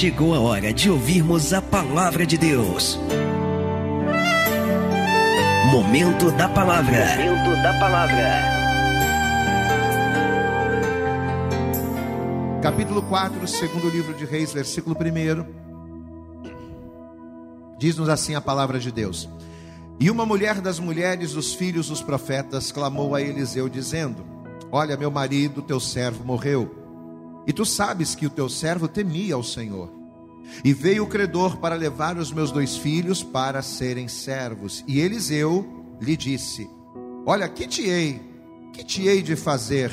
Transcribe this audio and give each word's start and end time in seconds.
chegou 0.00 0.34
a 0.34 0.40
hora 0.40 0.72
de 0.72 0.88
ouvirmos 0.90 1.52
a 1.52 1.60
palavra 1.60 2.24
de 2.24 2.38
Deus. 2.38 2.98
Momento 5.70 6.30
da 6.30 6.48
palavra. 6.48 7.04
Momento 7.18 7.62
da 7.62 7.78
palavra. 7.78 8.40
Capítulo 12.62 13.02
4, 13.02 13.46
segundo 13.46 13.90
livro 13.90 14.14
de 14.14 14.24
Reis, 14.24 14.54
versículo 14.54 14.96
1. 14.96 15.44
Diz-nos 17.78 18.08
assim 18.08 18.34
a 18.34 18.40
palavra 18.40 18.78
de 18.78 18.90
Deus. 18.90 19.28
E 20.00 20.10
uma 20.10 20.24
mulher 20.24 20.62
das 20.62 20.80
mulheres 20.80 21.34
dos 21.34 21.52
filhos 21.52 21.88
dos 21.88 22.00
profetas 22.00 22.72
clamou 22.72 23.14
a 23.14 23.20
Eliseu, 23.20 23.68
dizendo: 23.68 24.24
Olha, 24.72 24.96
meu 24.96 25.10
marido, 25.10 25.60
teu 25.60 25.78
servo, 25.78 26.24
morreu. 26.24 26.79
E 27.46 27.52
tu 27.52 27.64
sabes 27.64 28.14
que 28.14 28.26
o 28.26 28.30
teu 28.30 28.48
servo 28.48 28.86
temia 28.86 29.34
ao 29.34 29.42
Senhor. 29.42 29.90
E 30.64 30.72
veio 30.72 31.04
o 31.04 31.06
credor 31.06 31.58
para 31.58 31.74
levar 31.74 32.16
os 32.16 32.32
meus 32.32 32.50
dois 32.50 32.76
filhos 32.76 33.22
para 33.22 33.62
serem 33.62 34.08
servos. 34.08 34.84
E 34.86 35.00
Eliseu 35.00 35.96
lhe 36.00 36.16
disse: 36.16 36.68
Olha, 37.24 37.48
que 37.48 37.66
te 37.66 37.82
hei, 37.82 38.20
que 38.72 38.84
te 38.84 39.06
hei 39.06 39.22
de 39.22 39.36
fazer? 39.36 39.90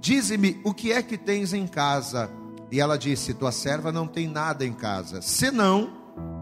Dize-me 0.00 0.60
o 0.64 0.74
que 0.74 0.92
é 0.92 1.02
que 1.02 1.16
tens 1.16 1.52
em 1.52 1.66
casa. 1.66 2.30
E 2.70 2.80
ela 2.80 2.96
disse: 2.96 3.34
Tua 3.34 3.52
serva 3.52 3.90
não 3.90 4.06
tem 4.06 4.28
nada 4.28 4.64
em 4.64 4.72
casa, 4.72 5.22
senão 5.22 5.92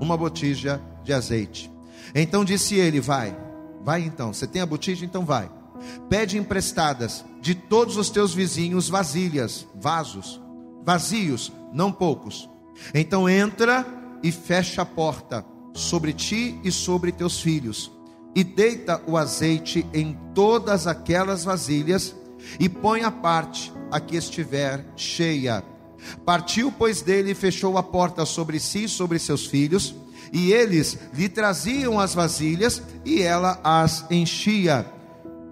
uma 0.01 0.17
botija 0.17 0.81
de 1.05 1.13
azeite. 1.13 1.71
Então 2.15 2.45
disse 2.45 2.75
ele: 2.75 3.01
Vai, 3.01 3.37
vai 3.83 4.03
então. 4.03 4.33
Você 4.33 4.47
tem 4.47 4.61
a 4.61 4.67
botija, 4.67 5.05
então 5.05 5.25
vai. 5.25 5.51
Pede 6.09 6.39
emprestadas 6.39 7.25
de 7.41 7.55
todos 7.55 7.97
os 7.97 8.11
teus 8.11 8.35
vizinhos 8.35 8.89
vasilhas, 8.89 9.67
vasos, 9.75 10.41
vazios, 10.85 11.53
não 11.73 11.91
poucos 11.93 12.49
então 12.95 13.29
entra 13.29 13.87
e 14.23 14.33
fecha 14.33 14.83
a 14.83 14.87
porta 14.87 15.45
sobre 15.73 16.13
ti 16.13 16.59
e 16.65 16.73
sobre 16.73 17.13
teus 17.13 17.41
filhos, 17.41 17.91
e 18.35 18.43
deita 18.43 19.01
o 19.07 19.17
azeite 19.17 19.87
em 19.93 20.17
todas 20.35 20.87
aquelas 20.87 21.45
vasilhas, 21.45 22.15
e 22.59 22.69
põe 22.69 23.03
a 23.03 23.11
parte 23.11 23.73
a 23.91 24.01
que 24.01 24.17
estiver 24.17 24.85
cheia. 24.97 25.63
Partiu, 26.25 26.73
pois, 26.73 27.03
dele 27.03 27.33
e 27.33 27.35
fechou 27.35 27.77
a 27.77 27.83
porta 27.83 28.25
sobre 28.25 28.59
si 28.59 28.85
e 28.85 28.89
sobre 28.89 29.19
seus 29.19 29.47
filhos, 29.47 29.95
e 30.33 30.53
eles 30.53 30.99
lhe 31.13 31.29
traziam 31.29 32.01
as 32.01 32.15
vasilhas, 32.15 32.83
e 33.05 33.23
ela 33.23 33.61
as 33.63 34.07
enchia. 34.11 34.87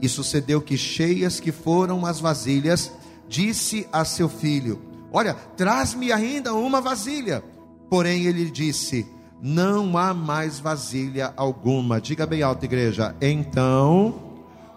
E 0.00 0.08
sucedeu 0.08 0.60
que, 0.60 0.76
cheias 0.76 1.40
que 1.40 1.52
foram 1.52 2.06
as 2.06 2.20
vasilhas, 2.20 2.92
disse 3.28 3.86
a 3.92 4.04
seu 4.04 4.28
filho: 4.28 4.80
Olha, 5.12 5.34
traz-me 5.56 6.12
ainda 6.12 6.54
uma 6.54 6.80
vasilha. 6.80 7.42
Porém, 7.90 8.24
ele 8.24 8.50
disse: 8.50 9.06
Não 9.40 9.96
há 9.96 10.14
mais 10.14 10.58
vasilha 10.58 11.32
alguma. 11.36 12.00
Diga 12.00 12.26
bem 12.26 12.42
alto, 12.42 12.64
igreja. 12.64 13.14
Então 13.20 14.28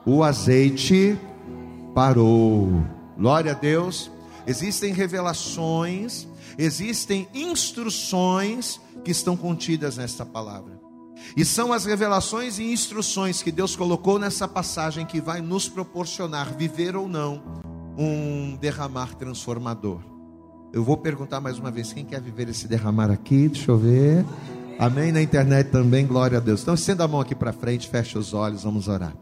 o 0.06 0.24
azeite 0.24 1.18
parou. 1.94 2.84
Glória 3.18 3.52
a 3.52 3.56
Deus. 3.56 4.10
Existem 4.48 4.92
revelações, 4.92 6.28
existem 6.58 7.28
instruções 7.34 8.80
que 9.04 9.12
estão 9.12 9.38
contidas 9.38 9.98
nesta 9.98 10.26
palavra. 10.26 10.81
E 11.36 11.46
são 11.46 11.72
as 11.72 11.86
revelações 11.86 12.60
e 12.60 12.72
instruções 12.72 13.42
que 13.42 13.52
Deus 13.52 13.76
colocou 13.76 14.20
nessa 14.20 14.48
passagem 14.48 15.06
que 15.06 15.22
vai 15.22 15.42
nos 15.42 15.70
proporcionar, 15.70 16.56
viver 16.56 16.96
ou 16.96 17.08
não, 17.08 17.42
um 17.98 18.58
derramar 18.60 19.16
transformador. 19.16 20.00
Eu 20.74 20.84
vou 20.84 20.98
perguntar 20.98 21.42
mais 21.42 21.60
uma 21.60 21.72
vez: 21.72 21.92
quem 21.92 22.06
quer 22.06 22.22
viver 22.22 22.50
esse 22.50 22.68
derramar 22.68 23.12
aqui? 23.12 23.50
Deixa 23.50 23.72
eu 23.72 23.78
ver. 23.78 24.26
Amém? 24.82 25.12
Na 25.12 25.22
internet 25.22 25.68
também, 25.68 26.08
glória 26.08 26.40
a 26.40 26.42
Deus. 26.42 26.64
Então, 26.64 26.74
estenda 26.74 27.04
a 27.04 27.08
mão 27.08 27.22
aqui 27.22 27.36
para 27.36 27.54
frente, 27.54 27.88
fecha 27.88 28.18
os 28.18 28.34
olhos, 28.34 28.64
vamos 28.64 28.88
orar. 28.88 29.14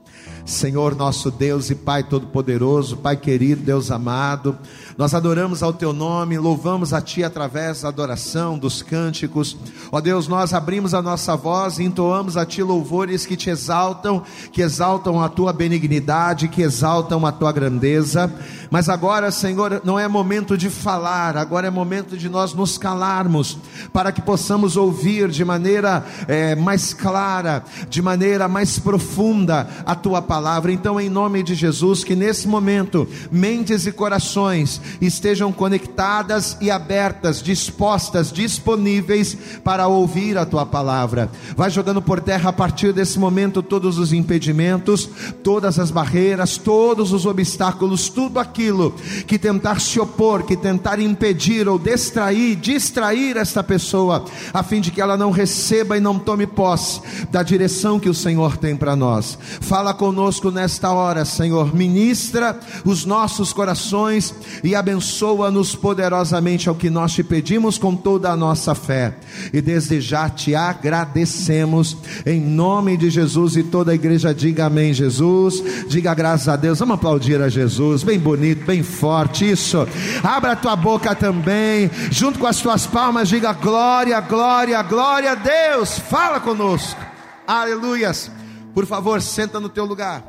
Senhor, 0.46 0.96
nosso 0.96 1.30
Deus 1.30 1.70
e 1.70 1.76
Pai 1.76 2.02
Todo-Poderoso, 2.02 2.96
Pai 2.96 3.18
querido, 3.18 3.62
Deus 3.62 3.92
amado, 3.92 4.58
nós 5.00 5.14
adoramos 5.14 5.64
ao 5.64 5.72
Teu 5.72 5.94
nome, 5.94 6.38
louvamos 6.38 6.94
a 6.94 7.00
Ti 7.00 7.24
através 7.24 7.84
da 7.84 7.88
adoração, 7.88 8.60
dos 8.60 8.82
cânticos. 8.82 9.56
Ó 9.94 10.02
Deus, 10.02 10.28
nós 10.28 10.54
abrimos 10.54 10.94
a 10.94 11.02
nossa 11.02 11.38
voz 11.38 11.80
e 11.80 11.86
entoamos 11.86 12.36
a 12.36 12.46
Ti 12.46 12.62
louvores 12.62 13.26
que 13.26 13.38
te 13.38 13.50
exaltam, 13.50 14.22
que 14.52 14.62
exaltam 14.62 15.24
a 15.24 15.30
Tua 15.30 15.54
benignidade, 15.54 16.50
que 16.50 16.62
exaltam 16.62 17.26
a 17.26 17.32
Tua 17.32 17.54
grandeza. 17.54 18.30
Mas 18.70 18.90
agora, 18.90 19.32
Senhor, 19.32 19.82
não 19.86 19.98
é 19.98 20.06
momento 20.06 20.58
de 20.58 20.70
falar, 20.70 21.38
agora 21.38 21.68
é 21.68 21.72
momento 21.72 22.18
de 22.18 22.28
nós 22.28 22.54
nos 22.54 22.78
calarmos, 22.78 23.58
para 23.94 24.12
que 24.12 24.22
possamos 24.22 24.76
ouvir 24.76 25.30
de 25.30 25.46
maneira 25.46 26.06
é, 26.28 26.56
mais 26.56 26.94
clara, 26.94 27.64
de 27.90 28.02
maneira 28.02 28.50
mais 28.50 28.78
profunda 28.78 29.66
a 29.86 29.96
tua 29.96 30.22
palavra. 30.22 30.74
Então, 30.74 31.00
em 31.00 31.09
nome 31.09 31.42
de 31.42 31.56
Jesus, 31.56 32.04
que 32.04 32.18
nesse 32.18 32.50
momento 32.50 33.08
mentes 33.32 33.88
e 33.88 33.94
corações 33.94 34.89
estejam 35.02 35.52
conectadas 35.52 36.58
e 36.62 36.70
abertas, 36.70 37.42
dispostas, 37.42 38.32
disponíveis 38.32 39.38
para 39.64 39.88
ouvir 39.88 40.38
a 40.38 40.46
tua 40.46 40.66
palavra. 40.66 41.30
Vai 41.56 41.70
jogando 41.70 42.02
por 42.02 42.22
terra 42.22 42.50
a 42.50 42.54
partir 42.54 42.94
desse 42.94 43.20
momento 43.20 43.62
todos 43.62 43.98
os 43.98 44.14
impedimentos, 44.14 45.10
todas 45.44 45.80
as 45.80 45.92
barreiras, 45.92 46.58
todos 46.58 47.12
os 47.14 47.26
obstáculos, 47.26 48.10
tudo 48.10 48.40
aquilo 48.40 48.94
que 49.28 49.38
tentar 49.38 49.80
se 49.80 50.00
opor, 50.00 50.44
que 50.44 50.56
tentar 50.56 51.00
impedir 51.00 51.68
ou 51.68 51.78
distrair, 51.78 52.56
distrair 52.56 53.38
esta 53.38 53.64
pessoa, 53.64 54.26
a 54.54 54.64
fim 54.64 54.82
de 54.82 54.92
que 54.92 55.02
ela 55.02 55.18
não 55.18 55.32
receba 55.32 55.98
e 55.98 56.02
não 56.02 56.20
tome 56.20 56.48
posse 56.48 57.02
da 57.32 57.44
direção 57.44 58.00
que 58.00 58.10
o 58.10 58.14
Senhor 58.14 58.58
tem 58.58 58.76
para 58.76 58.96
nós. 58.96 59.38
Fala 59.62 59.94
conosco 59.94 60.52
nesta 60.52 60.92
hora, 60.92 61.26
Senhor. 61.26 61.76
Ministra 61.76 62.60
os 62.86 63.06
nossos 63.06 63.54
corações 63.54 64.34
e 64.64 64.76
abençoa-nos 64.79 65.75
poderosamente 65.75 66.69
ao 66.69 66.75
que 66.75 66.90
nós 66.90 67.13
te 67.13 67.23
pedimos 67.23 67.78
com 67.78 67.95
toda 67.95 68.31
a 68.31 68.35
nossa 68.35 68.73
fé. 68.73 69.17
E 69.53 69.62
desde 69.62 70.01
já 70.01 70.29
te 70.29 70.56
agradecemos 70.56 71.97
em 72.25 72.40
nome 72.40 72.97
de 72.97 73.09
Jesus 73.09 73.56
e 73.56 73.63
toda 73.63 73.91
a 73.91 73.95
igreja 73.95 74.34
diga 74.34 74.66
amém, 74.66 74.94
Jesus. 74.94 75.62
Diga 75.88 76.13
graças 76.13 76.47
a 76.47 76.56
Deus. 76.56 76.79
Vamos 76.79 76.95
aplaudir 76.95 77.41
a 77.41 77.50
Jesus. 77.50 78.03
Bem 78.03 78.17
bonito, 78.17 78.66
bem 78.66 78.81
forte. 78.81 79.50
Isso. 79.50 79.88
Abra 80.23 80.53
a 80.53 80.56
tua 80.56 80.75
boca 80.75 81.13
também, 81.13 81.91
junto 82.09 82.40
com 82.40 82.47
as 82.47 82.57
tuas 82.57 82.88
palmas, 82.88 83.29
diga 83.29 83.53
glória, 83.53 84.19
glória, 84.22 84.81
glória 84.81 85.09
Glória 85.19 85.31
a 85.31 85.35
Deus, 85.35 85.97
fala 85.97 86.40
conosco. 86.40 87.00
Aleluias. 87.46 88.31
Por 88.73 88.85
favor, 88.85 89.22
senta 89.22 89.59
no 89.59 89.67
teu 89.67 89.84
lugar. 89.84 90.23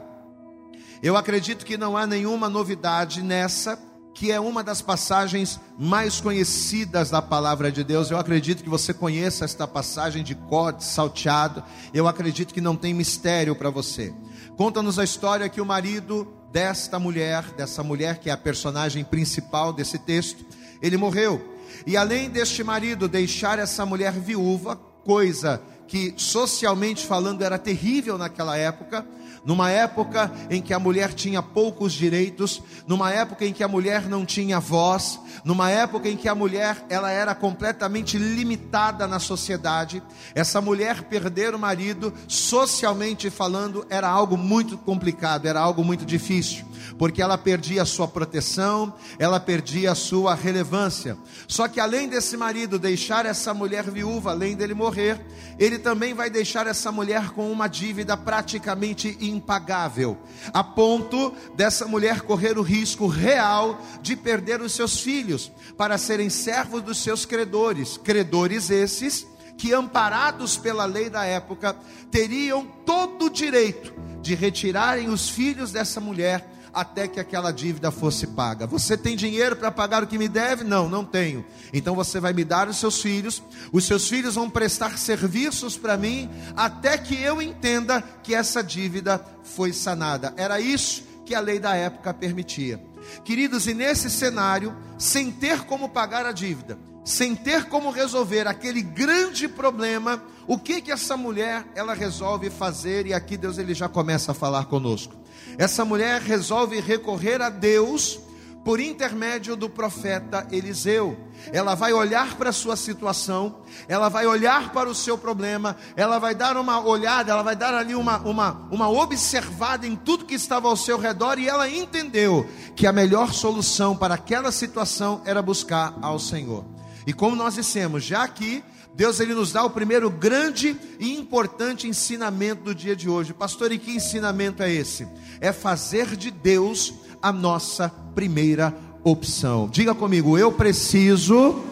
Eu 1.02 1.16
acredito 1.16 1.64
que 1.64 1.76
não 1.76 1.96
há 1.96 2.06
nenhuma 2.06 2.48
novidade 2.48 3.22
nessa, 3.22 3.78
que 4.20 4.30
é 4.30 4.38
uma 4.38 4.62
das 4.62 4.82
passagens 4.82 5.58
mais 5.78 6.20
conhecidas 6.20 7.08
da 7.08 7.22
palavra 7.22 7.72
de 7.72 7.82
Deus. 7.82 8.10
Eu 8.10 8.18
acredito 8.18 8.62
que 8.62 8.68
você 8.68 8.92
conheça 8.92 9.46
esta 9.46 9.66
passagem 9.66 10.22
de 10.22 10.34
corte 10.34 10.84
salteado. 10.84 11.64
Eu 11.94 12.06
acredito 12.06 12.52
que 12.52 12.60
não 12.60 12.76
tem 12.76 12.92
mistério 12.92 13.56
para 13.56 13.70
você. 13.70 14.12
Conta-nos 14.58 14.98
a 14.98 15.04
história 15.04 15.48
que 15.48 15.58
o 15.58 15.64
marido 15.64 16.28
desta 16.52 16.98
mulher, 16.98 17.44
dessa 17.56 17.82
mulher 17.82 18.18
que 18.18 18.28
é 18.28 18.32
a 18.34 18.36
personagem 18.36 19.04
principal 19.04 19.72
desse 19.72 19.98
texto, 19.98 20.44
ele 20.82 20.98
morreu. 20.98 21.56
E 21.86 21.96
além 21.96 22.28
deste 22.28 22.62
marido 22.62 23.08
deixar 23.08 23.58
essa 23.58 23.86
mulher 23.86 24.12
viúva, 24.12 24.76
coisa 25.02 25.62
que 25.88 26.12
socialmente 26.18 27.06
falando 27.06 27.40
era 27.40 27.58
terrível 27.58 28.18
naquela 28.18 28.54
época, 28.54 29.02
numa 29.44 29.70
época 29.70 30.30
em 30.50 30.60
que 30.60 30.72
a 30.72 30.78
mulher 30.78 31.12
tinha 31.14 31.42
poucos 31.42 31.92
direitos, 31.92 32.62
numa 32.86 33.10
época 33.10 33.44
em 33.44 33.52
que 33.52 33.62
a 33.62 33.68
mulher 33.68 34.08
não 34.08 34.24
tinha 34.24 34.60
voz, 34.60 35.18
numa 35.44 35.70
época 35.70 36.08
em 36.08 36.16
que 36.16 36.28
a 36.28 36.34
mulher 36.34 36.84
ela 36.88 37.10
era 37.10 37.34
completamente 37.34 38.18
limitada 38.18 39.06
na 39.06 39.18
sociedade. 39.18 40.02
Essa 40.34 40.60
mulher 40.60 41.02
perder 41.04 41.54
o 41.54 41.58
marido, 41.58 42.12
socialmente 42.28 43.30
falando, 43.30 43.86
era 43.88 44.08
algo 44.08 44.36
muito 44.36 44.76
complicado, 44.76 45.46
era 45.46 45.60
algo 45.60 45.82
muito 45.82 46.04
difícil, 46.04 46.64
porque 46.98 47.22
ela 47.22 47.38
perdia 47.38 47.82
a 47.82 47.86
sua 47.86 48.06
proteção, 48.06 48.92
ela 49.18 49.40
perdia 49.40 49.92
a 49.92 49.94
sua 49.94 50.34
relevância. 50.34 51.16
Só 51.48 51.66
que 51.68 51.80
além 51.80 52.08
desse 52.08 52.36
marido 52.36 52.78
deixar 52.78 53.26
essa 53.26 53.54
mulher 53.54 53.90
viúva, 53.90 54.30
além 54.30 54.54
dele 54.54 54.74
morrer, 54.74 55.20
ele 55.58 55.78
também 55.78 56.14
vai 56.14 56.30
deixar 56.30 56.66
essa 56.66 56.90
mulher 56.92 57.30
com 57.30 57.50
uma 57.50 57.68
dívida 57.68 58.16
praticamente 58.16 59.16
impagável, 59.30 60.18
a 60.52 60.62
ponto 60.62 61.32
dessa 61.54 61.86
mulher 61.86 62.22
correr 62.22 62.58
o 62.58 62.62
risco 62.62 63.06
real 63.06 63.80
de 64.02 64.16
perder 64.16 64.60
os 64.60 64.72
seus 64.72 65.00
filhos 65.00 65.50
para 65.76 65.96
serem 65.96 66.28
servos 66.28 66.82
dos 66.82 66.98
seus 66.98 67.24
credores, 67.24 67.96
credores 67.96 68.70
esses 68.70 69.26
que, 69.56 69.72
amparados 69.72 70.56
pela 70.56 70.84
lei 70.84 71.10
da 71.10 71.24
época, 71.24 71.76
teriam 72.10 72.66
todo 72.84 73.26
o 73.26 73.30
direito 73.30 73.92
de 74.22 74.34
retirarem 74.34 75.08
os 75.08 75.28
filhos 75.28 75.70
dessa 75.70 76.00
mulher 76.00 76.59
até 76.72 77.08
que 77.08 77.20
aquela 77.20 77.52
dívida 77.52 77.90
fosse 77.90 78.26
paga. 78.26 78.66
Você 78.66 78.96
tem 78.96 79.16
dinheiro 79.16 79.56
para 79.56 79.70
pagar 79.70 80.02
o 80.02 80.06
que 80.06 80.18
me 80.18 80.28
deve? 80.28 80.64
Não, 80.64 80.88
não 80.88 81.04
tenho. 81.04 81.44
Então 81.72 81.94
você 81.94 82.20
vai 82.20 82.32
me 82.32 82.44
dar 82.44 82.68
os 82.68 82.76
seus 82.76 83.00
filhos, 83.00 83.42
os 83.72 83.84
seus 83.84 84.08
filhos 84.08 84.34
vão 84.34 84.48
prestar 84.48 84.98
serviços 84.98 85.76
para 85.76 85.96
mim, 85.96 86.30
até 86.56 86.96
que 86.98 87.20
eu 87.20 87.40
entenda 87.40 88.02
que 88.22 88.34
essa 88.34 88.62
dívida 88.62 89.24
foi 89.42 89.72
sanada. 89.72 90.32
Era 90.36 90.60
isso 90.60 91.02
que 91.24 91.34
a 91.34 91.40
lei 91.40 91.58
da 91.58 91.74
época 91.74 92.12
permitia. 92.12 92.80
Queridos, 93.24 93.66
e 93.66 93.74
nesse 93.74 94.10
cenário, 94.10 94.76
sem 94.98 95.30
ter 95.30 95.60
como 95.62 95.88
pagar 95.88 96.26
a 96.26 96.32
dívida, 96.32 96.78
sem 97.04 97.34
ter 97.34 97.64
como 97.64 97.90
resolver 97.90 98.46
aquele 98.46 98.82
grande 98.82 99.48
problema, 99.48 100.22
o 100.46 100.58
que 100.58 100.80
que 100.80 100.92
essa 100.92 101.16
mulher 101.16 101.64
ela 101.74 101.94
resolve 101.94 102.50
fazer? 102.50 103.06
E 103.06 103.14
aqui 103.14 103.36
Deus 103.36 103.58
ele 103.58 103.74
já 103.74 103.88
começa 103.88 104.32
a 104.32 104.34
falar 104.34 104.66
conosco. 104.66 105.19
Essa 105.58 105.84
mulher 105.84 106.20
resolve 106.20 106.80
recorrer 106.80 107.40
a 107.42 107.50
Deus 107.50 108.20
por 108.64 108.78
intermédio 108.78 109.56
do 109.56 109.68
profeta 109.68 110.46
Eliseu. 110.52 111.18
Ela 111.52 111.74
vai 111.74 111.92
olhar 111.92 112.36
para 112.36 112.50
a 112.50 112.52
sua 112.52 112.76
situação, 112.76 113.62
ela 113.88 114.08
vai 114.08 114.26
olhar 114.26 114.72
para 114.72 114.88
o 114.88 114.94
seu 114.94 115.16
problema, 115.16 115.76
ela 115.96 116.18
vai 116.18 116.34
dar 116.34 116.56
uma 116.56 116.84
olhada, 116.84 117.32
ela 117.32 117.42
vai 117.42 117.56
dar 117.56 117.72
ali 117.72 117.94
uma, 117.94 118.18
uma, 118.18 118.68
uma 118.70 118.90
observada 118.90 119.86
em 119.86 119.96
tudo 119.96 120.26
que 120.26 120.34
estava 120.34 120.68
ao 120.68 120.76
seu 120.76 120.98
redor 120.98 121.38
e 121.38 121.48
ela 121.48 121.68
entendeu 121.68 122.46
que 122.76 122.86
a 122.86 122.92
melhor 122.92 123.32
solução 123.32 123.96
para 123.96 124.14
aquela 124.14 124.52
situação 124.52 125.22
era 125.24 125.40
buscar 125.40 125.94
ao 126.02 126.18
Senhor. 126.18 126.64
E 127.06 127.12
como 127.14 127.34
nós 127.34 127.54
dissemos, 127.54 128.04
já 128.04 128.22
aqui, 128.22 128.62
Deus 128.94 129.20
ele 129.20 129.34
nos 129.34 129.52
dá 129.52 129.64
o 129.64 129.70
primeiro 129.70 130.10
grande 130.10 130.76
e 130.98 131.16
importante 131.16 131.88
ensinamento 131.88 132.64
do 132.64 132.74
dia 132.74 132.94
de 132.94 133.08
hoje. 133.08 133.32
Pastor, 133.32 133.72
e 133.72 133.78
que 133.78 133.92
ensinamento 133.92 134.62
é 134.62 134.70
esse? 134.70 135.06
É 135.40 135.52
fazer 135.52 136.16
de 136.16 136.30
Deus 136.30 136.94
a 137.22 137.32
nossa 137.32 137.88
primeira 138.14 138.74
opção. 139.02 139.68
Diga 139.68 139.94
comigo, 139.94 140.36
eu 140.36 140.52
preciso, 140.52 141.62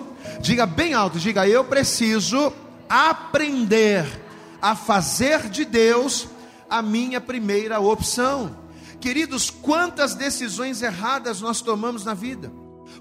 diga 0.40 0.64
bem 0.66 0.94
alto, 0.94 1.18
diga 1.18 1.46
eu 1.46 1.64
preciso 1.64 2.52
aprender 2.88 4.06
a 4.60 4.74
fazer 4.74 5.48
de 5.48 5.64
Deus 5.64 6.28
a 6.68 6.82
minha 6.82 7.20
primeira 7.20 7.80
opção. 7.80 8.56
Queridos, 9.00 9.50
quantas 9.50 10.14
decisões 10.14 10.82
erradas 10.82 11.40
nós 11.40 11.60
tomamos 11.60 12.04
na 12.04 12.14
vida? 12.14 12.50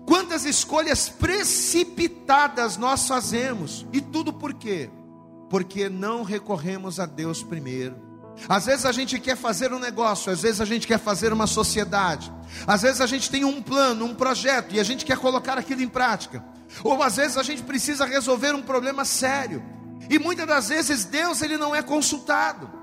Quantas 0.07 0.45
escolhas 0.45 1.09
precipitadas 1.09 2.77
nós 2.77 3.05
fazemos, 3.05 3.85
e 3.91 3.99
tudo 3.99 4.31
por 4.31 4.53
quê? 4.53 4.89
Porque 5.49 5.89
não 5.89 6.23
recorremos 6.23 6.97
a 6.97 7.05
Deus 7.05 7.43
primeiro. 7.43 7.97
Às 8.47 8.67
vezes 8.67 8.85
a 8.85 8.93
gente 8.93 9.19
quer 9.19 9.35
fazer 9.35 9.73
um 9.73 9.79
negócio, 9.79 10.31
às 10.31 10.43
vezes 10.43 10.61
a 10.61 10.65
gente 10.65 10.87
quer 10.87 10.97
fazer 10.97 11.33
uma 11.33 11.45
sociedade, 11.45 12.31
às 12.65 12.83
vezes 12.83 13.01
a 13.01 13.05
gente 13.05 13.29
tem 13.29 13.43
um 13.43 13.61
plano, 13.61 14.05
um 14.05 14.15
projeto 14.15 14.73
e 14.73 14.79
a 14.79 14.83
gente 14.83 15.03
quer 15.03 15.17
colocar 15.17 15.57
aquilo 15.57 15.81
em 15.81 15.89
prática, 15.89 16.41
ou 16.85 17.03
às 17.03 17.17
vezes 17.17 17.35
a 17.35 17.43
gente 17.43 17.63
precisa 17.63 18.05
resolver 18.05 18.55
um 18.55 18.61
problema 18.61 19.03
sério, 19.03 19.61
e 20.09 20.17
muitas 20.17 20.47
das 20.47 20.69
vezes 20.69 21.03
Deus 21.03 21.41
ele 21.41 21.57
não 21.57 21.75
é 21.75 21.81
consultado. 21.81 22.76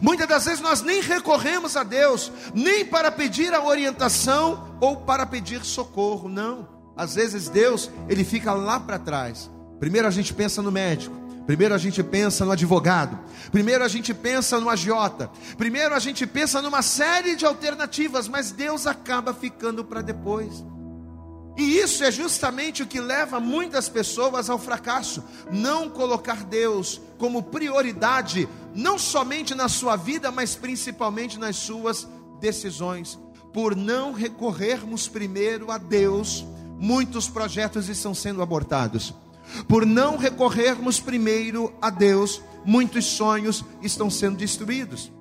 Muitas 0.00 0.28
das 0.28 0.44
vezes 0.44 0.60
nós 0.60 0.82
nem 0.82 1.00
recorremos 1.00 1.76
a 1.76 1.82
Deus, 1.82 2.30
nem 2.54 2.84
para 2.84 3.10
pedir 3.10 3.52
a 3.54 3.64
orientação 3.64 4.76
ou 4.80 4.96
para 4.98 5.26
pedir 5.26 5.64
socorro, 5.64 6.28
não. 6.28 6.68
Às 6.96 7.14
vezes 7.14 7.48
Deus, 7.48 7.90
ele 8.08 8.24
fica 8.24 8.52
lá 8.52 8.78
para 8.78 8.98
trás. 8.98 9.50
Primeiro 9.78 10.06
a 10.06 10.10
gente 10.10 10.34
pensa 10.34 10.60
no 10.60 10.70
médico, 10.70 11.16
primeiro 11.46 11.74
a 11.74 11.78
gente 11.78 12.02
pensa 12.02 12.44
no 12.44 12.52
advogado, 12.52 13.18
primeiro 13.50 13.82
a 13.82 13.88
gente 13.88 14.12
pensa 14.12 14.60
no 14.60 14.68
agiota, 14.68 15.30
primeiro 15.56 15.94
a 15.94 15.98
gente 15.98 16.26
pensa 16.26 16.60
numa 16.60 16.82
série 16.82 17.34
de 17.34 17.46
alternativas, 17.46 18.28
mas 18.28 18.50
Deus 18.50 18.86
acaba 18.86 19.32
ficando 19.32 19.82
para 19.82 20.02
depois. 20.02 20.62
E 21.60 21.76
isso 21.76 22.02
é 22.02 22.10
justamente 22.10 22.82
o 22.82 22.86
que 22.86 22.98
leva 22.98 23.38
muitas 23.38 23.86
pessoas 23.86 24.48
ao 24.48 24.58
fracasso. 24.58 25.22
Não 25.52 25.90
colocar 25.90 26.42
Deus 26.42 26.98
como 27.18 27.42
prioridade, 27.42 28.48
não 28.74 28.98
somente 28.98 29.54
na 29.54 29.68
sua 29.68 29.94
vida, 29.94 30.32
mas 30.32 30.54
principalmente 30.54 31.38
nas 31.38 31.56
suas 31.56 32.08
decisões. 32.40 33.18
Por 33.52 33.76
não 33.76 34.14
recorrermos 34.14 35.06
primeiro 35.06 35.70
a 35.70 35.76
Deus, 35.76 36.46
muitos 36.78 37.28
projetos 37.28 37.90
estão 37.90 38.14
sendo 38.14 38.40
abortados. 38.40 39.12
Por 39.68 39.84
não 39.84 40.16
recorrermos 40.16 40.98
primeiro 40.98 41.74
a 41.82 41.90
Deus, 41.90 42.40
muitos 42.64 43.04
sonhos 43.04 43.62
estão 43.82 44.08
sendo 44.08 44.38
destruídos. 44.38 45.12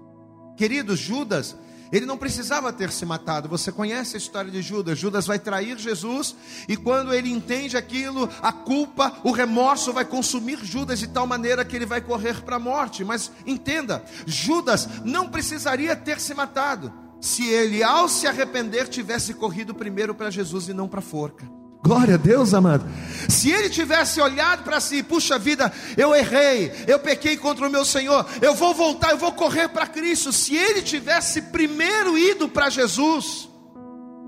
Queridos, 0.56 1.00
Judas 1.00 1.53
ele 1.91 2.06
não 2.06 2.18
precisava 2.18 2.71
ter 2.71 2.91
se 2.91 3.06
matado. 3.06 3.50
Você 3.50 3.71
conhece 3.71 4.15
a 4.15 4.18
história 4.18 4.51
de 4.51 4.62
Judas? 4.62 4.97
Judas 4.97 5.25
vai 5.25 5.39
trair 5.39 5.77
Jesus 5.77 6.36
e 6.68 6.77
quando 6.77 7.13
ele 7.13 7.31
entende 7.31 7.77
aquilo, 7.77 8.30
a 8.41 8.51
culpa, 8.51 9.18
o 9.24 9.31
remorso 9.31 9.91
vai 9.91 10.06
consumir 10.06 10.59
Judas 10.63 11.00
de 11.00 11.07
tal 11.07 11.25
maneira 11.25 11.65
que 11.65 11.75
ele 11.75 11.86
vai 11.86 12.01
correr 12.01 12.41
para 12.41 12.57
a 12.57 12.59
morte. 12.59 13.03
Mas 13.03 13.31
entenda, 13.45 14.03
Judas 14.25 14.88
não 15.03 15.30
precisaria 15.30 15.95
ter 15.95 16.19
se 16.19 16.33
matado 16.33 16.94
se 17.21 17.47
ele, 17.50 17.83
ao 17.83 18.07
se 18.07 18.27
arrepender, 18.27 18.88
tivesse 18.88 19.33
corrido 19.33 19.75
primeiro 19.75 20.15
para 20.15 20.30
Jesus 20.30 20.69
e 20.69 20.74
não 20.74 20.88
para 20.88 21.00
a 21.00 21.03
forca. 21.03 21.58
Glória 21.89 22.13
a 22.13 22.18
Deus, 22.18 22.53
amado. 22.53 22.88
Se 23.27 23.50
ele 23.50 23.68
tivesse 23.68 24.21
olhado 24.21 24.63
para 24.63 24.80
si, 24.80 25.01
puxa 25.01 25.39
vida, 25.39 25.74
eu 25.97 26.13
errei, 26.13 26.71
eu 26.86 27.00
pequei 27.00 27.36
contra 27.36 27.68
o 27.68 27.71
meu 27.71 27.83
Senhor, 27.83 28.27
eu 28.44 28.53
vou 28.53 28.75
voltar, 28.75 29.09
eu 29.09 29.18
vou 29.18 29.31
correr 29.31 29.69
para 29.69 29.88
Cristo. 29.88 30.31
Se 30.31 30.56
ele 30.56 30.83
tivesse 30.83 31.41
primeiro 31.41 32.15
ido 32.15 32.47
para 32.47 32.69
Jesus, 32.69 33.50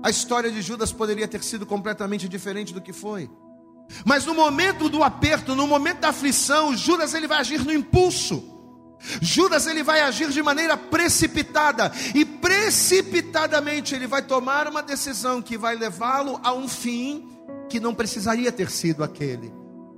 a 0.02 0.10
história 0.10 0.50
de 0.50 0.60
Judas 0.60 0.90
poderia 0.90 1.28
ter 1.28 1.40
sido 1.44 1.64
completamente 1.64 2.28
diferente 2.28 2.74
do 2.74 2.80
que 2.80 2.92
foi. 2.92 3.30
Mas 4.04 4.26
no 4.26 4.34
momento 4.34 4.88
do 4.88 5.04
aperto, 5.04 5.54
no 5.54 5.68
momento 5.68 6.00
da 6.00 6.08
aflição, 6.08 6.76
Judas 6.76 7.14
ele 7.14 7.28
vai 7.28 7.38
agir 7.38 7.64
no 7.64 7.72
impulso. 7.72 8.42
Judas 9.20 9.68
ele 9.68 9.84
vai 9.84 10.00
agir 10.00 10.30
de 10.30 10.42
maneira 10.42 10.76
precipitada 10.76 11.92
e 12.12 12.24
precipitadamente 12.24 13.94
ele 13.94 14.08
vai 14.08 14.22
tomar 14.22 14.66
uma 14.66 14.82
decisão 14.82 15.40
que 15.40 15.56
vai 15.56 15.76
levá-lo 15.76 16.40
a 16.42 16.52
um 16.52 16.66
fim 16.66 17.30
que 17.72 17.80
não 17.80 17.94
precisaria 17.94 18.52
ter 18.52 18.70
sido 18.70 19.02
aquele. 19.02 19.50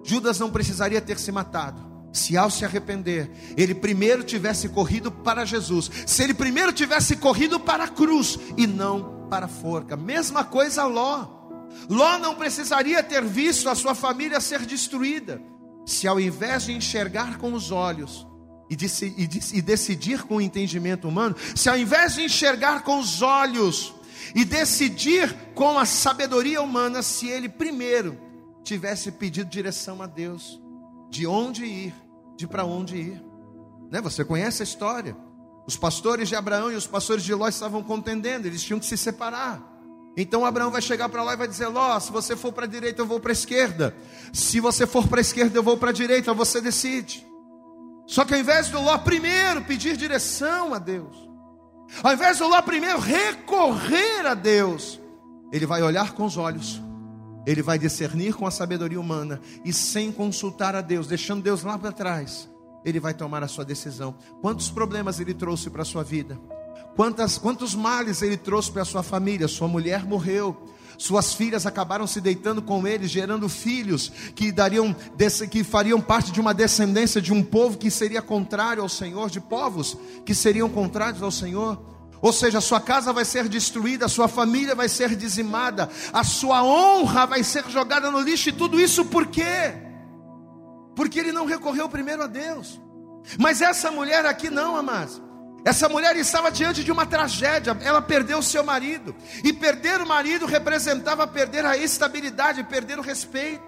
Judas 0.04 0.38
não 0.38 0.48
precisaria 0.48 1.00
ter 1.00 1.18
se 1.18 1.32
matado. 1.32 1.82
Se 2.12 2.36
ao 2.36 2.48
se 2.48 2.64
arrepender, 2.64 3.28
ele 3.56 3.74
primeiro 3.74 4.22
tivesse 4.22 4.68
corrido 4.68 5.10
para 5.10 5.44
Jesus, 5.44 5.90
se 6.06 6.22
ele 6.22 6.32
primeiro 6.32 6.72
tivesse 6.72 7.16
corrido 7.16 7.58
para 7.58 7.82
a 7.82 7.88
cruz 7.88 8.38
e 8.56 8.64
não 8.64 9.26
para 9.28 9.46
a 9.46 9.48
forca. 9.48 9.96
Mesma 9.96 10.44
coisa 10.44 10.84
Ló. 10.84 11.26
Ló 11.90 12.16
não 12.18 12.36
precisaria 12.36 13.02
ter 13.02 13.24
visto 13.24 13.68
a 13.68 13.74
sua 13.74 13.96
família 13.96 14.40
ser 14.40 14.60
destruída, 14.64 15.42
se 15.84 16.06
ao 16.06 16.20
invés 16.20 16.66
de 16.66 16.72
enxergar 16.72 17.38
com 17.38 17.52
os 17.54 17.72
olhos 17.72 18.24
e, 18.70 18.76
de, 18.76 18.86
e, 19.18 19.26
de, 19.26 19.56
e 19.58 19.60
decidir 19.60 20.22
com 20.22 20.36
o 20.36 20.40
entendimento 20.40 21.08
humano, 21.08 21.34
se 21.56 21.68
ao 21.68 21.76
invés 21.76 22.14
de 22.14 22.22
enxergar 22.22 22.84
com 22.84 23.00
os 23.00 23.20
olhos 23.20 23.93
e 24.34 24.44
decidir 24.44 25.34
com 25.54 25.78
a 25.78 25.84
sabedoria 25.84 26.62
humana 26.62 27.02
se 27.02 27.28
ele 27.28 27.48
primeiro 27.48 28.18
tivesse 28.62 29.12
pedido 29.12 29.50
direção 29.50 30.00
a 30.02 30.06
Deus, 30.06 30.60
de 31.10 31.26
onde 31.26 31.64
ir, 31.64 31.94
de 32.36 32.46
para 32.46 32.64
onde 32.64 32.96
ir. 32.96 33.22
Né? 33.90 34.00
Você 34.00 34.24
conhece 34.24 34.62
a 34.62 34.64
história? 34.64 35.16
Os 35.66 35.76
pastores 35.76 36.28
de 36.28 36.36
Abraão 36.36 36.70
e 36.70 36.74
os 36.74 36.86
pastores 36.86 37.24
de 37.24 37.32
Ló 37.34 37.48
estavam 37.48 37.82
contendendo, 37.82 38.46
eles 38.46 38.62
tinham 38.62 38.78
que 38.78 38.86
se 38.86 38.96
separar. 38.96 39.62
Então 40.16 40.44
Abraão 40.44 40.70
vai 40.70 40.82
chegar 40.82 41.08
para 41.08 41.22
lá 41.22 41.34
e 41.34 41.36
vai 41.36 41.48
dizer: 41.48 41.66
Ló, 41.66 41.98
se 41.98 42.12
você 42.12 42.36
for 42.36 42.52
para 42.52 42.64
a 42.64 42.68
direita, 42.68 43.02
eu 43.02 43.06
vou 43.06 43.18
para 43.18 43.32
a 43.32 43.32
esquerda. 43.32 43.94
Se 44.32 44.60
você 44.60 44.86
for 44.86 45.08
para 45.08 45.20
a 45.20 45.22
esquerda, 45.22 45.58
eu 45.58 45.62
vou 45.62 45.76
para 45.76 45.90
a 45.90 45.92
direita, 45.92 46.32
você 46.32 46.60
decide. 46.60 47.26
Só 48.06 48.24
que 48.24 48.34
ao 48.34 48.40
invés 48.40 48.68
do 48.68 48.80
Ló 48.80 48.98
primeiro 48.98 49.62
pedir 49.62 49.96
direção 49.96 50.74
a 50.74 50.78
Deus, 50.78 51.16
ao 52.02 52.12
invés 52.12 52.36
de 52.36 52.42
lá 52.44 52.62
primeiro 52.62 52.98
recorrer 52.98 54.26
a 54.26 54.34
Deus, 54.34 55.00
ele 55.52 55.66
vai 55.66 55.82
olhar 55.82 56.12
com 56.12 56.24
os 56.24 56.36
olhos, 56.36 56.82
ele 57.46 57.62
vai 57.62 57.78
discernir 57.78 58.34
com 58.34 58.46
a 58.46 58.50
sabedoria 58.50 59.00
humana 59.00 59.40
e 59.64 59.72
sem 59.72 60.10
consultar 60.10 60.74
a 60.74 60.80
Deus, 60.80 61.06
deixando 61.06 61.42
Deus 61.42 61.62
lá 61.62 61.78
para 61.78 61.92
trás, 61.92 62.48
ele 62.84 62.98
vai 62.98 63.14
tomar 63.14 63.42
a 63.42 63.48
sua 63.48 63.64
decisão. 63.64 64.14
Quantos 64.40 64.70
problemas 64.70 65.20
ele 65.20 65.34
trouxe 65.34 65.70
para 65.70 65.82
a 65.82 65.86
sua 65.86 66.02
vida? 66.02 66.38
Quantas, 66.96 67.38
quantos 67.38 67.74
males 67.74 68.22
ele 68.22 68.36
trouxe 68.36 68.70
para 68.70 68.82
a 68.82 68.84
sua 68.84 69.02
família? 69.02 69.48
Sua 69.48 69.66
mulher 69.66 70.04
morreu, 70.04 70.56
suas 70.98 71.34
filhas 71.34 71.66
acabaram 71.66 72.06
se 72.06 72.20
deitando 72.20 72.62
com 72.62 72.86
ele, 72.86 73.06
gerando 73.06 73.48
filhos 73.48 74.10
que 74.34 74.52
dariam 74.52 74.94
que 75.50 75.64
fariam 75.64 76.00
parte 76.00 76.32
de 76.32 76.40
uma 76.40 76.54
descendência 76.54 77.20
de 77.20 77.32
um 77.32 77.42
povo 77.42 77.78
que 77.78 77.90
seria 77.90 78.22
contrário 78.22 78.82
ao 78.82 78.88
Senhor, 78.88 79.30
de 79.30 79.40
povos 79.40 79.96
que 80.24 80.34
seriam 80.34 80.68
contrários 80.68 81.22
ao 81.22 81.30
Senhor. 81.30 81.94
Ou 82.20 82.32
seja, 82.32 82.58
a 82.58 82.62
sua 82.62 82.80
casa 82.80 83.12
vai 83.12 83.24
ser 83.24 83.48
destruída, 83.48 84.06
a 84.06 84.08
sua 84.08 84.28
família 84.28 84.74
vai 84.74 84.88
ser 84.88 85.14
dizimada, 85.14 85.90
a 86.12 86.24
sua 86.24 86.64
honra 86.64 87.26
vai 87.26 87.44
ser 87.44 87.68
jogada 87.68 88.10
no 88.10 88.20
lixo, 88.20 88.48
e 88.48 88.52
tudo 88.52 88.80
isso 88.80 89.04
por 89.04 89.26
quê? 89.26 89.74
Porque 90.96 91.18
ele 91.18 91.32
não 91.32 91.44
recorreu 91.44 91.86
primeiro 91.86 92.22
a 92.22 92.26
Deus. 92.26 92.80
Mas 93.38 93.60
essa 93.60 93.90
mulher 93.90 94.24
aqui 94.24 94.48
não, 94.48 94.76
amados. 94.76 95.20
Essa 95.64 95.88
mulher 95.88 96.14
estava 96.16 96.50
diante 96.50 96.84
de 96.84 96.92
uma 96.92 97.06
tragédia, 97.06 97.76
ela 97.80 98.02
perdeu 98.02 98.42
seu 98.42 98.62
marido, 98.62 99.16
e 99.42 99.50
perder 99.50 99.98
o 100.00 100.06
marido 100.06 100.44
representava 100.44 101.26
perder 101.26 101.64
a 101.64 101.74
estabilidade, 101.74 102.62
perder 102.64 102.98
o 102.98 103.02
respeito. 103.02 103.64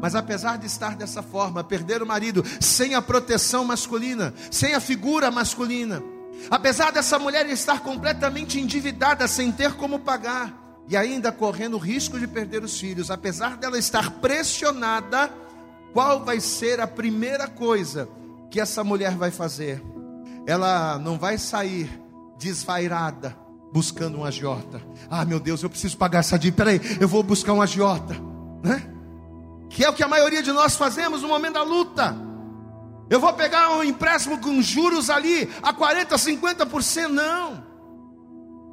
Mas 0.00 0.14
apesar 0.14 0.56
de 0.56 0.66
estar 0.66 0.94
dessa 0.94 1.20
forma, 1.20 1.64
perder 1.64 2.00
o 2.00 2.06
marido 2.06 2.44
sem 2.60 2.94
a 2.94 3.02
proteção 3.02 3.64
masculina, 3.64 4.32
sem 4.52 4.72
a 4.72 4.80
figura 4.80 5.32
masculina, 5.32 6.00
apesar 6.48 6.92
dessa 6.92 7.18
mulher 7.18 7.44
estar 7.50 7.80
completamente 7.80 8.60
endividada, 8.60 9.26
sem 9.26 9.50
ter 9.50 9.74
como 9.74 9.98
pagar, 9.98 10.54
e 10.88 10.96
ainda 10.96 11.32
correndo 11.32 11.74
o 11.74 11.80
risco 11.80 12.20
de 12.20 12.28
perder 12.28 12.62
os 12.62 12.78
filhos, 12.78 13.10
apesar 13.10 13.56
dela 13.56 13.78
estar 13.78 14.12
pressionada, 14.12 15.28
qual 15.92 16.24
vai 16.24 16.38
ser 16.38 16.80
a 16.80 16.86
primeira 16.86 17.48
coisa 17.48 18.08
que 18.48 18.60
essa 18.60 18.84
mulher 18.84 19.16
vai 19.16 19.32
fazer? 19.32 19.82
Ela 20.46 20.98
não 20.98 21.18
vai 21.18 21.38
sair 21.38 21.90
desvairada 22.38 23.36
buscando 23.72 24.18
um 24.18 24.24
agiota. 24.24 24.82
Ah, 25.08 25.24
meu 25.24 25.38
Deus, 25.38 25.62
eu 25.62 25.70
preciso 25.70 25.96
pagar 25.96 26.20
essa 26.20 26.38
dívida. 26.38 26.64
Peraí, 26.64 26.98
eu 27.00 27.06
vou 27.06 27.22
buscar 27.22 27.52
um 27.52 27.62
agiota, 27.62 28.14
né? 28.62 28.82
Que 29.68 29.84
é 29.84 29.88
o 29.88 29.92
que 29.92 30.02
a 30.02 30.08
maioria 30.08 30.42
de 30.42 30.52
nós 30.52 30.76
fazemos 30.76 31.22
no 31.22 31.28
momento 31.28 31.54
da 31.54 31.62
luta. 31.62 32.16
Eu 33.08 33.20
vou 33.20 33.32
pegar 33.32 33.70
um 33.70 33.84
empréstimo 33.84 34.38
com 34.38 34.60
juros 34.60 35.10
ali 35.10 35.48
a 35.62 35.72
40, 35.72 36.16
50%, 36.16 37.08
não. 37.08 37.69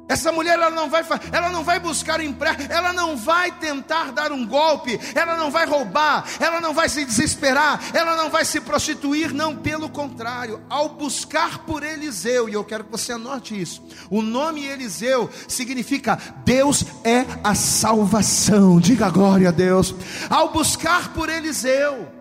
Essa 0.08 0.32
mulher 0.32 0.54
ela 0.54 0.70
não 0.70 0.88
vai, 0.88 1.04
ela 1.30 1.50
não 1.50 1.62
vai 1.62 1.78
buscar 1.78 2.20
empréstimo, 2.20 2.72
ela 2.72 2.92
não 2.92 3.16
vai 3.16 3.52
tentar 3.52 4.10
dar 4.12 4.32
um 4.32 4.46
golpe, 4.46 4.98
ela 5.14 5.36
não 5.36 5.50
vai 5.50 5.66
roubar, 5.66 6.24
ela 6.40 6.60
não 6.60 6.72
vai 6.72 6.88
se 6.88 7.04
desesperar, 7.04 7.80
ela 7.92 8.16
não 8.16 8.30
vai 8.30 8.44
se 8.44 8.60
prostituir, 8.60 9.34
não, 9.34 9.54
pelo 9.54 9.88
contrário, 9.88 10.62
ao 10.70 10.88
buscar 10.88 11.58
por 11.58 11.82
Eliseu, 11.82 12.48
e 12.48 12.54
eu 12.54 12.64
quero 12.64 12.84
que 12.84 12.90
você 12.90 13.12
anote 13.12 13.60
isso. 13.60 13.82
O 14.10 14.22
nome 14.22 14.64
Eliseu 14.64 15.28
significa 15.46 16.18
Deus 16.44 16.84
é 17.04 17.26
a 17.44 17.54
salvação. 17.54 18.80
Diga 18.80 19.10
glória 19.10 19.48
a 19.48 19.52
Deus. 19.52 19.94
Ao 20.30 20.50
buscar 20.50 21.12
por 21.12 21.28
Eliseu, 21.28 22.17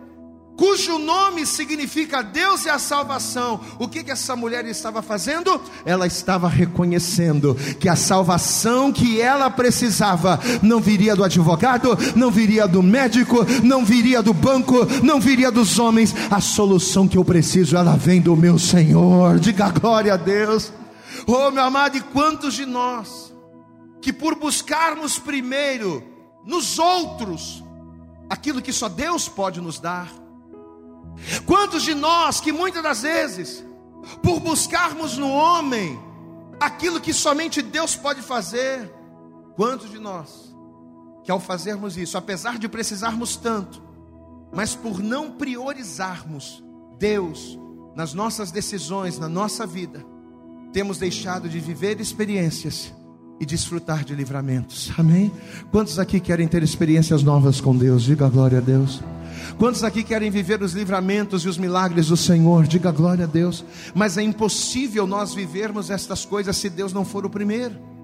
cujo 0.57 0.97
nome 0.97 1.45
significa 1.45 2.21
Deus 2.21 2.65
e 2.65 2.69
a 2.69 2.79
salvação. 2.79 3.61
O 3.79 3.87
que, 3.87 4.03
que 4.03 4.11
essa 4.11 4.35
mulher 4.35 4.65
estava 4.65 5.01
fazendo? 5.01 5.61
Ela 5.85 6.07
estava 6.07 6.49
reconhecendo 6.49 7.55
que 7.79 7.87
a 7.87 7.95
salvação 7.95 8.91
que 8.91 9.21
ela 9.21 9.49
precisava 9.49 10.39
não 10.61 10.79
viria 10.79 11.15
do 11.15 11.23
advogado, 11.23 11.97
não 12.15 12.31
viria 12.31 12.67
do 12.67 12.81
médico, 12.81 13.45
não 13.63 13.85
viria 13.85 14.21
do 14.21 14.33
banco, 14.33 14.85
não 15.03 15.21
viria 15.21 15.51
dos 15.51 15.77
homens. 15.77 16.13
A 16.31 16.41
solução 16.41 17.07
que 17.07 17.17
eu 17.17 17.23
preciso, 17.23 17.77
ela 17.77 17.95
vem 17.95 18.19
do 18.19 18.35
meu 18.35 18.57
Senhor. 18.57 19.39
Diga 19.39 19.69
glória 19.69 20.15
a 20.15 20.17
Deus. 20.17 20.73
Oh, 21.27 21.51
meu 21.51 21.63
amado, 21.63 21.97
e 21.97 22.01
quantos 22.01 22.55
de 22.55 22.65
nós 22.65 23.27
que 24.01 24.13
por 24.13 24.35
buscarmos 24.35 25.19
primeiro 25.19 26.03
nos 26.45 26.79
outros 26.79 27.63
aquilo 28.29 28.61
que 28.61 28.71
só 28.71 28.87
Deus 28.87 29.27
pode 29.27 29.59
nos 29.59 29.79
dar, 29.79 30.09
Quantos 31.45 31.83
de 31.83 31.93
nós 31.93 32.39
que 32.39 32.51
muitas 32.51 32.83
das 32.83 33.01
vezes, 33.01 33.63
por 34.21 34.39
buscarmos 34.39 35.17
no 35.17 35.29
homem 35.29 35.99
aquilo 36.59 36.99
que 36.99 37.13
somente 37.13 37.61
Deus 37.61 37.95
pode 37.95 38.21
fazer, 38.21 38.91
quantos 39.55 39.89
de 39.89 39.99
nós 39.99 40.47
que 41.23 41.31
ao 41.31 41.41
fazermos 41.41 41.97
isso, 41.97 42.17
apesar 42.17 42.57
de 42.57 42.69
precisarmos 42.69 43.35
tanto, 43.35 43.83
mas 44.53 44.73
por 44.73 44.99
não 44.99 45.31
priorizarmos 45.31 46.63
Deus 46.97 47.59
nas 47.93 48.13
nossas 48.13 48.49
decisões, 48.49 49.19
na 49.19 49.27
nossa 49.27 49.67
vida, 49.67 50.05
temos 50.71 50.97
deixado 50.97 51.49
de 51.49 51.59
viver 51.59 51.99
experiências 51.99 52.93
e 53.39 53.45
desfrutar 53.45 54.03
de 54.03 54.15
livramentos. 54.15 54.91
Amém? 54.97 55.31
Quantos 55.71 55.99
aqui 55.99 56.19
querem 56.19 56.47
ter 56.47 56.63
experiências 56.63 57.23
novas 57.23 57.61
com 57.61 57.75
Deus? 57.75 58.03
Diga 58.03 58.29
glória 58.29 58.57
a 58.57 58.61
Deus. 58.61 59.01
Quantos 59.57 59.83
aqui 59.83 60.03
querem 60.03 60.29
viver 60.29 60.61
os 60.61 60.73
livramentos 60.73 61.43
e 61.43 61.49
os 61.49 61.57
milagres 61.57 62.07
do 62.07 62.17
Senhor? 62.17 62.65
Diga 62.67 62.91
glória 62.91 63.25
a 63.25 63.27
Deus. 63.27 63.63
Mas 63.93 64.17
é 64.17 64.23
impossível 64.23 65.07
nós 65.07 65.33
vivermos 65.33 65.89
estas 65.89 66.25
coisas 66.25 66.57
se 66.57 66.69
Deus 66.69 66.93
não 66.93 67.05
for 67.05 67.25
o 67.25 67.29
primeiro. 67.29 67.96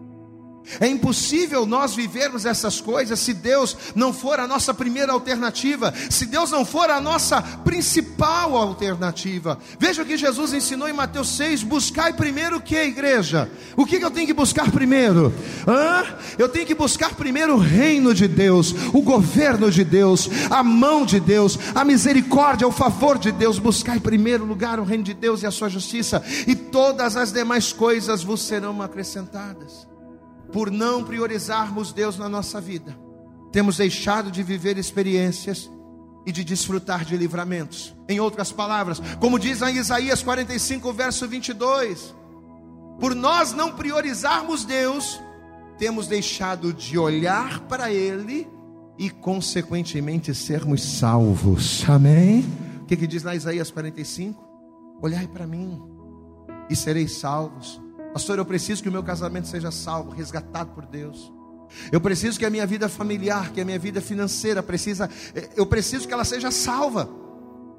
É 0.79 0.87
impossível 0.87 1.65
nós 1.65 1.93
vivermos 1.93 2.45
essas 2.45 2.79
coisas 2.79 3.19
se 3.19 3.33
Deus 3.33 3.75
não 3.95 4.13
for 4.13 4.39
a 4.39 4.47
nossa 4.47 4.73
primeira 4.73 5.11
alternativa, 5.11 5.93
se 6.09 6.25
Deus 6.25 6.51
não 6.51 6.65
for 6.65 6.89
a 6.89 6.99
nossa 6.99 7.41
principal 7.41 8.55
alternativa. 8.55 9.57
Veja 9.79 10.01
o 10.01 10.05
que 10.05 10.17
Jesus 10.17 10.53
ensinou 10.53 10.87
em 10.87 10.93
Mateus 10.93 11.29
6: 11.35 11.63
buscai 11.63 12.13
primeiro 12.13 12.57
o 12.57 12.61
que, 12.61 12.75
igreja? 12.75 13.49
O 13.75 13.85
que 13.85 13.97
eu 13.97 14.11
tenho 14.11 14.27
que 14.27 14.33
buscar 14.33 14.71
primeiro? 14.71 15.33
Hã? 15.67 16.05
Eu 16.37 16.49
tenho 16.49 16.65
que 16.65 16.75
buscar 16.75 17.13
primeiro 17.13 17.55
o 17.55 17.59
reino 17.59 18.13
de 18.13 18.27
Deus, 18.27 18.73
o 18.93 19.01
governo 19.01 19.69
de 19.69 19.83
Deus, 19.83 20.29
a 20.49 20.63
mão 20.63 21.05
de 21.05 21.19
Deus, 21.19 21.59
a 21.75 21.83
misericórdia, 21.83 22.67
o 22.67 22.71
favor 22.71 23.17
de 23.17 23.31
Deus. 23.31 23.59
Buscai 23.59 23.99
primeiro 23.99 24.45
lugar 24.45 24.79
o 24.79 24.83
reino 24.83 25.03
de 25.03 25.13
Deus 25.13 25.43
e 25.43 25.45
a 25.45 25.51
sua 25.51 25.69
justiça, 25.69 26.23
e 26.47 26.55
todas 26.55 27.15
as 27.15 27.31
demais 27.31 27.71
coisas 27.71 28.23
vos 28.23 28.41
serão 28.41 28.81
acrescentadas 28.81 29.92
por 30.53 30.69
não 30.69 31.03
priorizarmos 31.03 31.91
Deus 31.91 32.17
na 32.17 32.29
nossa 32.29 32.61
vida, 32.61 32.95
temos 33.51 33.77
deixado 33.77 34.31
de 34.31 34.43
viver 34.43 34.77
experiências 34.77 35.69
e 36.25 36.31
de 36.31 36.43
desfrutar 36.43 37.03
de 37.03 37.17
livramentos. 37.17 37.93
Em 38.07 38.19
outras 38.19 38.51
palavras, 38.51 39.01
como 39.19 39.39
diz 39.39 39.61
em 39.63 39.75
Isaías 39.75 40.21
45, 40.21 40.93
verso 40.93 41.27
22, 41.27 42.15
por 42.99 43.15
nós 43.15 43.51
não 43.51 43.73
priorizarmos 43.73 44.63
Deus, 44.63 45.19
temos 45.77 46.07
deixado 46.07 46.71
de 46.71 46.97
olhar 46.97 47.59
para 47.61 47.91
Ele 47.91 48.47
e, 48.97 49.09
consequentemente, 49.09 50.33
sermos 50.35 50.83
salvos. 50.83 51.83
Amém? 51.89 52.45
O 52.81 52.85
que, 52.85 52.95
que 52.95 53.07
diz 53.07 53.23
lá 53.23 53.35
Isaías 53.35 53.71
45? 53.71 54.41
Olhai 55.01 55.27
para 55.27 55.47
mim 55.47 55.81
e 56.69 56.75
sereis 56.75 57.13
salvos 57.13 57.82
Pastor, 58.13 58.37
eu 58.37 58.45
preciso 58.45 58.83
que 58.83 58.89
o 58.89 58.91
meu 58.91 59.03
casamento 59.03 59.47
seja 59.47 59.71
salvo, 59.71 60.11
resgatado 60.11 60.71
por 60.71 60.85
Deus. 60.85 61.31
Eu 61.91 61.99
preciso 61.99 62.37
que 62.37 62.45
a 62.45 62.49
minha 62.49 62.67
vida 62.67 62.87
familiar, 62.87 63.51
que 63.51 63.59
a 63.59 63.65
minha 63.65 63.79
vida 63.79 63.99
financeira 63.99 64.61
precisa, 64.61 65.09
eh, 65.33 65.49
eu 65.55 65.65
preciso 65.65 66.07
que 66.07 66.13
ela 66.13 66.23
seja 66.23 66.51
salva 66.51 67.22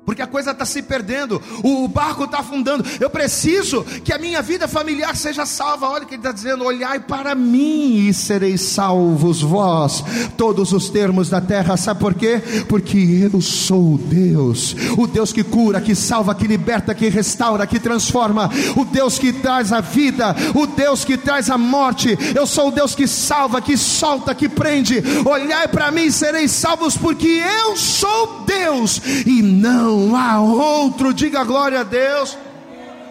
porque 0.04 0.22
a 0.22 0.26
coisa 0.26 0.50
está 0.50 0.64
se 0.64 0.82
perdendo, 0.82 1.40
o 1.62 1.88
barco 1.88 2.24
está 2.24 2.40
afundando. 2.40 2.84
Eu 3.00 3.08
preciso 3.08 3.82
que 4.04 4.12
a 4.12 4.18
minha 4.18 4.42
vida 4.42 4.68
familiar 4.68 5.16
seja 5.16 5.46
salva. 5.46 5.88
Olha 5.88 6.04
o 6.04 6.06
que 6.06 6.14
ele 6.14 6.20
está 6.20 6.32
dizendo: 6.32 6.64
olhai 6.64 7.00
para 7.00 7.34
mim 7.34 8.06
e 8.08 8.14
sereis 8.14 8.60
salvos, 8.60 9.40
vós, 9.40 10.04
todos 10.36 10.72
os 10.72 10.90
termos 10.90 11.30
da 11.30 11.40
terra. 11.40 11.76
Sabe 11.76 12.00
por 12.00 12.14
quê? 12.14 12.42
Porque 12.68 13.28
eu 13.32 13.40
sou 13.40 13.96
Deus, 13.96 14.76
o 14.96 15.06
Deus 15.06 15.32
que 15.32 15.42
cura, 15.42 15.80
que 15.80 15.94
salva, 15.94 16.34
que 16.34 16.46
liberta, 16.46 16.94
que 16.94 17.08
restaura, 17.08 17.66
que 17.66 17.78
transforma, 17.78 18.50
o 18.76 18.84
Deus 18.84 19.18
que 19.18 19.32
traz 19.32 19.72
a 19.72 19.80
vida, 19.80 20.36
o 20.54 20.66
Deus 20.66 21.04
que 21.04 21.16
traz 21.16 21.48
a 21.48 21.56
morte. 21.56 22.16
Eu 22.34 22.46
sou 22.46 22.68
o 22.68 22.72
Deus 22.72 22.94
que 22.94 23.06
salva, 23.06 23.62
que 23.62 23.76
solta, 23.76 24.34
que 24.34 24.48
prende. 24.48 25.02
Olhai 25.24 25.66
para 25.68 25.90
mim 25.90 26.04
e 26.04 26.12
sereis 26.12 26.50
salvos, 26.50 26.96
porque 26.96 27.42
eu 27.64 27.76
sou 27.76 28.44
Deus 28.46 29.00
e 29.24 29.40
não 29.40 29.93
não 29.94 30.16
há 30.16 30.40
outro, 30.40 31.12
diga 31.14 31.44
glória 31.44 31.80
a 31.80 31.84
Deus. 31.84 32.36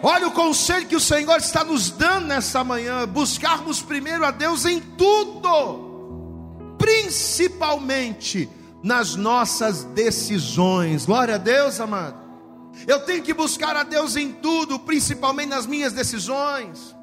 Olha 0.02 0.28
o 0.28 0.32
conselho 0.32 0.86
que 0.86 0.96
o 0.96 1.00
Senhor 1.00 1.38
está 1.38 1.64
nos 1.64 1.90
dando 1.90 2.26
nessa 2.26 2.62
manhã: 2.62 3.08
buscarmos 3.08 3.80
primeiro 3.80 4.24
a 4.24 4.30
Deus 4.30 4.64
em 4.66 4.80
tudo, 4.80 6.74
principalmente 6.78 8.48
nas 8.82 9.16
nossas 9.16 9.84
decisões. 9.84 11.06
Glória 11.06 11.36
a 11.36 11.38
Deus, 11.38 11.80
amado. 11.80 12.22
Eu 12.86 13.00
tenho 13.00 13.22
que 13.22 13.32
buscar 13.32 13.76
a 13.76 13.82
Deus 13.82 14.16
em 14.16 14.30
tudo, 14.30 14.78
principalmente 14.78 15.48
nas 15.48 15.66
minhas 15.66 15.92
decisões. 15.92 16.94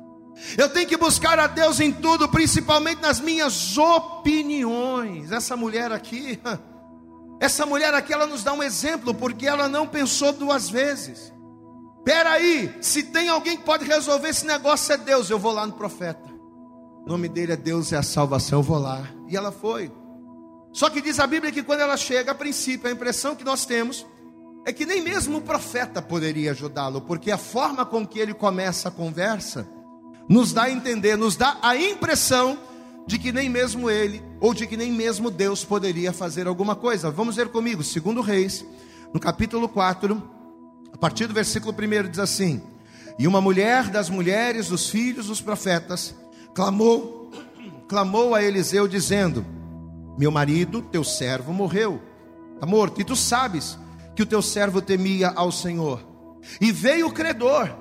Eu 0.57 0.69
tenho 0.69 0.87
que 0.87 0.97
buscar 0.97 1.39
a 1.39 1.47
Deus 1.47 1.79
em 1.79 1.91
tudo, 1.91 2.27
principalmente 2.27 3.01
nas 3.01 3.19
minhas 3.19 3.77
opiniões. 3.77 5.31
Essa 5.31 5.55
mulher 5.55 5.91
aqui, 5.91 6.39
Essa 7.41 7.65
mulher 7.65 7.91
aqui, 7.95 8.13
ela 8.13 8.27
nos 8.27 8.43
dá 8.43 8.53
um 8.53 8.61
exemplo, 8.61 9.15
porque 9.15 9.47
ela 9.47 9.67
não 9.67 9.87
pensou 9.87 10.31
duas 10.31 10.69
vezes. 10.69 11.33
Peraí, 12.05 12.71
se 12.79 13.01
tem 13.01 13.29
alguém 13.29 13.57
que 13.57 13.63
pode 13.63 13.83
resolver 13.83 14.29
esse 14.29 14.45
negócio 14.45 14.93
é 14.93 14.97
Deus, 14.97 15.27
eu 15.27 15.39
vou 15.39 15.51
lá 15.51 15.65
no 15.65 15.73
profeta. 15.73 16.29
O 17.03 17.09
nome 17.09 17.27
dele 17.27 17.53
é 17.53 17.57
Deus 17.57 17.91
é 17.91 17.97
a 17.97 18.03
salvação, 18.03 18.59
eu 18.59 18.63
vou 18.63 18.77
lá. 18.77 19.09
E 19.27 19.35
ela 19.35 19.51
foi. 19.51 19.91
Só 20.71 20.87
que 20.87 21.01
diz 21.01 21.19
a 21.19 21.25
Bíblia 21.25 21.51
que 21.51 21.63
quando 21.63 21.79
ela 21.79 21.97
chega, 21.97 22.31
a 22.31 22.35
princípio, 22.35 22.87
a 22.87 22.93
impressão 22.93 23.35
que 23.35 23.43
nós 23.43 23.65
temos 23.65 24.05
é 24.63 24.71
que 24.71 24.85
nem 24.85 25.01
mesmo 25.01 25.39
o 25.39 25.41
profeta 25.41 25.99
poderia 25.99 26.51
ajudá-lo, 26.51 27.01
porque 27.01 27.31
a 27.31 27.39
forma 27.39 27.83
com 27.87 28.05
que 28.05 28.19
ele 28.19 28.35
começa 28.35 28.89
a 28.89 28.91
conversa 28.91 29.67
nos 30.29 30.53
dá 30.53 30.65
a 30.65 30.71
entender, 30.71 31.17
nos 31.17 31.35
dá 31.35 31.57
a 31.63 31.75
impressão 31.75 32.59
de 33.05 33.17
que 33.17 33.31
nem 33.31 33.49
mesmo 33.49 33.89
ele, 33.89 34.23
ou 34.39 34.53
de 34.53 34.65
que 34.67 34.77
nem 34.77 34.91
mesmo 34.91 35.29
Deus 35.29 35.63
poderia 35.63 36.13
fazer 36.13 36.47
alguma 36.47 36.75
coisa. 36.75 37.11
Vamos 37.11 37.35
ver 37.35 37.49
comigo, 37.49 37.83
segundo 37.83 38.21
Reis, 38.21 38.65
no 39.13 39.19
capítulo 39.19 39.67
4, 39.67 40.21
a 40.93 40.97
partir 40.97 41.27
do 41.27 41.33
versículo 41.33 41.75
1 41.75 42.09
diz 42.09 42.19
assim: 42.19 42.61
E 43.17 43.27
uma 43.27 43.41
mulher 43.41 43.89
das 43.89 44.09
mulheres 44.09 44.67
dos 44.67 44.89
filhos 44.89 45.27
dos 45.27 45.41
profetas 45.41 46.15
clamou, 46.53 47.31
clamou 47.87 48.35
a 48.35 48.43
Eliseu 48.43 48.87
dizendo: 48.87 49.45
Meu 50.17 50.31
marido, 50.31 50.81
teu 50.81 51.03
servo, 51.03 51.53
morreu, 51.53 52.01
está 52.53 52.65
morto, 52.65 53.01
e 53.01 53.03
tu 53.03 53.15
sabes 53.15 53.77
que 54.15 54.23
o 54.23 54.25
teu 54.25 54.41
servo 54.41 54.81
temia 54.81 55.29
ao 55.29 55.51
Senhor. 55.51 56.05
E 56.59 56.71
veio 56.71 57.07
o 57.07 57.11
credor 57.11 57.80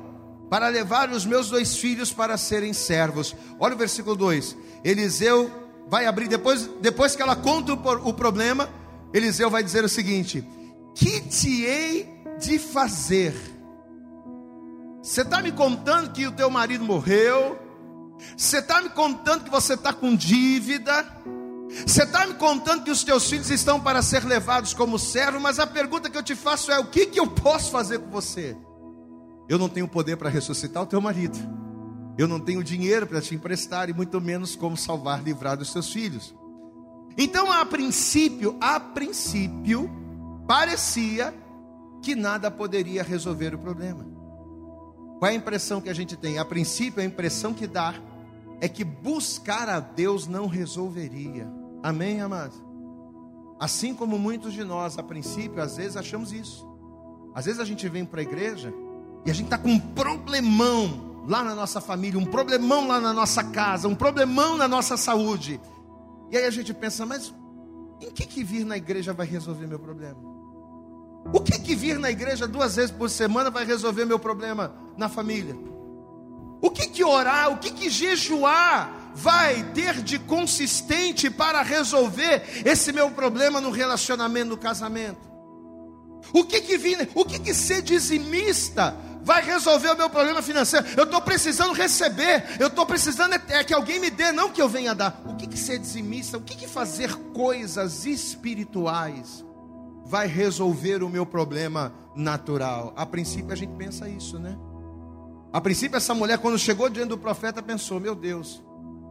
para 0.50 0.66
levar 0.66 1.10
os 1.10 1.24
meus 1.24 1.48
dois 1.48 1.76
filhos 1.76 2.12
para 2.12 2.36
serem 2.36 2.72
servos. 2.72 3.36
Olha 3.58 3.76
o 3.76 3.78
versículo 3.78 4.16
2. 4.16 4.56
Eliseu 4.82 5.48
vai 5.88 6.06
abrir, 6.06 6.26
depois, 6.26 6.68
depois 6.80 7.14
que 7.14 7.22
ela 7.22 7.36
conta 7.36 7.72
o, 7.72 8.08
o 8.08 8.12
problema, 8.12 8.68
Eliseu 9.14 9.48
vai 9.48 9.62
dizer 9.62 9.84
o 9.84 9.88
seguinte: 9.88 10.44
Que 10.92 11.20
te 11.20 11.62
hei 11.62 12.08
de 12.40 12.58
fazer? 12.58 13.32
Você 15.00 15.22
está 15.22 15.40
me 15.40 15.52
contando 15.52 16.12
que 16.12 16.26
o 16.26 16.32
teu 16.32 16.50
marido 16.50 16.84
morreu? 16.84 17.56
Você 18.36 18.58
está 18.58 18.82
me 18.82 18.90
contando 18.90 19.44
que 19.44 19.50
você 19.50 19.74
está 19.74 19.92
com 19.92 20.14
dívida? 20.14 21.06
Você 21.86 22.02
está 22.02 22.26
me 22.26 22.34
contando 22.34 22.82
que 22.82 22.90
os 22.90 23.04
teus 23.04 23.30
filhos 23.30 23.50
estão 23.50 23.80
para 23.80 24.02
ser 24.02 24.24
levados 24.24 24.74
como 24.74 24.98
servo? 24.98 25.38
Mas 25.38 25.60
a 25.60 25.66
pergunta 25.66 26.10
que 26.10 26.18
eu 26.18 26.22
te 26.24 26.34
faço 26.34 26.72
é: 26.72 26.78
o 26.80 26.86
que, 26.86 27.06
que 27.06 27.20
eu 27.20 27.28
posso 27.28 27.70
fazer 27.70 28.00
com 28.00 28.10
você? 28.10 28.56
Eu 29.50 29.58
não 29.58 29.68
tenho 29.68 29.88
poder 29.88 30.16
para 30.16 30.30
ressuscitar 30.30 30.80
o 30.80 30.86
teu 30.86 31.00
marido. 31.00 31.36
Eu 32.16 32.28
não 32.28 32.38
tenho 32.38 32.62
dinheiro 32.62 33.04
para 33.04 33.20
te 33.20 33.34
emprestar 33.34 33.90
e 33.90 33.92
muito 33.92 34.20
menos 34.20 34.54
como 34.54 34.76
salvar, 34.76 35.24
livrar 35.24 35.56
dos 35.56 35.72
seus 35.72 35.92
filhos. 35.92 36.32
Então, 37.18 37.50
a 37.50 37.66
princípio, 37.66 38.56
a 38.60 38.78
princípio, 38.78 39.90
parecia 40.46 41.34
que 42.00 42.14
nada 42.14 42.48
poderia 42.48 43.02
resolver 43.02 43.52
o 43.52 43.58
problema. 43.58 44.06
Qual 45.18 45.28
é 45.28 45.34
a 45.34 45.36
impressão 45.36 45.80
que 45.80 45.90
a 45.90 45.94
gente 45.94 46.16
tem? 46.16 46.38
A 46.38 46.44
princípio, 46.44 47.02
a 47.02 47.04
impressão 47.04 47.52
que 47.52 47.66
dá 47.66 47.96
é 48.60 48.68
que 48.68 48.84
buscar 48.84 49.68
a 49.68 49.80
Deus 49.80 50.28
não 50.28 50.46
resolveria. 50.46 51.50
Amém, 51.82 52.20
amados? 52.20 52.62
Assim 53.58 53.96
como 53.96 54.16
muitos 54.16 54.52
de 54.52 54.62
nós, 54.62 54.96
a 54.96 55.02
princípio, 55.02 55.60
às 55.60 55.76
vezes 55.76 55.96
achamos 55.96 56.30
isso. 56.30 56.64
Às 57.34 57.46
vezes 57.46 57.60
a 57.60 57.64
gente 57.64 57.88
vem 57.88 58.04
para 58.04 58.20
a 58.20 58.22
igreja 58.22 58.72
e 59.24 59.30
a 59.30 59.34
gente 59.34 59.46
está 59.46 59.58
com 59.58 59.70
um 59.70 59.78
problemão 59.78 61.24
lá 61.26 61.44
na 61.44 61.54
nossa 61.54 61.80
família, 61.80 62.18
um 62.18 62.24
problemão 62.24 62.88
lá 62.88 63.00
na 63.00 63.12
nossa 63.12 63.44
casa, 63.44 63.86
um 63.86 63.94
problemão 63.94 64.56
na 64.56 64.66
nossa 64.66 64.96
saúde. 64.96 65.60
E 66.30 66.36
aí 66.36 66.44
a 66.44 66.50
gente 66.50 66.72
pensa, 66.72 67.04
mas 67.04 67.34
em 68.00 68.10
que, 68.10 68.26
que 68.26 68.42
vir 68.42 68.64
na 68.64 68.76
igreja 68.76 69.12
vai 69.12 69.26
resolver 69.26 69.66
meu 69.66 69.78
problema? 69.78 70.18
O 71.32 71.40
que 71.40 71.58
que 71.58 71.74
vir 71.74 71.98
na 71.98 72.10
igreja 72.10 72.48
duas 72.48 72.76
vezes 72.76 72.90
por 72.90 73.10
semana 73.10 73.50
vai 73.50 73.64
resolver 73.64 74.06
meu 74.06 74.18
problema 74.18 74.74
na 74.96 75.08
família? 75.08 75.56
O 76.62 76.70
que 76.70 76.88
que 76.88 77.04
orar, 77.04 77.52
o 77.52 77.58
que 77.58 77.70
que 77.70 77.90
jejuar 77.90 79.12
vai 79.14 79.62
ter 79.72 80.02
de 80.02 80.18
consistente 80.18 81.30
para 81.30 81.62
resolver 81.62 82.42
esse 82.64 82.92
meu 82.92 83.10
problema 83.10 83.60
no 83.60 83.70
relacionamento, 83.70 84.50
no 84.50 84.56
casamento? 84.56 85.28
O 86.32 86.44
que 86.44 86.60
que 86.60 86.78
vir, 86.78 87.08
o 87.14 87.24
que 87.24 87.38
que 87.38 87.52
ser 87.52 87.82
dizimista 87.82 88.96
vai 89.22 89.42
resolver 89.42 89.90
o 89.90 89.96
meu 89.96 90.10
problema 90.10 90.42
financeiro? 90.42 90.86
Eu 90.96 91.04
estou 91.04 91.20
precisando 91.20 91.72
receber, 91.72 92.56
eu 92.58 92.68
estou 92.68 92.86
precisando 92.86 93.34
é, 93.34 93.64
que 93.64 93.74
alguém 93.74 94.00
me 94.00 94.10
dê, 94.10 94.32
não 94.32 94.50
que 94.50 94.60
eu 94.60 94.68
venha 94.68 94.94
dar. 94.94 95.22
O 95.26 95.36
que 95.36 95.46
que 95.46 95.58
ser 95.58 95.78
dizimista? 95.78 96.38
O 96.38 96.42
que 96.42 96.56
que 96.56 96.66
fazer 96.66 97.14
coisas 97.32 98.06
espirituais? 98.06 99.44
vai 100.10 100.26
resolver 100.26 101.04
o 101.04 101.08
meu 101.08 101.24
problema 101.24 101.94
natural. 102.16 102.92
A 102.96 103.06
princípio 103.06 103.52
a 103.52 103.56
gente 103.56 103.72
pensa 103.76 104.08
isso, 104.08 104.40
né? 104.40 104.58
A 105.52 105.60
princípio 105.60 105.96
essa 105.96 106.12
mulher 106.12 106.38
quando 106.38 106.58
chegou 106.58 106.90
diante 106.90 107.10
do 107.10 107.18
profeta 107.18 107.62
pensou: 107.62 108.00
"Meu 108.00 108.16
Deus, 108.16 108.60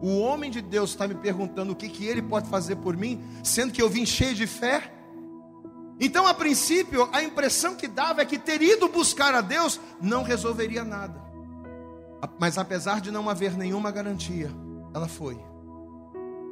o 0.01 0.20
homem 0.20 0.51
de 0.51 0.62
Deus 0.62 0.89
está 0.89 1.08
me 1.08 1.16
perguntando 1.16 1.72
o 1.72 1.75
que 1.75 1.88
que 1.88 2.06
ele 2.06 2.22
pode 2.22 2.50
fazer 2.50 2.75
por 2.75 2.98
mim, 2.98 3.24
sendo 3.42 3.72
que 3.72 3.82
eu 3.82 3.89
vim 3.89 4.06
cheio 4.06 4.36
de 4.36 4.46
fé?" 4.46 4.94
Então, 6.00 6.25
a 6.25 6.34
princípio, 6.34 7.10
a 7.12 7.22
impressão 7.22 7.75
que 7.75 7.88
dava 7.88 8.22
é 8.22 8.25
que 8.25 8.39
ter 8.39 8.62
ido 8.62 8.88
buscar 8.88 9.33
a 9.33 9.42
Deus 9.42 9.79
não 10.01 10.24
resolveria 10.24 10.83
nada. 10.83 11.22
Mas 12.40 12.57
apesar 12.57 13.01
de 13.01 13.12
não 13.12 13.29
haver 13.29 13.57
nenhuma 13.57 13.92
garantia, 13.92 14.50
ela 14.94 15.07
foi. 15.07 15.38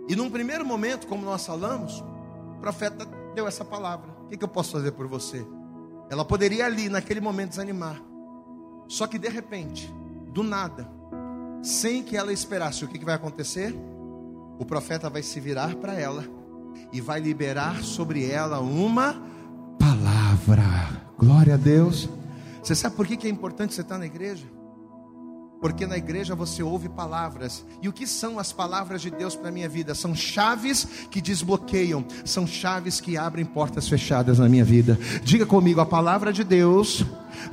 E 0.08 0.16
num 0.16 0.30
primeiro 0.30 0.66
momento, 0.66 1.08
como 1.08 1.26
nós 1.26 1.46
falamos, 1.46 2.04
o 2.58 2.60
profeta 2.60 3.06
deu 3.34 3.48
essa 3.48 3.64
palavra. 3.64 4.10
O 4.24 4.28
que, 4.28 4.38
que 4.38 4.44
eu 4.44 4.50
posso 4.50 4.72
fazer 4.72 4.92
por 4.92 5.08
você? 5.08 5.46
Ela 6.10 6.26
poderia 6.26 6.66
ali, 6.66 6.90
naquele 6.90 7.22
momento, 7.22 7.50
desanimar. 7.50 8.02
Só 8.88 9.08
que 9.08 9.18
de 9.18 9.28
repente, 9.28 9.94
do 10.30 10.44
nada, 10.44 10.90
sem 11.62 12.04
que 12.04 12.16
ela 12.16 12.32
esperasse, 12.32 12.86
o 12.86 12.88
que, 12.88 13.00
que 13.00 13.06
vai 13.06 13.16
acontecer? 13.16 13.76
O 14.60 14.66
profeta 14.66 15.10
vai 15.10 15.22
se 15.22 15.40
virar 15.40 15.76
para 15.76 15.94
ela 15.94 16.24
e 16.92 17.02
vai 17.02 17.20
liberar 17.20 17.84
sobre 17.84 18.30
ela 18.30 18.60
uma 18.60 19.22
palavra. 20.38 21.02
Glória 21.18 21.56
a 21.56 21.58
Deus. 21.58 22.08
Você 22.62 22.76
sabe 22.76 22.96
por 22.96 23.08
que, 23.08 23.28
é 23.28 23.30
importante 23.30 23.74
você 23.74 23.82
estar 23.82 23.98
na 23.98 24.06
igreja? 24.06 24.46
Porque 25.60 25.88
na 25.88 25.98
igreja 25.98 26.36
você 26.36 26.62
ouve 26.62 26.88
palavras. 26.88 27.66
E 27.82 27.90
o 27.90 27.94
que 27.94 28.06
são 28.06 28.38
as 28.38 28.52
palavras 28.52 29.02
de 29.02 29.10
Deus 29.10 29.36
para 29.36 29.50
a 29.50 29.52
minha 29.52 29.68
vida? 29.68 29.96
São 29.96 30.14
chaves 30.14 30.88
que 31.10 31.20
desbloqueiam, 31.20 32.06
são 32.24 32.46
chaves 32.46 33.02
que 33.02 33.18
abrem 33.18 33.46
portas 33.46 33.88
fechadas 33.88 34.38
na 34.38 34.48
minha 34.48 34.64
vida. 34.64 35.00
Diga 35.24 35.46
comigo, 35.46 35.82
a 35.82 35.86
palavra 35.86 36.32
de 36.32 36.44
Deus, 36.44 37.04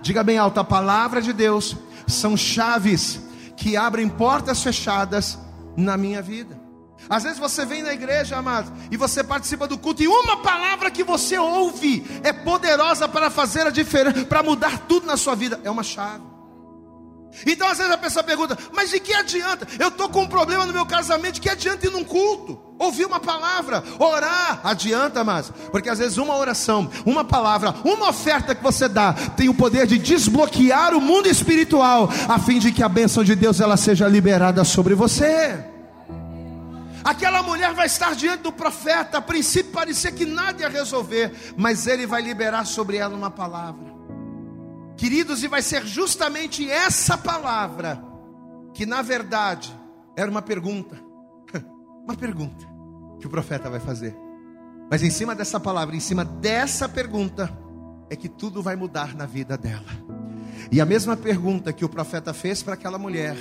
diga 0.03 0.23
bem 0.23 0.37
alto, 0.37 0.61
a 0.61 0.64
palavra 0.64 1.23
de 1.23 1.33
Deus 1.33 1.77
são 2.07 2.37
chaves 2.37 3.20
que 3.57 3.77
abrem 3.77 4.09
portas 4.09 4.62
fechadas 4.62 5.38
na 5.77 5.97
minha 5.97 6.20
vida. 6.20 6.63
Às 7.08 7.22
vezes 7.22 7.38
você 7.38 7.64
vem 7.64 7.82
na 7.82 7.92
igreja, 7.92 8.36
amado, 8.36 8.72
e 8.90 8.96
você 8.96 9.22
participa 9.22 9.66
do 9.66 9.78
culto, 9.78 10.02
e 10.02 10.08
uma 10.08 10.38
palavra 10.38 10.90
que 10.90 11.04
você 11.04 11.38
ouve 11.38 12.04
é 12.22 12.32
poderosa 12.32 13.08
para 13.08 13.30
fazer 13.30 13.66
a 13.66 13.70
diferença, 13.70 14.24
para 14.24 14.42
mudar 14.42 14.78
tudo 14.88 15.06
na 15.06 15.16
sua 15.16 15.34
vida. 15.34 15.60
É 15.64 15.70
uma 15.70 15.82
chave. 15.82 16.34
Então 17.46 17.68
às 17.68 17.78
vezes 17.78 17.92
a 17.92 17.98
pessoa 17.98 18.22
pergunta: 18.22 18.56
Mas 18.72 18.90
de 18.90 19.00
que 19.00 19.12
adianta? 19.12 19.66
Eu 19.78 19.88
estou 19.88 20.08
com 20.08 20.22
um 20.22 20.28
problema 20.28 20.64
no 20.66 20.72
meu 20.72 20.86
casamento, 20.86 21.34
de 21.34 21.40
que 21.40 21.48
adianta 21.48 21.86
ir 21.86 21.90
num 21.90 22.04
culto? 22.04 22.60
Ouvir 22.78 23.06
uma 23.06 23.20
palavra, 23.20 23.82
orar, 23.98 24.60
adianta, 24.64 25.22
mas 25.22 25.50
porque 25.70 25.88
às 25.88 25.98
vezes 25.98 26.16
uma 26.18 26.36
oração, 26.36 26.90
uma 27.06 27.24
palavra, 27.24 27.74
uma 27.84 28.08
oferta 28.08 28.54
que 28.54 28.62
você 28.62 28.88
dá 28.88 29.12
tem 29.12 29.48
o 29.48 29.54
poder 29.54 29.86
de 29.86 29.98
desbloquear 29.98 30.94
o 30.94 31.00
mundo 31.00 31.28
espiritual, 31.28 32.08
a 32.28 32.38
fim 32.38 32.58
de 32.58 32.72
que 32.72 32.82
a 32.82 32.88
bênção 32.88 33.22
de 33.24 33.34
Deus 33.34 33.60
ela 33.60 33.76
seja 33.76 34.08
liberada 34.08 34.64
sobre 34.64 34.94
você. 34.94 35.73
Aquela 37.04 37.42
mulher 37.42 37.74
vai 37.74 37.84
estar 37.84 38.14
diante 38.14 38.44
do 38.44 38.50
profeta, 38.50 39.18
a 39.18 39.22
princípio 39.22 39.72
parecia 39.72 40.10
que 40.10 40.24
nada 40.24 40.62
ia 40.62 40.70
resolver, 40.70 41.30
mas 41.54 41.86
ele 41.86 42.06
vai 42.06 42.22
liberar 42.22 42.64
sobre 42.64 42.96
ela 42.96 43.14
uma 43.14 43.30
palavra. 43.30 43.92
Queridos, 44.96 45.42
e 45.42 45.48
vai 45.48 45.60
ser 45.60 45.84
justamente 45.84 46.68
essa 46.70 47.18
palavra 47.18 48.02
que 48.72 48.86
na 48.86 49.02
verdade 49.02 49.78
era 50.16 50.30
uma 50.30 50.40
pergunta. 50.40 50.96
Uma 52.04 52.16
pergunta 52.16 52.66
que 53.18 53.26
o 53.26 53.30
profeta 53.30 53.70
vai 53.70 53.80
fazer. 53.80 54.14
Mas 54.90 55.02
em 55.02 55.10
cima 55.10 55.34
dessa 55.34 55.58
palavra, 55.58 55.96
em 55.96 56.00
cima 56.00 56.24
dessa 56.24 56.88
pergunta, 56.88 57.50
é 58.10 58.16
que 58.16 58.28
tudo 58.28 58.62
vai 58.62 58.76
mudar 58.76 59.14
na 59.14 59.26
vida 59.26 59.56
dela. 59.56 59.86
E 60.70 60.80
a 60.80 60.86
mesma 60.86 61.16
pergunta 61.16 61.72
que 61.72 61.84
o 61.84 61.88
profeta 61.88 62.34
fez 62.34 62.62
para 62.62 62.74
aquela 62.74 62.98
mulher, 62.98 63.36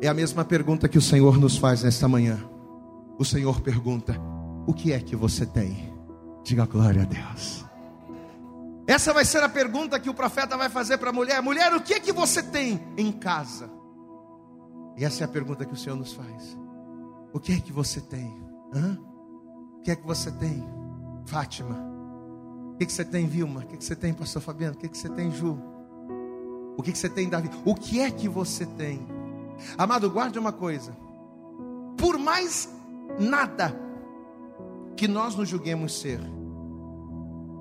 é 0.00 0.08
a 0.08 0.14
mesma 0.14 0.44
pergunta 0.44 0.88
que 0.88 0.98
o 0.98 1.02
Senhor 1.02 1.38
nos 1.38 1.56
faz 1.56 1.82
nesta 1.82 2.06
manhã. 2.06 2.53
O 3.18 3.24
Senhor 3.24 3.60
pergunta: 3.60 4.14
O 4.66 4.72
que 4.72 4.92
é 4.92 5.00
que 5.00 5.14
você 5.14 5.46
tem? 5.46 5.92
Diga 6.42 6.66
glória 6.66 7.02
a 7.02 7.04
Deus. 7.04 7.64
Essa 8.86 9.14
vai 9.14 9.24
ser 9.24 9.42
a 9.42 9.48
pergunta 9.48 9.98
que 9.98 10.10
o 10.10 10.14
profeta 10.14 10.56
vai 10.56 10.68
fazer 10.68 10.98
para 10.98 11.10
a 11.10 11.12
mulher: 11.12 11.40
mulher, 11.42 11.72
o 11.74 11.80
que 11.80 11.94
é 11.94 12.00
que 12.00 12.12
você 12.12 12.42
tem 12.42 12.80
em 12.96 13.10
casa? 13.12 13.70
E 14.96 15.04
essa 15.04 15.24
é 15.24 15.26
a 15.26 15.28
pergunta 15.28 15.64
que 15.64 15.72
o 15.72 15.76
Senhor 15.76 15.96
nos 15.96 16.12
faz: 16.12 16.58
o 17.32 17.40
que 17.40 17.52
é 17.52 17.60
que 17.60 17.72
você 17.72 18.00
tem? 18.00 18.32
Hã? 18.74 18.98
O 19.78 19.82
que 19.82 19.90
é 19.90 19.96
que 19.96 20.06
você 20.06 20.30
tem, 20.30 20.66
Fátima? 21.26 21.76
O 22.72 22.76
que, 22.76 22.84
é 22.84 22.86
que 22.86 22.92
você 22.92 23.04
tem, 23.04 23.26
Vilma? 23.26 23.60
O 23.60 23.66
que, 23.66 23.74
é 23.74 23.76
que 23.76 23.84
você 23.84 23.94
tem, 23.94 24.12
Pastor 24.12 24.42
Fabiano? 24.42 24.74
O 24.74 24.78
que, 24.78 24.86
é 24.86 24.88
que 24.88 24.98
você 24.98 25.08
tem, 25.08 25.30
Ju? 25.30 25.56
O 26.76 26.82
que, 26.82 26.90
que 26.90 26.98
você 26.98 27.08
tem, 27.08 27.28
Davi? 27.28 27.48
O 27.64 27.74
que 27.74 28.00
é 28.00 28.10
que 28.10 28.28
você 28.28 28.66
tem? 28.66 29.06
Amado, 29.78 30.10
guarde 30.10 30.38
uma 30.38 30.52
coisa: 30.52 30.96
por 31.96 32.18
mais 32.18 32.68
nada 33.18 33.74
que 34.96 35.08
nós 35.08 35.34
nos 35.34 35.48
julguemos 35.48 36.00
ser, 36.00 36.20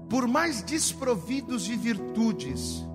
por 0.10 0.28
mais 0.28 0.62
desprovidos 0.62 1.64
de 1.64 1.76
virtudes, 1.76 2.86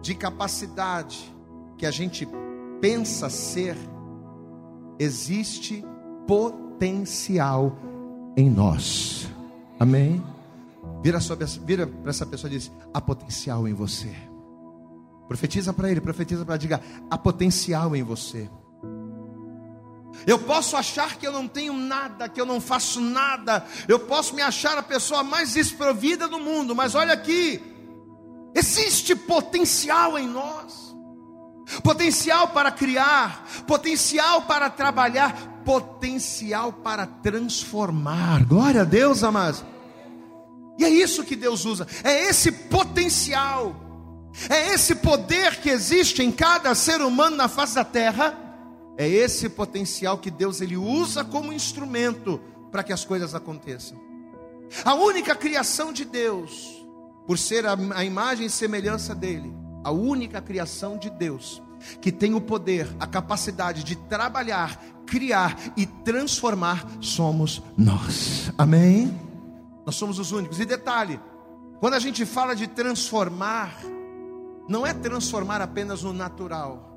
de 0.00 0.14
capacidade 0.14 1.34
que 1.76 1.84
a 1.84 1.90
gente 1.90 2.26
pensa 2.80 3.28
ser, 3.28 3.76
existe 4.98 5.84
potencial 6.26 7.76
em 8.36 8.50
nós. 8.50 9.28
Amém? 9.78 10.22
Vira, 11.02 11.18
vira 11.64 11.86
para 11.86 12.10
essa 12.10 12.26
pessoa 12.26 12.50
e 12.50 12.56
diz: 12.56 12.72
há 12.92 13.00
potencial 13.00 13.68
em 13.68 13.74
você. 13.74 14.14
Profetiza 15.28 15.72
para 15.72 15.90
ele, 15.90 16.00
profetiza 16.00 16.44
para 16.44 16.56
diga, 16.56 16.80
há 17.10 17.18
potencial 17.18 17.94
em 17.94 18.02
você. 18.02 18.48
Eu 20.26 20.38
posso 20.38 20.76
achar 20.76 21.16
que 21.16 21.26
eu 21.26 21.32
não 21.32 21.46
tenho 21.46 21.72
nada, 21.72 22.28
que 22.28 22.40
eu 22.40 22.46
não 22.46 22.60
faço 22.60 23.00
nada. 23.00 23.64
Eu 23.86 24.00
posso 24.00 24.34
me 24.34 24.42
achar 24.42 24.76
a 24.76 24.82
pessoa 24.82 25.22
mais 25.22 25.54
desprovida 25.54 26.28
do 26.28 26.38
mundo, 26.38 26.74
mas 26.74 26.94
olha 26.94 27.12
aqui, 27.12 27.62
existe 28.54 29.14
potencial 29.14 30.18
em 30.18 30.26
nós. 30.26 30.88
Potencial 31.82 32.48
para 32.48 32.70
criar, 32.70 33.46
potencial 33.66 34.42
para 34.42 34.70
trabalhar, 34.70 35.60
potencial 35.64 36.72
para 36.72 37.06
transformar. 37.06 38.44
Glória 38.44 38.82
a 38.82 38.84
Deus, 38.84 39.22
amados. 39.22 39.64
E 40.78 40.84
é 40.84 40.88
isso 40.88 41.24
que 41.24 41.36
Deus 41.36 41.64
usa, 41.64 41.86
é 42.04 42.28
esse 42.28 42.52
potencial, 42.52 43.74
é 44.48 44.72
esse 44.72 44.94
poder 44.94 45.56
que 45.56 45.68
existe 45.68 46.22
em 46.22 46.30
cada 46.30 46.74
ser 46.74 47.02
humano 47.02 47.36
na 47.36 47.48
face 47.48 47.74
da 47.74 47.84
terra 47.84 48.47
é 48.98 49.08
esse 49.08 49.48
potencial 49.48 50.18
que 50.18 50.28
Deus 50.28 50.60
ele 50.60 50.76
usa 50.76 51.24
como 51.24 51.52
instrumento 51.52 52.40
para 52.72 52.82
que 52.82 52.92
as 52.92 53.04
coisas 53.04 53.32
aconteçam. 53.32 53.96
A 54.84 54.92
única 54.94 55.36
criação 55.36 55.92
de 55.92 56.04
Deus, 56.04 56.84
por 57.24 57.38
ser 57.38 57.64
a, 57.64 57.78
a 57.94 58.04
imagem 58.04 58.46
e 58.46 58.50
semelhança 58.50 59.14
dele, 59.14 59.54
a 59.84 59.92
única 59.92 60.42
criação 60.42 60.98
de 60.98 61.08
Deus 61.08 61.62
que 62.00 62.10
tem 62.10 62.34
o 62.34 62.40
poder, 62.40 62.88
a 62.98 63.06
capacidade 63.06 63.84
de 63.84 63.94
trabalhar, 63.94 64.82
criar 65.06 65.56
e 65.76 65.86
transformar 65.86 66.84
somos 67.00 67.62
nós. 67.76 68.52
Amém? 68.58 69.16
Nós 69.86 69.94
somos 69.94 70.18
os 70.18 70.32
únicos. 70.32 70.58
E 70.58 70.64
detalhe, 70.64 71.20
quando 71.78 71.94
a 71.94 72.00
gente 72.00 72.26
fala 72.26 72.56
de 72.56 72.66
transformar, 72.66 73.78
não 74.68 74.84
é 74.84 74.92
transformar 74.92 75.62
apenas 75.62 76.02
no 76.02 76.12
natural 76.12 76.87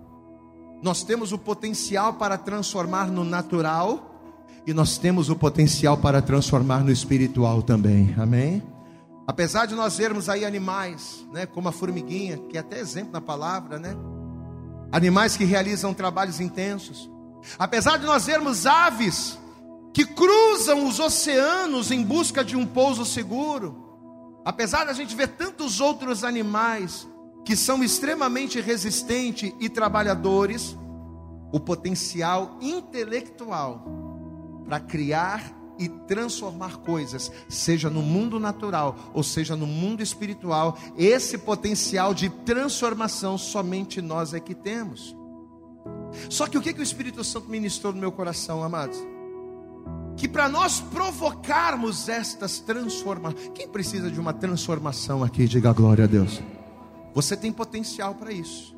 nós 0.82 1.04
temos 1.04 1.32
o 1.32 1.38
potencial 1.38 2.14
para 2.14 2.38
transformar 2.38 3.08
no 3.08 3.24
natural 3.24 4.12
e 4.66 4.74
nós 4.74 4.98
temos 4.98 5.30
o 5.30 5.36
potencial 5.36 5.98
para 5.98 6.22
transformar 6.22 6.84
no 6.84 6.92
espiritual 6.92 7.62
também. 7.62 8.16
Amém? 8.18 8.64
Apesar 9.28 9.66
de 9.66 9.76
nós 9.76 9.98
vermos 9.98 10.28
aí 10.28 10.44
animais, 10.44 11.26
né, 11.32 11.46
como 11.46 11.70
a 11.70 11.72
formiguinha, 11.72 12.38
que 12.50 12.58
é 12.58 12.60
até 12.60 12.80
exemplo 12.80 13.14
na 13.14 13.22
palavra, 13.22 13.80
né? 13.80 13.96
Animais 14.92 15.38
que 15.38 15.46
realizam 15.46 15.94
trabalhos 15.94 16.40
intensos. 16.40 17.10
Apesar 17.58 17.98
de 17.98 18.06
nós 18.06 18.26
vermos 18.26 18.66
aves 18.66 19.40
que 19.94 20.06
cruzam 20.06 20.88
os 20.88 21.00
oceanos 21.00 21.92
em 21.92 22.04
busca 22.04 22.44
de 22.44 22.56
um 22.56 22.66
pouso 22.66 23.06
seguro. 23.06 23.90
Apesar 24.44 24.86
da 24.86 24.94
gente 24.94 25.16
ver 25.16 25.30
tantos 25.30 25.80
outros 25.80 26.24
animais 26.24 27.08
que 27.44 27.56
são 27.56 27.84
extremamente 27.84 28.60
resistentes 28.62 29.54
e 29.60 29.70
trabalhadores, 29.70 30.78
o 31.52 31.60
potencial 31.60 32.58
intelectual 32.62 33.84
para 34.66 34.80
criar 34.80 35.62
e 35.78 35.90
transformar 35.90 36.78
coisas, 36.78 37.32
seja 37.50 37.90
no 37.90 38.02
mundo 38.02 38.40
natural 38.40 38.96
ou 39.14 39.24
seja 39.24 39.56
no 39.56 39.66
mundo 39.66 40.04
espiritual, 40.04 40.78
esse 40.96 41.38
potencial 41.40 42.14
de 42.14 42.30
transformação 42.30 43.38
somente 43.38 44.02
nós 44.02 44.34
é 44.34 44.40
que 44.40 44.54
temos. 44.54 45.16
Só 46.30 46.46
que 46.46 46.58
o 46.58 46.62
que, 46.62 46.74
que 46.74 46.80
o 46.80 46.84
Espírito 46.84 47.24
Santo 47.24 47.50
ministrou 47.50 47.92
no 47.92 48.00
meu 48.00 48.12
coração, 48.12 48.64
amados? 48.64 48.98
Que 50.16 50.28
para 50.28 50.48
nós 50.48 50.80
provocarmos 50.80 52.08
estas 52.08 52.60
transformações, 52.60 53.50
quem 53.56 53.68
precisa 53.68 54.12
de 54.12 54.20
uma 54.20 54.34
transformação 54.34 55.24
aqui, 55.24 55.48
diga 55.48 55.74
glória 55.74 56.04
a 56.04 56.08
Deus. 56.08 56.40
Você 57.14 57.36
tem 57.36 57.52
potencial 57.52 58.16
para 58.16 58.32
isso. 58.32 58.76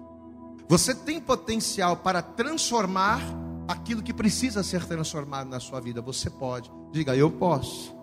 Você 0.68 0.96
tem 0.96 1.20
potencial 1.20 1.98
para 1.98 2.22
transformar 2.22 3.22
aquilo 3.68 4.02
que 4.02 4.14
precisa 4.14 4.64
ser 4.64 4.86
transformado 4.86 5.50
na 5.50 5.60
sua 5.60 5.80
vida. 5.80 6.02
Você 6.02 6.30
pode. 6.30 6.72
Diga, 6.92 7.16
eu 7.16 7.30
posso. 7.30 7.94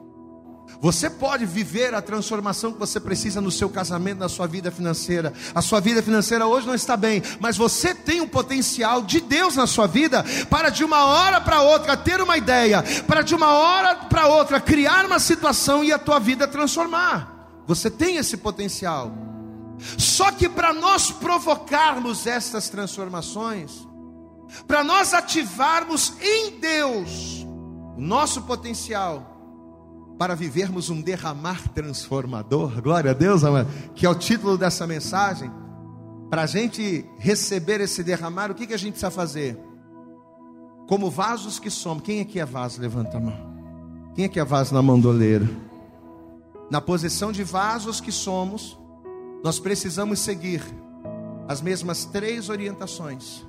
Você 0.81 1.11
pode 1.11 1.45
viver 1.45 1.95
a 1.95 2.01
transformação 2.01 2.73
que 2.73 2.79
você 2.79 3.01
precisa 3.01 3.41
no 3.41 3.51
seu 3.51 3.69
casamento, 3.69 4.19
na 4.19 4.29
sua 4.29 4.47
vida 4.47 4.71
financeira. 4.71 5.33
A 5.55 5.61
sua 5.61 5.81
vida 5.81 6.03
financeira 6.03 6.47
hoje 6.47 6.67
não 6.67 6.75
está 6.75 6.97
bem, 6.97 7.23
mas 7.41 7.57
você 7.57 7.95
tem 7.95 8.21
um 8.21 8.29
potencial 8.29 9.03
de 9.03 9.21
Deus 9.21 9.57
na 9.57 9.67
sua 9.67 9.87
vida 9.87 10.25
para 10.49 10.71
de 10.71 10.85
uma 10.85 11.05
hora 11.05 11.41
para 11.41 11.63
outra 11.63 11.97
ter 11.97 12.21
uma 12.21 12.37
ideia, 12.37 12.85
para 13.07 13.23
de 13.23 13.35
uma 13.35 13.53
hora 13.53 13.95
para 13.97 14.29
outra 14.29 14.61
criar 14.61 15.05
uma 15.05 15.19
situação 15.19 15.83
e 15.83 15.93
a 15.93 15.99
tua 15.99 16.19
vida 16.19 16.47
transformar. 16.47 17.63
Você 17.67 17.91
tem 17.91 18.17
esse 18.17 18.37
potencial. 18.37 19.30
Só 19.99 20.31
que 20.31 20.49
para 20.49 20.73
nós 20.73 21.11
provocarmos 21.11 22.27
estas 22.27 22.69
transformações, 22.69 23.87
para 24.67 24.85
nós 24.85 25.15
ativarmos 25.15 26.15
em 26.21 26.59
Deus 26.59 27.47
o 27.97 28.01
nosso 28.01 28.43
potencial 28.43 29.31
para 30.19 30.35
vivermos 30.35 30.91
um 30.91 31.01
derramar 31.01 31.67
transformador, 31.71 32.83
glória 32.83 33.13
a 33.13 33.15
Deus, 33.15 33.43
amado, 33.43 33.69
que 33.95 34.05
é 34.05 34.11
o 34.11 34.15
título 34.15 34.59
dessa 34.59 34.87
mensagem. 34.87 35.51
Para 36.29 36.43
a 36.43 36.47
gente 36.47 37.07
receber 37.19 37.81
esse 37.81 38.05
derramar, 38.05 38.51
o 38.51 38.55
que, 38.55 38.67
que 38.67 38.75
a 38.75 38.79
gente 38.79 38.93
precisa 38.93 39.11
fazer? 39.11 39.59
Como 40.87 41.11
vasos 41.11 41.59
que 41.59 41.71
somos, 41.71 42.03
quem 42.03 42.21
aqui 42.21 42.39
é 42.39 42.45
vaso? 42.45 42.83
Levanta 42.83 43.17
a 43.17 43.21
mão. 43.21 43.51
Quem 44.15 44.27
aqui 44.27 44.39
é 44.39 44.45
vaso 44.45 44.75
na 44.75 44.83
mandoleira? 44.83 45.49
Na 46.71 46.83
posição 46.83 47.33
de 47.33 47.43
vasos 47.43 47.99
que 47.99 48.13
somos, 48.13 48.79
nós 49.43 49.59
precisamos 49.59 50.21
seguir 50.21 50.63
as 51.49 51.61
mesmas 51.61 52.05
três 52.05 52.49
orientações 52.49 53.45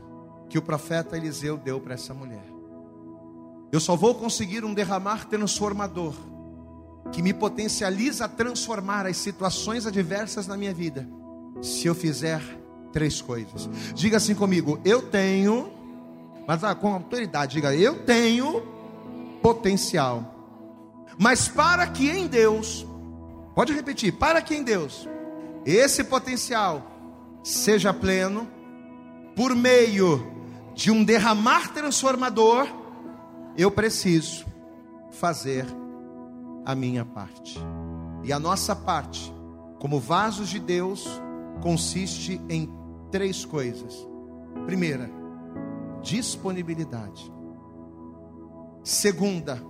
que 0.50 0.58
o 0.58 0.62
profeta 0.62 1.18
Eliseu 1.18 1.58
deu 1.58 1.80
para 1.80 1.94
essa 1.94 2.14
mulher. 2.14 2.46
Eu 3.72 3.80
só 3.80 3.96
vou 3.96 4.16
conseguir 4.16 4.66
um 4.66 4.74
derramar 4.74 5.28
transformador 5.28 6.14
que 7.12 7.22
me 7.22 7.34
potencializa 7.34 8.26
a 8.26 8.28
transformar 8.28 9.06
as 9.06 9.18
situações 9.18 9.86
adversas 9.86 10.48
na 10.48 10.58
minha 10.58 10.74
vida, 10.74 11.08
se 11.62 11.88
eu 11.88 11.96
fizer 11.96 12.42
três 12.92 13.22
coisas. 13.22 13.70
Diga 13.94 14.18
assim 14.18 14.36
comigo: 14.36 14.80
eu 14.84 15.02
tenho, 15.02 15.72
mas 16.48 16.64
ah, 16.64 16.76
com 16.76 16.94
autoridade, 16.94 17.54
diga: 17.54 17.76
eu 17.76 18.04
tenho 18.04 18.62
potencial. 19.42 20.36
Mas 21.18 21.48
para 21.48 21.86
que 21.88 22.10
em 22.10 22.28
Deus, 22.28 22.86
pode 23.54 23.74
repetir, 23.74 24.14
para 24.14 24.42
que 24.42 24.56
em 24.56 24.64
Deus 24.64 25.08
esse 25.66 26.04
potencial 26.04 26.92
seja 27.44 27.94
pleno, 27.94 28.48
por 29.36 29.56
meio 29.56 30.26
de 30.74 30.92
um 30.92 31.04
derramar 31.04 31.74
transformador, 31.74 32.68
eu 33.58 33.72
preciso 33.72 34.46
fazer 35.12 35.66
a 36.66 36.76
minha 36.76 37.04
parte. 37.04 37.60
E 38.24 38.32
a 38.32 38.40
nossa 38.40 38.76
parte, 38.76 39.34
como 39.80 40.00
vasos 40.00 40.50
de 40.50 40.60
Deus, 40.60 41.08
consiste 41.62 42.42
em 42.50 42.70
três 43.12 43.46
coisas. 43.46 44.08
Primeira, 44.66 45.10
disponibilidade. 46.02 47.32
Segunda, 48.84 49.62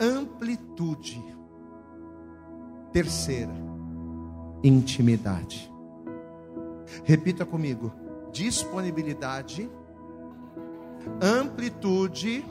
amplitude. 0.00 1.22
Terceira, 2.92 3.54
intimidade. 4.62 5.70
Repita 7.04 7.44
comigo: 7.44 7.92
disponibilidade, 8.32 9.70
amplitude 11.20 12.44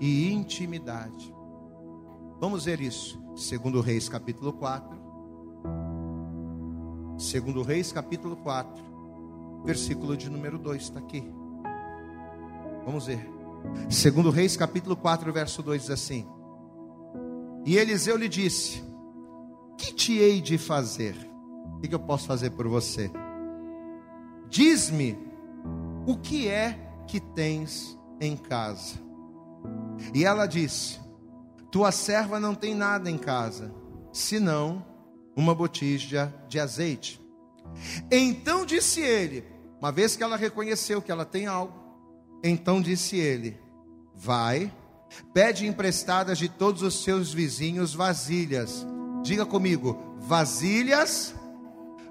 e 0.00 0.32
intimidade. 0.32 1.34
Vamos 2.40 2.64
ver 2.64 2.80
isso. 2.80 3.20
Segundo 3.36 3.80
Reis, 3.80 4.08
capítulo 4.08 4.52
4. 4.52 4.98
Segundo 7.18 7.62
Reis, 7.62 7.92
capítulo 7.92 8.34
4, 8.36 8.82
versículo 9.64 10.16
de 10.16 10.30
número 10.30 10.58
2 10.58 10.82
está 10.82 10.98
aqui. 10.98 11.22
Vamos 12.84 13.06
ver. 13.06 13.28
Segundo 13.90 14.30
Reis, 14.30 14.56
capítulo 14.56 14.96
4, 14.96 15.30
verso 15.32 15.62
2 15.62 15.82
diz 15.82 15.90
assim: 15.90 16.26
E 17.66 17.76
Eliseu 17.76 18.16
lhe 18.16 18.28
disse: 18.28 18.82
que 19.80 19.94
te 19.94 20.18
hei 20.18 20.42
de 20.42 20.58
fazer? 20.58 21.16
O 21.76 21.80
que 21.80 21.94
eu 21.94 21.98
posso 21.98 22.26
fazer 22.26 22.50
por 22.50 22.68
você? 22.68 23.10
Diz-me 24.50 25.18
o 26.06 26.16
que 26.18 26.48
é 26.48 26.78
que 27.06 27.18
tens 27.18 27.98
em 28.20 28.36
casa. 28.36 28.96
E 30.14 30.24
ela 30.24 30.46
disse: 30.46 31.00
Tua 31.70 31.90
serva 31.90 32.38
não 32.38 32.54
tem 32.54 32.74
nada 32.74 33.10
em 33.10 33.16
casa, 33.16 33.74
senão 34.12 34.84
uma 35.34 35.54
botija 35.54 36.32
de 36.46 36.60
azeite. 36.60 37.18
Então 38.10 38.66
disse 38.66 39.00
ele, 39.00 39.44
uma 39.80 39.90
vez 39.90 40.14
que 40.14 40.22
ela 40.22 40.36
reconheceu 40.36 41.00
que 41.00 41.10
ela 41.10 41.24
tem 41.24 41.46
algo, 41.46 41.72
então 42.44 42.82
disse 42.82 43.16
ele: 43.16 43.58
Vai, 44.14 44.70
pede 45.32 45.66
emprestadas 45.66 46.36
de 46.36 46.50
todos 46.50 46.82
os 46.82 47.02
seus 47.02 47.32
vizinhos 47.32 47.94
vasilhas 47.94 48.86
Diga 49.22 49.44
comigo, 49.44 49.98
vasilhas 50.18 51.34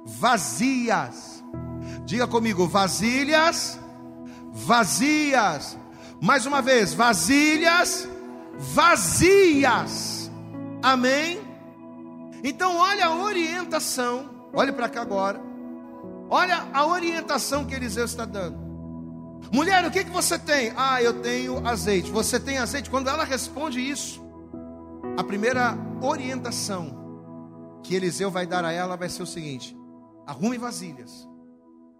vazias. 0.06 1.44
Diga 2.06 2.28
comigo, 2.28 2.68
vasilhas 2.68 3.80
vazias. 4.52 5.78
Mais 6.22 6.46
uma 6.46 6.62
vez, 6.62 6.94
vasilhas 6.94 8.08
vazias. 8.58 10.32
Amém? 10.82 11.40
Então, 12.44 12.76
olha 12.78 13.06
a 13.06 13.16
orientação. 13.16 14.30
Olhe 14.54 14.72
para 14.72 14.90
cá 14.90 15.02
agora. 15.02 15.42
Olha 16.30 16.68
a 16.74 16.86
orientação 16.86 17.66
que 17.66 17.76
Eliseu 17.76 18.06
está 18.06 18.26
dando. 18.26 18.58
Mulher, 19.52 19.86
o 19.86 19.92
que, 19.92 20.04
que 20.04 20.12
você 20.12 20.38
tem? 20.38 20.74
Ah, 20.76 21.02
eu 21.02 21.22
tenho 21.22 21.66
azeite. 21.68 22.12
Você 22.12 22.40
tem 22.40 22.58
azeite? 22.58 22.90
Quando 22.90 23.10
ela 23.10 23.24
responde 23.24 23.80
isso, 23.80 24.22
a 25.18 25.24
primeira 25.24 25.78
orientação 26.02 26.99
que 27.84 27.96
Eliseu 27.96 28.30
vai 28.30 28.46
dar 28.46 28.66
a 28.66 28.72
ela 28.72 28.96
vai 28.96 29.10
ser 29.10 29.24
o 29.24 29.28
seguinte: 29.28 29.76
arrume 30.26 30.58
vasilhas, 30.58 31.28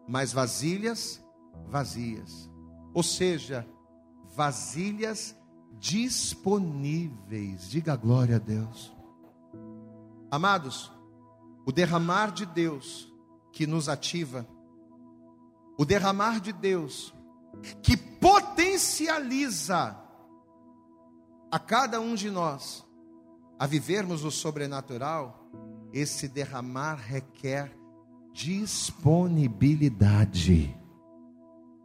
mas 0.08 0.32
vasilhas 0.32 1.24
vazias. 1.68 2.50
Ou 2.94 3.04
seja, 3.04 3.68
vasilhas 4.36 5.36
disponíveis. 5.74 7.70
Diga 7.70 7.96
glória 7.96 8.38
a 8.38 8.40
Deus. 8.40 8.96
Amados, 10.32 10.92
o 11.66 11.72
derramar 11.72 12.32
de 12.32 12.46
Deus 12.46 13.12
que 13.52 13.66
nos 13.66 13.90
ativa, 13.90 14.48
o 15.78 15.86
derramar 15.86 16.40
de 16.40 16.54
Deus 16.54 17.14
que 17.82 17.98
potencializa 17.98 20.00
a 21.52 21.60
cada 21.60 22.00
um 22.00 22.14
de 22.14 22.30
nós 22.30 22.86
a 23.58 23.66
vivermos 23.66 24.24
o 24.24 24.32
sobrenatural, 24.32 25.50
esse 25.94 26.28
derramar 26.28 26.96
requer 26.96 27.72
disponibilidade. 28.34 30.76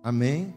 Amém? 0.03 0.53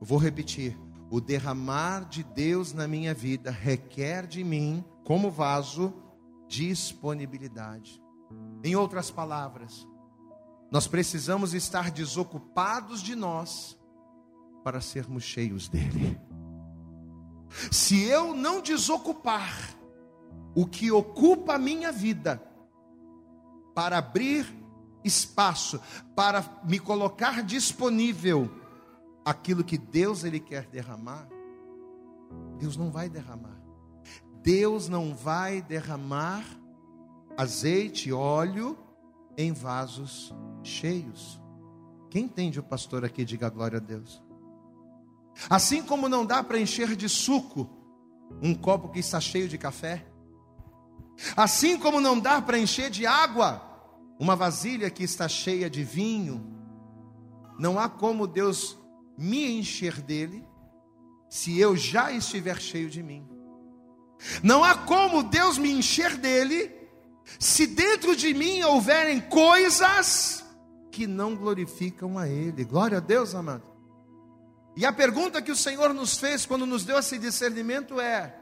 Vou 0.00 0.18
repetir. 0.18 0.78
O 1.10 1.20
derramar 1.20 2.08
de 2.08 2.24
Deus 2.24 2.72
na 2.72 2.88
minha 2.88 3.12
vida 3.14 3.50
requer 3.50 4.26
de 4.26 4.42
mim, 4.42 4.82
como 5.04 5.30
vaso, 5.30 5.92
disponibilidade. 6.48 8.02
Em 8.64 8.74
outras 8.74 9.10
palavras, 9.10 9.86
nós 10.70 10.86
precisamos 10.88 11.54
estar 11.54 11.92
desocupados 11.92 13.00
de 13.00 13.14
nós 13.14 13.78
para 14.64 14.80
sermos 14.80 15.22
cheios 15.22 15.68
dele. 15.68 16.20
Se 17.70 18.02
eu 18.02 18.34
não 18.34 18.60
desocupar 18.60 19.76
o 20.54 20.66
que 20.66 20.90
ocupa 20.90 21.54
a 21.54 21.58
minha 21.58 21.92
vida 21.92 22.42
para 23.76 23.98
abrir 23.98 24.46
espaço, 25.04 25.78
para 26.14 26.42
me 26.64 26.78
colocar 26.78 27.42
disponível 27.42 28.50
aquilo 29.22 29.62
que 29.62 29.76
Deus 29.76 30.24
ele 30.24 30.40
quer 30.40 30.64
derramar, 30.68 31.28
Deus 32.58 32.74
não 32.74 32.90
vai 32.90 33.10
derramar. 33.10 33.60
Deus 34.42 34.88
não 34.88 35.14
vai 35.14 35.60
derramar 35.60 36.42
azeite, 37.36 38.10
óleo 38.10 38.78
em 39.36 39.52
vasos 39.52 40.34
cheios. 40.62 41.38
Quem 42.08 42.24
entende 42.24 42.58
o 42.58 42.62
pastor 42.62 43.04
aqui, 43.04 43.26
diga 43.26 43.50
glória 43.50 43.76
a 43.76 43.80
Deus. 43.80 44.22
Assim 45.50 45.82
como 45.82 46.08
não 46.08 46.24
dá 46.24 46.42
para 46.42 46.58
encher 46.58 46.96
de 46.96 47.10
suco 47.10 47.68
um 48.40 48.54
copo 48.54 48.88
que 48.88 49.00
está 49.00 49.20
cheio 49.20 49.50
de 49.50 49.58
café, 49.58 50.06
assim 51.36 51.78
como 51.78 52.00
não 52.00 52.18
dá 52.18 52.40
para 52.40 52.58
encher 52.58 52.88
de 52.88 53.04
água 53.04 53.65
uma 54.18 54.34
vasilha 54.34 54.90
que 54.90 55.02
está 55.02 55.28
cheia 55.28 55.68
de 55.68 55.84
vinho, 55.84 56.54
não 57.58 57.78
há 57.78 57.88
como 57.88 58.26
Deus 58.26 58.78
me 59.16 59.58
encher 59.58 60.00
dele 60.00 60.46
se 61.28 61.58
eu 61.58 61.76
já 61.76 62.12
estiver 62.12 62.60
cheio 62.60 62.88
de 62.88 63.02
mim. 63.02 63.26
Não 64.42 64.64
há 64.64 64.74
como 64.74 65.22
Deus 65.22 65.58
me 65.58 65.70
encher 65.70 66.16
dele 66.16 66.74
se 67.38 67.66
dentro 67.66 68.14
de 68.14 68.32
mim 68.32 68.62
houverem 68.62 69.20
coisas 69.20 70.44
que 70.90 71.06
não 71.06 71.34
glorificam 71.34 72.18
a 72.18 72.28
Ele. 72.28 72.64
Glória 72.64 72.98
a 72.98 73.00
Deus, 73.00 73.34
amado. 73.34 73.64
E 74.76 74.84
a 74.84 74.92
pergunta 74.92 75.42
que 75.42 75.50
o 75.50 75.56
Senhor 75.56 75.92
nos 75.92 76.18
fez 76.18 76.46
quando 76.46 76.66
nos 76.66 76.84
deu 76.84 76.98
esse 76.98 77.18
discernimento 77.18 78.00
é: 78.00 78.34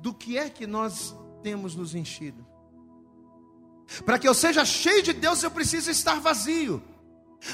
do 0.00 0.12
que 0.12 0.36
é 0.36 0.50
que 0.50 0.66
nós 0.66 1.14
temos 1.42 1.74
nos 1.74 1.94
enchido? 1.94 2.46
Para 4.04 4.18
que 4.18 4.28
eu 4.28 4.34
seja 4.34 4.64
cheio 4.64 5.02
de 5.02 5.12
Deus, 5.12 5.42
eu 5.42 5.50
preciso 5.50 5.90
estar 5.90 6.20
vazio. 6.20 6.82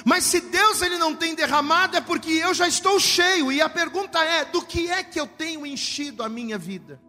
Mas 0.04 0.24
se 0.24 0.40
Deus 0.40 0.80
ele 0.80 0.96
não 0.96 1.14
tem 1.14 1.34
derramado, 1.34 1.96
é 1.96 2.00
porque 2.00 2.30
eu 2.30 2.54
já 2.54 2.66
estou 2.66 2.98
cheio. 2.98 3.52
E 3.52 3.60
a 3.60 3.68
pergunta 3.68 4.22
é: 4.22 4.44
do 4.44 4.62
que 4.62 4.90
é 4.90 5.02
que 5.02 5.20
eu 5.20 5.26
tenho 5.26 5.66
enchido 5.66 6.22
a 6.22 6.28
minha 6.28 6.56
vida? 6.56 7.00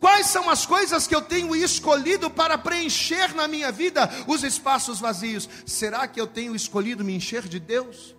Quais 0.00 0.26
são 0.26 0.48
as 0.50 0.66
coisas 0.66 1.06
que 1.06 1.14
eu 1.14 1.20
tenho 1.20 1.54
escolhido 1.54 2.30
para 2.30 2.58
preencher 2.58 3.34
na 3.34 3.46
minha 3.46 3.70
vida 3.70 4.10
os 4.26 4.42
espaços 4.42 4.98
vazios? 4.98 5.48
Será 5.64 6.08
que 6.08 6.20
eu 6.20 6.26
tenho 6.26 6.56
escolhido 6.56 7.04
me 7.04 7.14
encher 7.14 7.42
de 7.46 7.60
Deus? 7.60 8.15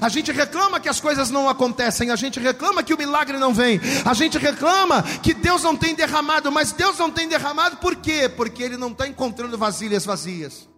A 0.00 0.08
gente 0.08 0.30
reclama 0.32 0.80
que 0.80 0.88
as 0.88 1.00
coisas 1.00 1.30
não 1.30 1.48
acontecem, 1.48 2.10
a 2.10 2.16
gente 2.16 2.38
reclama 2.38 2.82
que 2.82 2.94
o 2.94 2.98
milagre 2.98 3.36
não 3.38 3.52
vem, 3.52 3.80
a 4.04 4.14
gente 4.14 4.38
reclama 4.38 5.02
que 5.22 5.34
Deus 5.34 5.62
não 5.62 5.76
tem 5.76 5.94
derramado, 5.94 6.50
mas 6.50 6.72
Deus 6.72 6.98
não 6.98 7.10
tem 7.10 7.28
derramado 7.28 7.76
por 7.78 7.96
quê? 7.96 8.28
Porque 8.28 8.62
Ele 8.62 8.76
não 8.76 8.92
está 8.92 9.06
encontrando 9.06 9.58
vasilhas 9.58 10.04
vazias. 10.04 10.68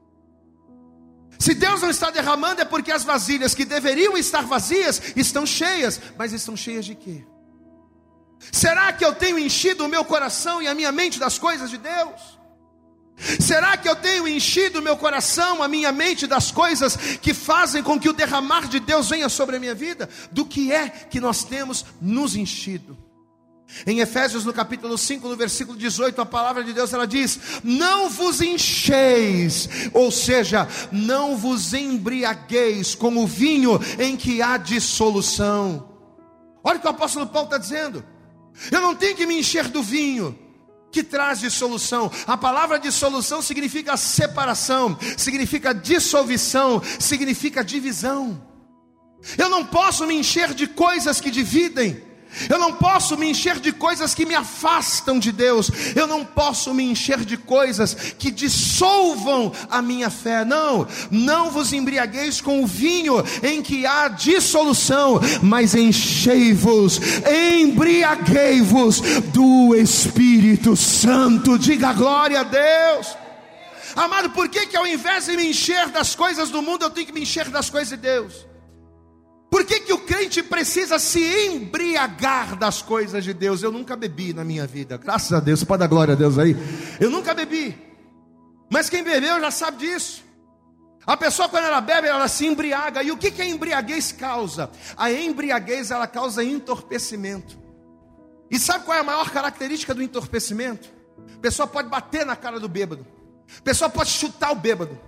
Se 1.38 1.54
Deus 1.54 1.82
não 1.82 1.90
está 1.90 2.10
derramando, 2.10 2.62
é 2.62 2.64
porque 2.64 2.90
as 2.90 3.04
vasilhas 3.04 3.54
que 3.54 3.64
deveriam 3.64 4.16
estar 4.16 4.42
vazias 4.42 5.00
estão 5.14 5.44
cheias, 5.44 6.00
mas 6.16 6.32
estão 6.32 6.56
cheias 6.56 6.84
de 6.84 6.94
quê? 6.94 7.24
Será 8.52 8.92
que 8.92 9.04
eu 9.04 9.14
tenho 9.14 9.38
enchido 9.38 9.84
o 9.84 9.88
meu 9.88 10.04
coração 10.04 10.62
e 10.62 10.68
a 10.68 10.74
minha 10.74 10.92
mente 10.92 11.18
das 11.18 11.38
coisas 11.38 11.70
de 11.70 11.78
Deus? 11.78 12.33
Será 13.16 13.76
que 13.76 13.88
eu 13.88 13.94
tenho 13.96 14.26
enchido 14.26 14.82
meu 14.82 14.96
coração, 14.96 15.62
a 15.62 15.68
minha 15.68 15.92
mente 15.92 16.26
das 16.26 16.50
coisas 16.50 16.96
que 16.96 17.32
fazem 17.32 17.82
com 17.82 17.98
que 17.98 18.08
o 18.08 18.12
derramar 18.12 18.68
de 18.68 18.80
Deus 18.80 19.08
venha 19.08 19.28
sobre 19.28 19.56
a 19.56 19.60
minha 19.60 19.74
vida? 19.74 20.08
Do 20.32 20.44
que 20.44 20.72
é 20.72 20.88
que 20.88 21.20
nós 21.20 21.44
temos 21.44 21.84
nos 22.00 22.34
enchido? 22.34 22.98
Em 23.86 24.00
Efésios 24.00 24.44
no 24.44 24.52
capítulo 24.52 24.96
5, 24.96 25.28
no 25.28 25.36
versículo 25.36 25.76
18, 25.76 26.20
a 26.20 26.26
palavra 26.26 26.62
de 26.62 26.72
Deus 26.72 26.92
ela 26.92 27.06
diz: 27.06 27.40
"Não 27.62 28.08
vos 28.08 28.40
encheis", 28.40 29.68
ou 29.92 30.10
seja, 30.10 30.68
não 30.92 31.36
vos 31.36 31.72
embriagueis 31.72 32.94
com 32.94 33.16
o 33.16 33.26
vinho 33.26 33.80
em 33.98 34.16
que 34.16 34.42
há 34.42 34.56
dissolução. 34.56 35.88
Olha 36.62 36.78
o 36.78 36.80
que 36.80 36.86
o 36.86 36.90
apóstolo 36.90 37.26
Paulo 37.26 37.46
está 37.46 37.58
dizendo. 37.58 38.04
Eu 38.70 38.80
não 38.80 38.94
tenho 38.94 39.16
que 39.16 39.26
me 39.26 39.38
encher 39.38 39.68
do 39.68 39.82
vinho, 39.82 40.38
que 40.94 41.02
traz 41.02 41.40
dissolução. 41.40 42.08
A 42.24 42.36
palavra 42.36 42.78
dissolução 42.78 43.42
significa 43.42 43.96
separação, 43.96 44.96
significa 45.16 45.74
dissolução, 45.74 46.80
significa 47.00 47.64
divisão. 47.64 48.40
Eu 49.36 49.48
não 49.48 49.66
posso 49.66 50.06
me 50.06 50.14
encher 50.14 50.54
de 50.54 50.68
coisas 50.68 51.20
que 51.20 51.32
dividem. 51.32 52.00
Eu 52.48 52.58
não 52.58 52.74
posso 52.74 53.16
me 53.16 53.30
encher 53.30 53.58
de 53.58 53.72
coisas 53.72 54.14
que 54.14 54.26
me 54.26 54.34
afastam 54.34 55.18
de 55.18 55.32
Deus. 55.32 55.70
Eu 55.94 56.06
não 56.06 56.24
posso 56.24 56.72
me 56.74 56.84
encher 56.84 57.24
de 57.24 57.36
coisas 57.36 57.94
que 58.18 58.30
dissolvam 58.30 59.52
a 59.70 59.80
minha 59.80 60.10
fé. 60.10 60.44
Não, 60.44 60.86
não 61.10 61.50
vos 61.50 61.72
embriagueis 61.72 62.40
com 62.40 62.62
o 62.62 62.66
vinho 62.66 63.22
em 63.42 63.62
que 63.62 63.86
há 63.86 64.08
dissolução, 64.08 65.20
mas 65.42 65.74
enchei-vos, 65.74 67.00
embriaguei-vos 67.60 69.00
do 69.32 69.74
Espírito 69.74 70.76
Santo. 70.76 71.58
Diga 71.58 71.92
glória 71.92 72.40
a 72.40 72.44
Deus. 72.44 73.16
Amado, 73.96 74.30
por 74.30 74.48
que, 74.48 74.66
que 74.66 74.76
ao 74.76 74.86
invés 74.86 75.26
de 75.26 75.36
me 75.36 75.46
encher 75.46 75.88
das 75.88 76.14
coisas 76.14 76.50
do 76.50 76.60
mundo, 76.60 76.82
eu 76.82 76.90
tenho 76.90 77.06
que 77.06 77.12
me 77.12 77.22
encher 77.22 77.48
das 77.48 77.70
coisas 77.70 77.90
de 77.90 77.96
Deus? 77.96 78.46
Por 79.54 79.64
que, 79.64 79.78
que 79.78 79.92
o 79.92 80.00
crente 80.00 80.42
precisa 80.42 80.98
se 80.98 81.20
embriagar 81.46 82.56
das 82.56 82.82
coisas 82.82 83.22
de 83.22 83.32
Deus? 83.32 83.62
Eu 83.62 83.70
nunca 83.70 83.94
bebi 83.94 84.32
na 84.32 84.42
minha 84.42 84.66
vida, 84.66 84.96
graças 84.96 85.32
a 85.32 85.38
Deus, 85.38 85.62
pode 85.62 85.78
dar 85.78 85.86
glória 85.86 86.14
a 86.14 86.16
Deus 86.16 86.40
aí. 86.40 86.56
Eu 86.98 87.08
nunca 87.08 87.32
bebi, 87.32 87.72
mas 88.68 88.90
quem 88.90 89.04
bebeu 89.04 89.38
já 89.38 89.52
sabe 89.52 89.76
disso. 89.76 90.24
A 91.06 91.16
pessoa, 91.16 91.48
quando 91.48 91.66
ela 91.66 91.80
bebe, 91.80 92.08
ela 92.08 92.26
se 92.26 92.44
embriaga. 92.44 93.00
E 93.04 93.12
o 93.12 93.16
que, 93.16 93.30
que 93.30 93.42
a 93.42 93.46
embriaguez 93.46 94.10
causa? 94.10 94.68
A 94.96 95.12
embriaguez 95.12 95.92
ela 95.92 96.08
causa 96.08 96.42
entorpecimento. 96.42 97.56
E 98.50 98.58
sabe 98.58 98.84
qual 98.84 98.98
é 98.98 99.02
a 99.02 99.04
maior 99.04 99.30
característica 99.30 99.94
do 99.94 100.02
entorpecimento? 100.02 100.90
A 101.32 101.38
pessoa 101.38 101.68
pode 101.68 101.88
bater 101.88 102.26
na 102.26 102.34
cara 102.34 102.58
do 102.58 102.68
bêbado, 102.68 103.06
a 103.56 103.62
pessoa 103.62 103.88
pode 103.88 104.10
chutar 104.10 104.50
o 104.50 104.56
bêbado, 104.56 104.98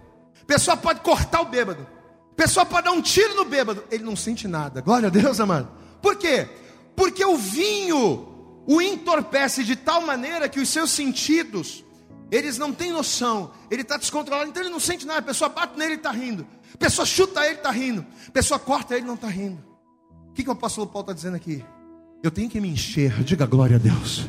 a 0.40 0.44
pessoa 0.44 0.76
pode 0.76 1.00
cortar 1.00 1.40
o 1.40 1.46
bêbado 1.46 1.95
pessoa 2.37 2.66
pode 2.66 2.85
dar 2.85 2.92
um 2.92 3.03
tiro 3.03 3.35
no 3.35 3.44
bêbado, 3.44 3.85
ele 3.90 4.05
não 4.05 4.14
sente 4.14 4.46
nada. 4.46 4.81
Glória 4.81 5.09
a 5.09 5.11
Deus, 5.11 5.40
amado. 5.40 5.68
Por 6.03 6.16
quê? 6.16 6.49
Porque 6.94 7.25
o 7.25 7.37
vinho 7.37 8.35
o 8.66 8.83
entorpece 8.83 9.62
de 9.64 9.77
tal 9.77 10.03
maneira 10.03 10.49
que 10.49 10.61
os 10.61 10.68
seus 10.68 10.90
sentidos 10.90 11.85
Eles 12.31 12.59
não 12.59 12.72
têm 12.72 12.90
noção. 12.90 13.53
Ele 13.70 13.83
está 13.83 13.96
descontrolado, 13.96 14.51
então 14.51 14.62
ele 14.62 14.70
não 14.70 14.81
sente 14.81 15.07
nada. 15.07 15.20
A 15.20 15.22
pessoa 15.22 15.49
bate 15.49 15.79
nele 15.79 15.92
e 15.92 15.96
está 15.96 16.11
rindo. 16.11 16.46
A 16.75 16.77
pessoa 16.77 17.07
chuta 17.07 17.44
ele 17.46 17.55
está 17.57 17.70
rindo. 17.70 18.05
A 18.27 18.31
pessoa 18.31 18.59
corta 18.59 18.96
ele 18.96 19.07
não 19.07 19.14
está 19.14 19.29
rindo. 19.29 19.62
O 20.31 20.33
que, 20.33 20.42
que 20.42 20.49
o 20.49 20.53
apóstolo 20.53 20.87
Paulo 20.87 21.05
está 21.05 21.12
dizendo 21.12 21.37
aqui? 21.37 21.64
Eu 22.22 22.31
tenho 22.31 22.51
que 22.51 22.61
me 22.61 22.68
encher, 22.68 23.22
diga 23.22 23.46
glória 23.46 23.77
a 23.77 23.79
Deus. 23.79 24.27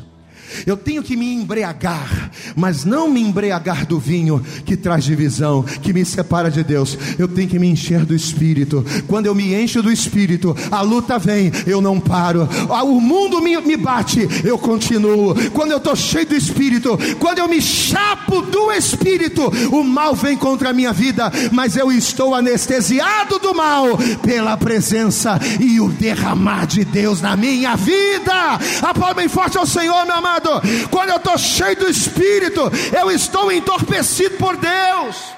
Eu 0.65 0.77
tenho 0.77 1.03
que 1.03 1.15
me 1.15 1.33
embriagar, 1.33 2.31
mas 2.55 2.86
não 2.86 3.10
me 3.10 3.21
embriagar 3.21 3.86
do 3.86 3.99
vinho 3.99 4.43
que 4.65 4.75
traz 4.75 5.03
divisão, 5.03 5.63
que 5.63 5.93
me 5.93 6.05
separa 6.05 6.49
de 6.49 6.63
Deus. 6.63 6.97
Eu 7.17 7.27
tenho 7.27 7.47
que 7.47 7.60
me 7.60 7.67
encher 7.67 8.05
do 8.05 8.15
Espírito. 8.15 8.86
Quando 9.07 9.25
eu 9.25 9.36
me 9.36 9.53
encho 9.53 9.81
do 9.81 9.91
Espírito, 9.91 10.55
a 10.71 10.81
luta 10.81 11.19
vem, 11.19 11.51
eu 11.65 11.81
não 11.81 11.99
paro. 11.99 12.47
Ah, 12.69 12.83
o 12.83 12.99
mundo 12.99 13.41
me, 13.41 13.60
me 13.62 13.77
bate, 13.77 14.27
eu 14.43 14.57
continuo. 14.57 15.36
Quando 15.51 15.71
eu 15.71 15.77
estou 15.77 15.95
cheio 15.95 16.27
do 16.27 16.36
Espírito, 16.36 16.97
quando 17.19 17.39
eu 17.39 17.47
me 17.47 17.62
chapo 17.62 18.41
do 18.41 18.71
Espírito, 18.71 19.51
o 19.71 19.83
mal 19.83 20.15
vem 20.15 20.38
contra 20.38 20.69
a 20.69 20.73
minha 20.73 20.93
vida, 20.93 21.31
mas 21.51 21.75
eu 21.75 21.91
estou 21.91 22.33
anestesiado 22.33 23.39
do 23.39 23.53
mal 23.53 23.97
pela 24.21 24.57
presença 24.57 25.39
e 25.60 25.79
o 25.79 25.89
derramar 25.89 26.65
de 26.65 26.83
Deus 26.86 27.21
na 27.21 27.36
minha 27.36 27.75
vida. 27.75 28.60
Aplauda 28.81 29.15
bem 29.15 29.27
forte 29.27 29.57
ao 29.57 29.65
Senhor, 29.65 30.05
meu 30.05 30.15
amado 30.15 30.37
amado, 30.38 30.62
quando 30.89 31.10
eu 31.10 31.17
estou 31.17 31.38
cheio 31.38 31.76
do 31.78 31.89
Espírito, 31.89 32.62
eu 32.97 33.12
estou 33.12 33.52
entorpecido 33.52 34.38
por 34.38 34.56
Deus. 34.58 35.34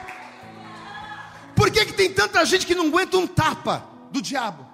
Por 1.55 1.71
que, 1.71 1.85
que 1.85 1.93
tem 1.93 2.11
tanta 2.11 2.45
gente 2.45 2.65
que 2.65 2.75
não 2.75 2.87
aguenta 2.87 3.17
um 3.17 3.27
tapa 3.27 3.85
do 4.11 4.21
diabo? 4.21 4.65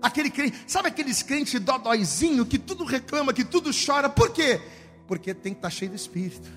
Aquele 0.00 0.30
crente, 0.30 0.64
sabe 0.66 0.88
aqueles 0.88 1.22
crentes 1.22 1.60
dodóizinho 1.60 2.44
que 2.44 2.58
tudo 2.58 2.84
reclama, 2.84 3.32
que 3.32 3.44
tudo 3.44 3.70
chora, 3.72 4.08
por 4.08 4.30
quê? 4.30 4.60
Porque 5.06 5.32
tem 5.32 5.52
que 5.52 5.58
estar 5.58 5.68
tá 5.68 5.74
cheio 5.74 5.90
do 5.90 5.96
Espírito. 5.96 6.48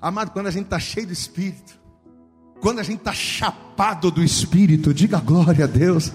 Amado, 0.00 0.30
quando 0.30 0.46
a 0.46 0.50
gente 0.50 0.64
está 0.64 0.78
cheio 0.78 1.06
do 1.06 1.12
Espírito, 1.12 1.78
quando 2.60 2.78
a 2.78 2.82
gente 2.82 3.00
está 3.00 3.12
chapado 3.12 4.10
do 4.10 4.22
Espírito, 4.22 4.94
diga 4.94 5.18
glória 5.18 5.64
a 5.64 5.68
Deus, 5.68 6.12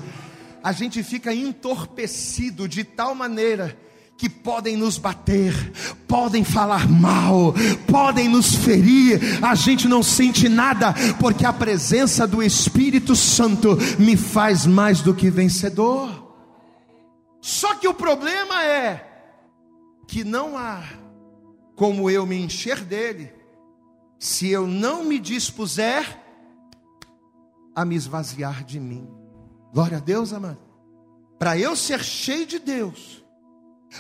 a 0.64 0.72
gente 0.72 1.04
fica 1.04 1.34
entorpecido 1.34 2.68
de 2.68 2.84
tal 2.84 3.14
maneira 3.14 3.78
que 4.18 4.28
podem 4.28 4.76
nos 4.76 4.98
bater, 4.98 5.54
podem 6.08 6.44
falar 6.44 6.90
mal, 6.90 7.54
podem 7.86 8.28
nos 8.28 8.56
ferir, 8.56 9.20
a 9.44 9.54
gente 9.54 9.88
não 9.88 10.02
sente 10.02 10.50
nada, 10.50 10.94
porque 11.20 11.46
a 11.46 11.54
presença 11.54 12.26
do 12.26 12.42
Espírito 12.42 13.16
Santo 13.16 13.78
me 14.00 14.18
faz 14.18 14.66
mais 14.66 15.02
do 15.02 15.14
que 15.14 15.30
vencedor. 15.30 16.34
Só 17.40 17.76
que 17.76 17.88
o 17.88 17.94
problema 17.94 18.64
é 18.64 19.08
que 20.08 20.24
não 20.24 20.58
há 20.58 20.84
como 21.76 22.10
eu 22.10 22.26
me 22.26 22.36
encher 22.36 22.84
dele, 22.84 23.32
se 24.18 24.50
eu 24.50 24.66
não 24.66 25.04
me 25.04 25.20
dispuser 25.20 26.24
a 27.76 27.86
me 27.86 27.96
esvaziar 27.96 28.64
de 28.64 28.80
mim. 28.80 29.08
Glória 29.72 29.98
a 29.98 30.00
Deus, 30.00 30.34
amado. 30.34 30.58
Para 31.38 31.56
eu 31.56 31.76
ser 31.76 32.04
cheio 32.04 32.48
de 32.48 32.58
Deus, 32.58 33.24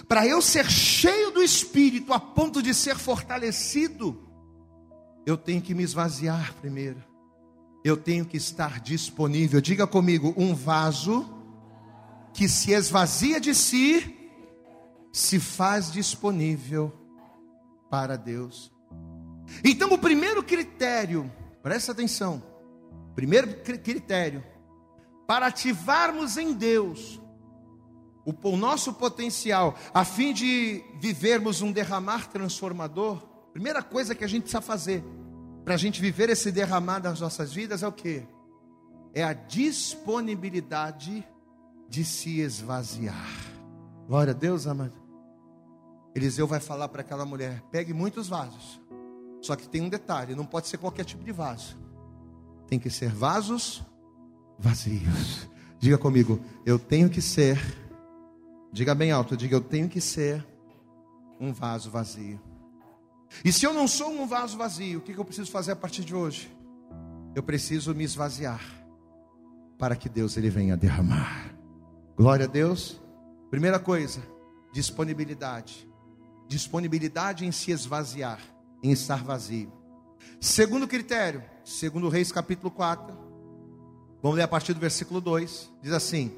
para 0.08 0.26
eu 0.28 0.42
ser 0.42 0.70
cheio 0.70 1.32
do 1.32 1.42
Espírito 1.42 2.14
a 2.14 2.20
ponto 2.20 2.62
de 2.62 2.74
ser 2.74 2.98
fortalecido, 2.98 4.28
eu 5.26 5.38
tenho 5.38 5.62
que 5.62 5.74
me 5.74 5.84
esvaziar 5.84 6.54
primeiro. 6.56 7.04
Eu 7.84 7.98
tenho 7.98 8.26
que 8.26 8.38
estar 8.38 8.80
disponível. 8.80 9.62
Diga 9.62 9.88
comigo, 9.88 10.34
um 10.38 10.54
vaso 10.54 11.34
que 12.34 12.48
se 12.48 12.72
esvazia 12.72 13.40
de 13.40 13.56
si, 13.56 14.16
se 15.12 15.40
faz 15.40 15.92
disponível 15.92 16.94
para 17.90 18.18
Deus. 18.18 18.72
Então, 19.64 19.90
o 19.92 19.98
primeiro 19.98 20.44
critério, 20.44 21.32
presta 21.64 21.92
atenção, 21.92 22.44
primeiro 23.16 23.48
critério, 23.64 24.44
para 25.26 25.48
ativarmos 25.48 26.38
em 26.38 26.54
Deus 26.54 27.20
o, 28.28 28.50
o 28.50 28.58
nosso 28.58 28.92
potencial, 28.94 29.74
a 29.94 30.04
fim 30.04 30.34
de 30.34 30.84
vivermos 31.00 31.62
um 31.62 31.72
derramar 31.72 32.28
transformador, 32.28 33.26
primeira 33.54 33.82
coisa 33.82 34.14
que 34.14 34.26
a 34.26 34.28
gente 34.28 34.42
precisa 34.44 34.60
fazer 34.60 35.02
para 35.64 35.76
a 35.76 35.78
gente 35.78 36.02
viver 36.02 36.30
esse 36.30 36.52
derramar 36.52 37.02
nas 37.02 37.22
nossas 37.22 37.54
vidas 37.54 37.84
é 37.84 37.88
o 37.88 37.92
que? 37.92 38.26
É 39.14 39.24
a 39.24 39.34
disponibilidade 39.34 41.28
de 41.90 42.04
se 42.04 42.42
esvaziar. 42.42 43.28
Glória 44.08 44.32
a 44.32 44.34
Deus, 44.34 44.68
amado. 44.68 44.94
Eliseu 46.14 46.48
vai 46.48 46.60
falar 46.60 46.88
para 46.90 47.02
aquela 47.02 47.26
mulher: 47.26 47.62
pegue 47.72 47.94
muitos 47.94 48.28
vasos. 48.28 48.80
Só 49.42 49.56
que 49.56 49.68
tem 49.68 49.82
um 49.82 49.90
detalhe: 49.90 50.36
não 50.36 50.46
pode 50.46 50.68
ser 50.68 50.78
qualquer 50.78 51.04
tipo 51.04 51.24
de 51.24 51.32
vaso. 51.32 51.78
Tem 52.68 52.80
que 52.80 52.90
ser 52.90 53.10
vasos 53.10 53.84
vazios. 54.58 55.50
Diga 55.80 55.98
comigo: 55.98 56.40
eu 56.66 56.80
tenho 56.80 57.10
que 57.10 57.22
ser 57.22 57.87
Diga 58.72 58.94
bem 58.94 59.12
alto, 59.12 59.38
diga 59.38 59.56
eu 59.56 59.62
tenho 59.62 59.90
que 59.90 60.02
ser 60.02 60.46
um 61.40 61.54
vaso 61.54 61.90
vazio. 61.90 62.40
E 63.44 63.52
se 63.52 63.66
eu 63.66 63.74
não 63.74 63.88
sou 63.88 64.10
um 64.10 64.28
vaso 64.28 64.58
vazio, 64.58 65.00
o 65.00 65.02
que 65.02 65.16
eu 65.16 65.26
preciso 65.26 65.52
fazer 65.52 65.72
a 65.72 65.76
partir 65.76 66.04
de 66.04 66.16
hoje? 66.16 66.52
Eu 67.36 67.44
preciso 67.44 67.94
me 67.94 68.04
esvaziar 68.04 68.62
para 69.78 69.96
que 69.96 70.10
Deus 70.10 70.38
ele 70.38 70.50
venha 70.50 70.76
derramar. 70.76 71.54
Glória 72.16 72.46
a 72.46 72.50
Deus. 72.50 73.00
Primeira 73.50 73.80
coisa, 73.80 74.22
disponibilidade. 74.74 75.88
Disponibilidade 76.48 77.46
em 77.46 77.52
se 77.52 77.72
esvaziar, 77.72 78.40
em 78.82 78.92
estar 78.92 79.24
vazio. 79.24 79.72
Segundo 80.40 80.88
critério, 80.88 81.44
segundo 81.64 82.10
Reis 82.10 82.32
capítulo 82.32 82.72
4. 82.72 83.16
Vamos 84.22 84.38
ler 84.38 84.44
a 84.44 84.48
partir 84.48 84.74
do 84.74 84.80
versículo 84.80 85.22
2. 85.22 85.72
Diz 85.82 85.94
assim: 85.94 86.32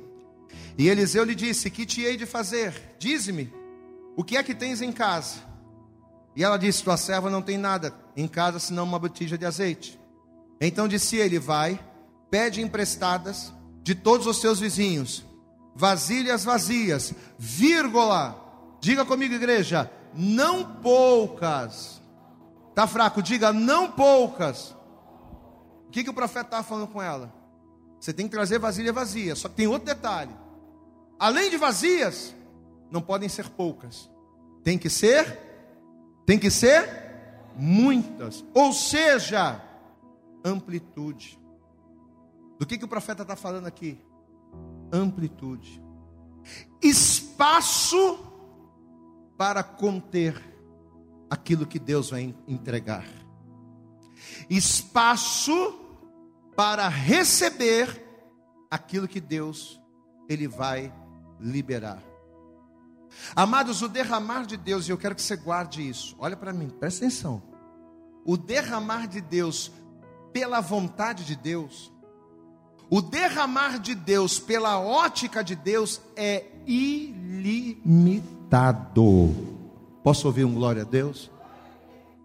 e 0.79 0.87
Eliseu 0.87 1.25
lhe 1.25 1.35
disse: 1.35 1.69
Que 1.69 1.85
te 1.85 2.01
hei 2.03 2.15
de 2.15 2.25
fazer? 2.25 2.95
Dize-me, 2.97 3.53
o 4.15 4.23
que 4.23 4.37
é 4.37 4.41
que 4.41 4.55
tens 4.55 4.81
em 4.81 4.93
casa? 4.93 5.41
E 6.33 6.41
ela 6.41 6.55
disse: 6.55 6.81
Tua 6.81 6.95
serva 6.95 7.29
não 7.29 7.41
tem 7.41 7.57
nada 7.57 7.93
em 8.15 8.29
casa 8.29 8.59
senão 8.59 8.85
uma 8.85 8.97
botija 8.97 9.37
de 9.37 9.45
azeite. 9.45 9.99
Então 10.61 10.87
disse 10.87 11.17
ele: 11.17 11.37
Vai, 11.37 11.77
pede 12.31 12.61
emprestadas 12.61 13.51
de 13.83 13.93
todos 13.93 14.25
os 14.25 14.39
seus 14.39 14.57
vizinhos, 14.57 15.25
vasilhas 15.75 16.45
vazias, 16.45 17.13
vírgula. 17.37 18.47
Diga 18.79 19.03
comigo, 19.03 19.33
igreja, 19.33 19.91
não 20.13 20.75
poucas. 20.75 22.01
Tá 22.73 22.87
fraco, 22.87 23.21
diga 23.21 23.51
não 23.51 23.91
poucas. 23.91 24.73
O 25.87 25.91
que, 25.91 26.05
que 26.05 26.09
o 26.09 26.13
profeta 26.13 26.45
estava 26.45 26.63
falando 26.63 26.87
com 26.87 27.01
ela? 27.01 27.33
Você 27.99 28.13
tem 28.13 28.27
que 28.27 28.31
trazer 28.31 28.59
vasilha 28.59 28.93
vazia. 28.93 29.35
Só 29.35 29.49
que 29.49 29.55
tem 29.55 29.67
outro 29.67 29.85
detalhe. 29.85 30.31
Além 31.19 31.49
de 31.49 31.57
vazias, 31.57 32.33
não 32.89 33.01
podem 33.01 33.27
ser 33.27 33.49
poucas. 33.49 34.09
Tem 34.63 34.77
que 34.77 34.89
ser, 34.89 35.37
tem 36.25 36.39
que 36.39 36.49
ser 36.49 36.89
muitas. 37.55 38.43
Ou 38.53 38.71
seja, 38.71 39.61
amplitude. 40.43 41.37
Do 42.57 42.65
que, 42.65 42.77
que 42.77 42.85
o 42.85 42.89
profeta 42.89 43.23
está 43.23 43.35
falando 43.35 43.67
aqui? 43.67 43.99
Amplitude. 44.91 45.83
Espaço 46.81 48.17
para 49.37 49.61
conter 49.61 50.41
aquilo 51.29 51.65
que 51.65 51.79
Deus 51.79 52.09
vai 52.09 52.33
entregar. 52.47 53.05
Espaço 54.49 55.79
para 56.55 56.87
receber 56.87 58.05
aquilo 58.69 59.07
que 59.07 59.21
Deus 59.21 59.79
ele 60.27 60.47
vai 60.47 60.93
liberar. 61.39 62.01
Amados, 63.35 63.81
o 63.81 63.87
derramar 63.87 64.45
de 64.45 64.57
Deus, 64.57 64.87
e 64.87 64.91
eu 64.91 64.97
quero 64.97 65.15
que 65.15 65.21
você 65.21 65.35
guarde 65.35 65.87
isso. 65.87 66.15
Olha 66.19 66.37
para 66.37 66.53
mim, 66.53 66.69
presta 66.69 67.05
atenção. 67.05 67.41
O 68.25 68.37
derramar 68.37 69.07
de 69.07 69.21
Deus 69.21 69.71
pela 70.31 70.61
vontade 70.61 71.25
de 71.25 71.35
Deus, 71.35 71.91
o 72.89 73.01
derramar 73.01 73.79
de 73.79 73.95
Deus 73.95 74.39
pela 74.39 74.79
ótica 74.79 75.43
de 75.43 75.55
Deus 75.55 76.01
é 76.15 76.45
ilimitado. 76.65 77.85
Posso 80.03 80.27
ouvir 80.27 80.45
um 80.45 80.53
glória 80.53 80.83
a 80.83 80.85
Deus? 80.85 81.31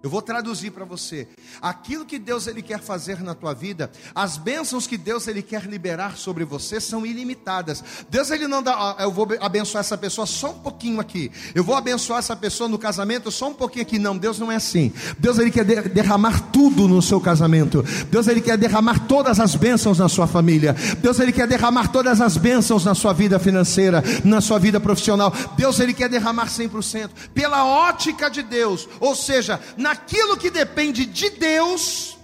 Eu 0.05 0.11
vou 0.11 0.21
traduzir 0.21 0.71
para 0.71 0.85
você. 0.85 1.27
Aquilo 1.63 2.05
que 2.05 2.19
Deus 2.19 2.47
ele 2.47 2.61
quer 2.61 2.79
fazer 2.79 3.23
na 3.23 3.35
tua 3.35 3.55
vida, 3.55 3.91
as 4.15 4.37
bênçãos 4.37 4.87
que 4.87 4.99
Deus 4.99 5.27
ele 5.27 5.41
quer 5.41 5.65
liberar 5.65 6.19
sobre 6.19 6.45
você 6.45 6.79
são 6.79 7.07
ilimitadas. 7.07 7.83
Deus 8.11 8.31
ele 8.31 8.47
não 8.47 8.63
dá, 8.63 8.97
eu 9.01 9.11
vou 9.11 9.27
abençoar 9.41 9.81
essa 9.81 9.97
pessoa 9.97 10.27
só 10.27 10.51
um 10.51 10.59
pouquinho 10.59 11.01
aqui. 11.01 11.33
Eu 11.55 11.65
vou 11.65 11.75
abençoar 11.75 12.19
essa 12.19 12.37
pessoa 12.37 12.69
no 12.69 12.79
casamento 12.79 13.31
só 13.31 13.49
um 13.49 13.55
pouquinho 13.55 13.81
aqui. 13.81 13.99
Não, 13.99 14.15
Deus 14.15 14.39
não 14.39 14.53
é 14.53 14.57
assim. 14.57 14.93
Deus 15.19 15.39
ele 15.39 15.51
quer 15.51 15.65
derramar 15.65 16.51
tudo 16.53 16.87
no 16.87 17.01
seu 17.01 17.19
casamento. 17.19 17.83
Deus 18.11 18.29
ele 18.29 18.43
quer 18.43 18.59
derramar 18.59 19.07
todas 19.07 19.41
as 19.41 19.55
bênçãos 19.55 19.99
na 19.99 20.11
sua 20.11 20.27
família. 20.27 20.77
Deus 20.99 21.19
ele 21.19 21.33
quer 21.33 21.49
derramar 21.49 21.89
todas 21.89 22.21
as 22.21 22.37
bênçãos 22.37 22.85
na 22.85 22.95
sua 22.95 23.15
vida 23.15 23.39
financeira, 23.39 24.05
na 24.23 24.43
sua 24.43 24.59
vida 24.59 24.79
profissional. 24.79 25.33
Deus 25.57 25.81
ele 25.81 25.95
quer 25.95 26.11
derramar 26.11 26.49
100% 26.49 27.09
pela 27.33 27.65
ótica 27.65 28.29
de 28.29 28.43
Deus, 28.43 28.87
ou 29.01 29.17
seja, 29.17 29.59
na 29.79 29.94
naquilo 29.95 30.37
que 30.37 30.51
depende 30.51 31.07
de 31.07 31.31
Deus, 31.31 32.19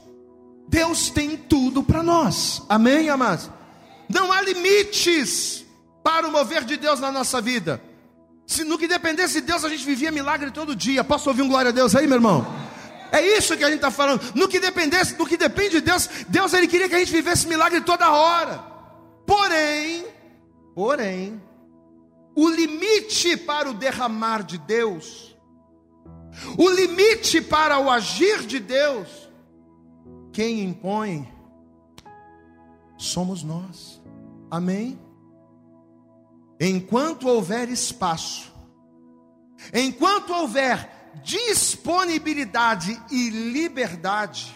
Deus 0.69 1.09
tem 1.09 1.37
tudo 1.37 1.83
para 1.83 2.03
nós. 2.03 2.63
Amém, 2.69 3.09
amados? 3.09 3.49
Não 4.09 4.33
há 4.33 4.41
limites 4.43 5.65
para 6.03 6.27
o 6.27 6.33
mover 6.33 6.65
de 6.65 6.77
Deus 6.77 6.99
na 6.99 7.13
nossa 7.13 7.41
vida. 7.41 7.81
Se 8.45 8.65
no 8.65 8.77
que 8.77 8.89
dependesse 8.89 9.41
de 9.41 9.47
Deus 9.47 9.65
a 9.65 9.69
gente 9.69 9.85
vivia 9.85 10.11
milagre 10.11 10.51
todo 10.51 10.75
dia. 10.75 11.05
Posso 11.05 11.29
ouvir 11.29 11.43
um 11.43 11.49
glória 11.49 11.69
a 11.69 11.73
Deus 11.73 11.95
aí, 11.95 12.09
meu 12.09 12.17
irmão? 12.17 12.45
É 13.13 13.21
isso 13.37 13.57
que 13.57 13.63
a 13.63 13.69
gente 13.69 13.77
está 13.77 13.91
falando. 13.91 14.21
No 14.35 14.49
que 14.49 14.59
dependesse, 14.59 15.17
no 15.17 15.27
que 15.27 15.37
depende 15.37 15.77
de 15.77 15.83
Deus, 15.83 16.09
Deus 16.27 16.53
ele 16.53 16.67
queria 16.67 16.89
que 16.89 16.97
a 16.97 16.99
gente 16.99 17.13
vivesse 17.13 17.47
milagre 17.47 17.81
toda 17.83 18.11
hora. 18.11 18.65
Porém, 19.25 20.05
porém, 20.75 21.41
o 22.35 22.49
limite 22.49 23.37
para 23.37 23.71
o 23.71 23.75
derramar 23.75 24.43
de 24.43 24.59
Deus, 24.59 25.30
o 26.57 26.69
limite 26.69 27.41
para 27.41 27.79
o 27.79 27.91
agir 27.91 28.47
de 28.47 28.59
Deus, 28.59 29.31
quem 30.33 30.65
impõe 30.65 31.29
somos 32.97 33.43
nós. 33.43 34.01
Amém? 34.51 34.99
Enquanto 36.61 37.29
houver 37.29 37.69
espaço, 37.69 38.53
enquanto 39.73 40.33
houver 40.33 40.91
disponibilidade 41.23 43.01
e 43.11 43.31
liberdade, 43.31 44.55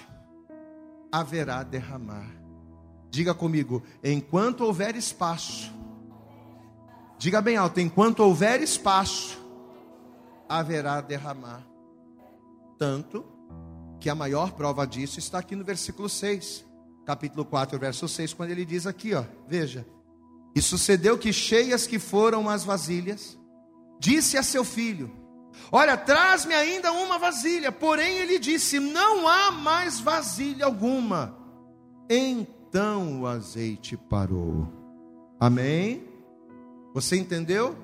haverá 1.10 1.62
derramar. 1.62 2.30
Diga 3.10 3.32
comigo, 3.32 3.82
enquanto 4.02 4.62
houver 4.62 4.96
espaço, 4.96 5.72
diga 7.18 7.40
bem 7.40 7.56
alto, 7.56 7.80
enquanto 7.80 8.20
houver 8.20 8.60
espaço, 8.60 9.43
haverá 10.58 11.00
derramar. 11.00 11.66
Tanto 12.78 13.24
que 14.00 14.10
a 14.10 14.14
maior 14.14 14.52
prova 14.52 14.86
disso 14.86 15.18
está 15.18 15.38
aqui 15.38 15.54
no 15.54 15.64
versículo 15.64 16.08
6, 16.08 16.64
capítulo 17.06 17.44
4, 17.44 17.78
verso 17.78 18.08
6, 18.08 18.34
quando 18.34 18.50
ele 18.50 18.64
diz 18.64 18.86
aqui, 18.86 19.14
ó, 19.14 19.24
veja: 19.48 19.86
e 20.54 20.62
sucedeu 20.62 21.18
que, 21.18 21.32
cheias 21.32 21.86
que 21.86 21.98
foram 21.98 22.48
as 22.48 22.64
vasilhas, 22.64 23.36
disse 23.98 24.38
a 24.38 24.42
seu 24.42 24.64
filho: 24.64 25.10
Olha, 25.72 25.96
traz-me 25.96 26.54
ainda 26.54 26.92
uma 26.92 27.18
vasilha. 27.18 27.72
Porém, 27.72 28.18
ele 28.18 28.38
disse: 28.38 28.78
Não 28.78 29.26
há 29.26 29.50
mais 29.50 29.98
vasilha 29.98 30.64
alguma. 30.64 31.36
Então 32.08 33.22
o 33.22 33.26
azeite 33.26 33.96
parou. 33.96 34.68
Amém? 35.40 36.04
Você 36.94 37.16
entendeu? 37.16 37.76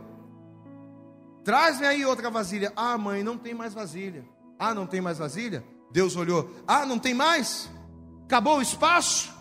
Traz-me 1.44 1.86
aí 1.86 2.04
outra 2.04 2.30
vasilha. 2.30 2.72
Ah, 2.76 2.96
mãe, 2.98 3.22
não 3.22 3.36
tem 3.36 3.54
mais 3.54 3.74
vasilha. 3.74 4.24
Ah, 4.58 4.74
não 4.74 4.86
tem 4.86 5.00
mais 5.00 5.18
vasilha? 5.18 5.64
Deus 5.90 6.16
olhou. 6.16 6.50
Ah, 6.66 6.84
não 6.86 6.98
tem 6.98 7.14
mais? 7.14 7.70
Acabou 8.24 8.58
o 8.58 8.62
espaço? 8.62 9.32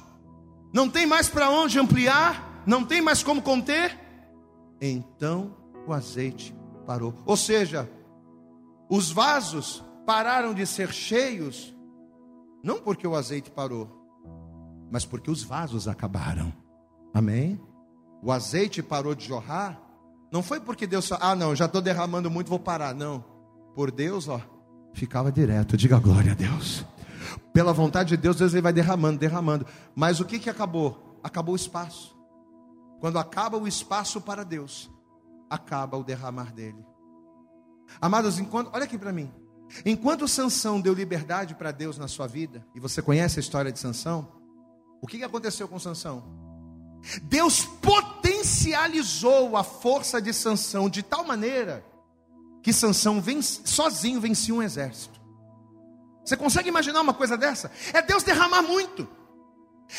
Não 0.73 0.89
tem 0.89 1.05
mais 1.05 1.27
para 1.29 1.49
onde 1.49 1.79
ampliar? 1.79 2.49
não 2.69 2.85
tem 2.85 3.01
mais 3.01 3.23
como 3.23 3.41
conter, 3.41 3.97
então 4.79 5.55
o 5.87 5.91
azeite 5.91 6.55
parou. 6.85 7.15
Ou 7.25 7.35
seja, 7.35 7.89
os 8.87 9.11
vasos 9.11 9.83
pararam 10.05 10.53
de 10.53 10.67
ser 10.67 10.91
cheios, 10.91 11.75
não 12.63 12.79
porque 12.79 13.07
o 13.07 13.15
azeite 13.15 13.49
parou, 13.49 13.89
mas 14.91 15.03
porque 15.03 15.31
os 15.31 15.43
vasos 15.43 15.87
acabaram. 15.87 16.53
Amém? 17.11 17.59
O 18.21 18.31
azeite 18.31 18.83
parou 18.83 19.15
de 19.15 19.25
jorrar, 19.25 19.81
não 20.31 20.43
foi 20.43 20.59
porque 20.59 20.85
Deus, 20.85 21.11
ah, 21.11 21.35
não, 21.35 21.55
já 21.55 21.65
estou 21.65 21.81
derramando 21.81 22.29
muito, 22.29 22.49
vou 22.49 22.59
parar. 22.59 22.93
Não, 22.93 23.23
por 23.75 23.91
Deus, 23.91 24.27
ó, 24.27 24.39
ficava 24.93 25.31
direto. 25.31 25.75
Diga 25.75 25.99
glória 25.99 26.33
a 26.33 26.35
Deus. 26.35 26.85
Pela 27.51 27.73
vontade 27.73 28.09
de 28.09 28.17
Deus, 28.17 28.35
Deus 28.37 28.53
ele 28.53 28.61
vai 28.61 28.73
derramando, 28.73 29.19
derramando. 29.19 29.65
Mas 29.95 30.19
o 30.19 30.25
que 30.25 30.39
que 30.39 30.49
acabou? 30.49 31.19
Acabou 31.23 31.53
o 31.53 31.57
espaço. 31.57 32.15
Quando 32.99 33.17
acaba 33.17 33.57
o 33.57 33.67
espaço 33.67 34.21
para 34.21 34.43
Deus, 34.43 34.89
acaba 35.49 35.97
o 35.97 36.03
derramar 36.03 36.53
dele. 36.53 36.85
Amados, 37.99 38.39
enquanto, 38.39 38.69
olha 38.73 38.83
aqui 38.83 38.97
para 38.97 39.11
mim. 39.11 39.31
Enquanto 39.85 40.27
Sansão 40.27 40.79
deu 40.79 40.93
liberdade 40.93 41.55
para 41.55 41.71
Deus 41.71 41.97
na 41.97 42.07
sua 42.07 42.27
vida, 42.27 42.65
e 42.75 42.79
você 42.79 43.01
conhece 43.01 43.39
a 43.39 43.41
história 43.41 43.71
de 43.71 43.79
Sansão, 43.79 44.27
o 45.01 45.07
que 45.07 45.23
aconteceu 45.23 45.67
com 45.67 45.79
Sansão? 45.79 46.23
Deus 47.23 47.65
potencializou 47.65 48.18
a 49.55 49.63
força 49.63 50.21
de 50.21 50.33
Sansão 50.33 50.89
de 50.89 51.03
tal 51.03 51.23
maneira 51.23 51.85
que 52.61 52.73
Sansão 52.73 53.21
vence, 53.21 53.61
sozinho 53.65 54.19
vencia 54.19 54.53
um 54.53 54.61
exército. 54.61 55.19
Você 56.23 56.37
consegue 56.37 56.69
imaginar 56.69 57.01
uma 57.01 57.13
coisa 57.13 57.37
dessa? 57.37 57.71
É 57.93 58.01
Deus 58.01 58.23
derramar 58.23 58.61
muito. 58.61 59.07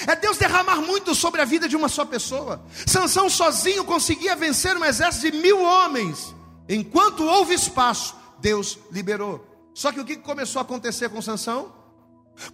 É 0.06 0.14
Deus 0.14 0.36
derramar 0.36 0.76
muito 0.76 1.14
sobre 1.14 1.40
a 1.40 1.44
vida 1.44 1.68
de 1.68 1.76
uma 1.76 1.88
só 1.88 2.04
pessoa. 2.04 2.64
Sansão 2.86 3.28
sozinho 3.28 3.84
conseguia 3.84 4.36
vencer 4.36 4.76
um 4.76 4.84
exército 4.84 5.32
de 5.32 5.38
mil 5.38 5.60
homens. 5.60 6.34
Enquanto 6.68 7.24
houve 7.24 7.54
espaço, 7.54 8.14
Deus 8.38 8.78
liberou. 8.92 9.44
Só 9.74 9.90
que 9.90 9.98
o 9.98 10.04
que 10.04 10.16
começou 10.16 10.60
a 10.60 10.62
acontecer 10.62 11.08
com 11.08 11.20
Sansão? 11.20 11.72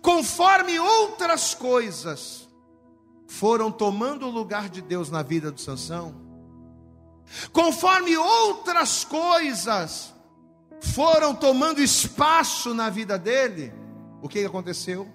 Conforme 0.01 0.79
outras 0.79 1.55
coisas 1.55 2.46
foram 3.27 3.71
tomando 3.71 4.27
o 4.27 4.31
lugar 4.31 4.69
de 4.69 4.81
Deus 4.81 5.11
na 5.11 5.23
vida 5.23 5.51
de 5.51 5.61
Sansão, 5.61 6.15
conforme 7.53 8.17
outras 8.17 9.05
coisas 9.05 10.15
foram 10.81 11.35
tomando 11.35 11.81
espaço 11.81 12.75
na 12.75 12.89
vida 12.91 13.19
dele, 13.19 13.73
o 14.23 14.29
que 14.29 14.45
aconteceu? 14.45 15.09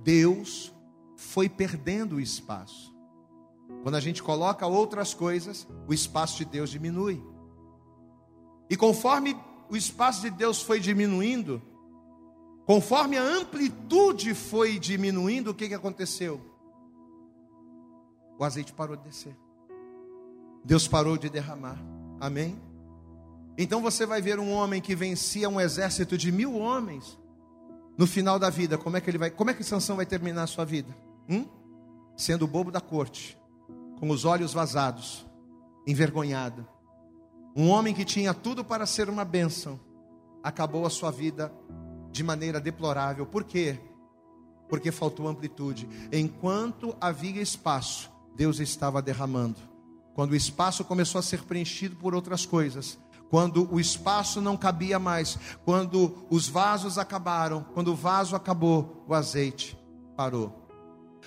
Deus 0.00 0.72
foi 1.16 1.48
perdendo 1.48 2.16
o 2.16 2.20
espaço. 2.20 2.94
Quando 3.82 3.94
a 3.94 4.00
gente 4.00 4.22
coloca 4.22 4.66
outras 4.66 5.14
coisas, 5.14 5.66
o 5.88 5.94
espaço 5.94 6.38
de 6.38 6.44
Deus 6.44 6.70
diminui. 6.70 7.22
E 8.68 8.76
conforme 8.76 9.36
o 9.68 9.76
espaço 9.76 10.22
de 10.22 10.30
Deus 10.30 10.62
foi 10.62 10.80
diminuindo, 10.80 11.62
conforme 12.66 13.16
a 13.16 13.22
amplitude 13.22 14.34
foi 14.34 14.78
diminuindo, 14.78 15.50
o 15.50 15.54
que, 15.54 15.68
que 15.68 15.74
aconteceu? 15.74 16.40
O 18.38 18.44
azeite 18.44 18.72
parou 18.72 18.96
de 18.96 19.04
descer. 19.04 19.36
Deus 20.64 20.88
parou 20.88 21.16
de 21.16 21.28
derramar. 21.28 21.78
Amém? 22.20 22.58
Então 23.56 23.80
você 23.80 24.04
vai 24.04 24.20
ver 24.20 24.38
um 24.38 24.50
homem 24.52 24.80
que 24.80 24.94
vencia 24.94 25.48
um 25.48 25.60
exército 25.60 26.18
de 26.18 26.32
mil 26.32 26.56
homens. 26.56 27.18
No 27.96 28.06
final 28.06 28.38
da 28.38 28.50
vida, 28.50 28.76
como 28.76 28.96
é 28.96 29.00
que 29.00 29.08
ele 29.08 29.18
vai? 29.18 29.30
Como 29.30 29.50
é 29.50 29.54
que 29.54 29.62
Sansão 29.62 29.96
vai 29.96 30.06
terminar 30.06 30.42
a 30.42 30.46
sua 30.48 30.64
vida? 30.64 30.94
Hum? 31.28 31.46
Sendo 32.16 32.46
bobo 32.46 32.70
da 32.70 32.80
corte, 32.80 33.38
com 34.00 34.10
os 34.10 34.24
olhos 34.24 34.52
vazados, 34.52 35.24
envergonhado. 35.86 36.66
Um 37.54 37.68
homem 37.68 37.94
que 37.94 38.04
tinha 38.04 38.34
tudo 38.34 38.64
para 38.64 38.84
ser 38.84 39.08
uma 39.08 39.24
bênção, 39.24 39.78
acabou 40.42 40.84
a 40.84 40.90
sua 40.90 41.12
vida 41.12 41.52
de 42.10 42.24
maneira 42.24 42.60
deplorável. 42.60 43.24
Por 43.26 43.44
quê? 43.44 43.78
Porque 44.68 44.90
faltou 44.90 45.28
amplitude. 45.28 45.88
Enquanto 46.12 46.96
havia 47.00 47.40
espaço, 47.40 48.10
Deus 48.34 48.58
estava 48.60 49.00
derramando. 49.00 49.56
Quando 50.14 50.32
o 50.32 50.36
espaço 50.36 50.84
começou 50.84 51.18
a 51.18 51.22
ser 51.22 51.42
preenchido 51.42 51.96
por 51.96 52.14
outras 52.14 52.46
coisas, 52.46 52.98
quando 53.30 53.72
o 53.72 53.80
espaço 53.80 54.40
não 54.40 54.56
cabia 54.56 54.98
mais, 54.98 55.38
quando 55.64 56.16
os 56.30 56.48
vasos 56.48 56.98
acabaram, 56.98 57.64
quando 57.74 57.88
o 57.92 57.96
vaso 57.96 58.36
acabou, 58.36 59.04
o 59.08 59.14
azeite 59.14 59.76
parou. 60.16 60.68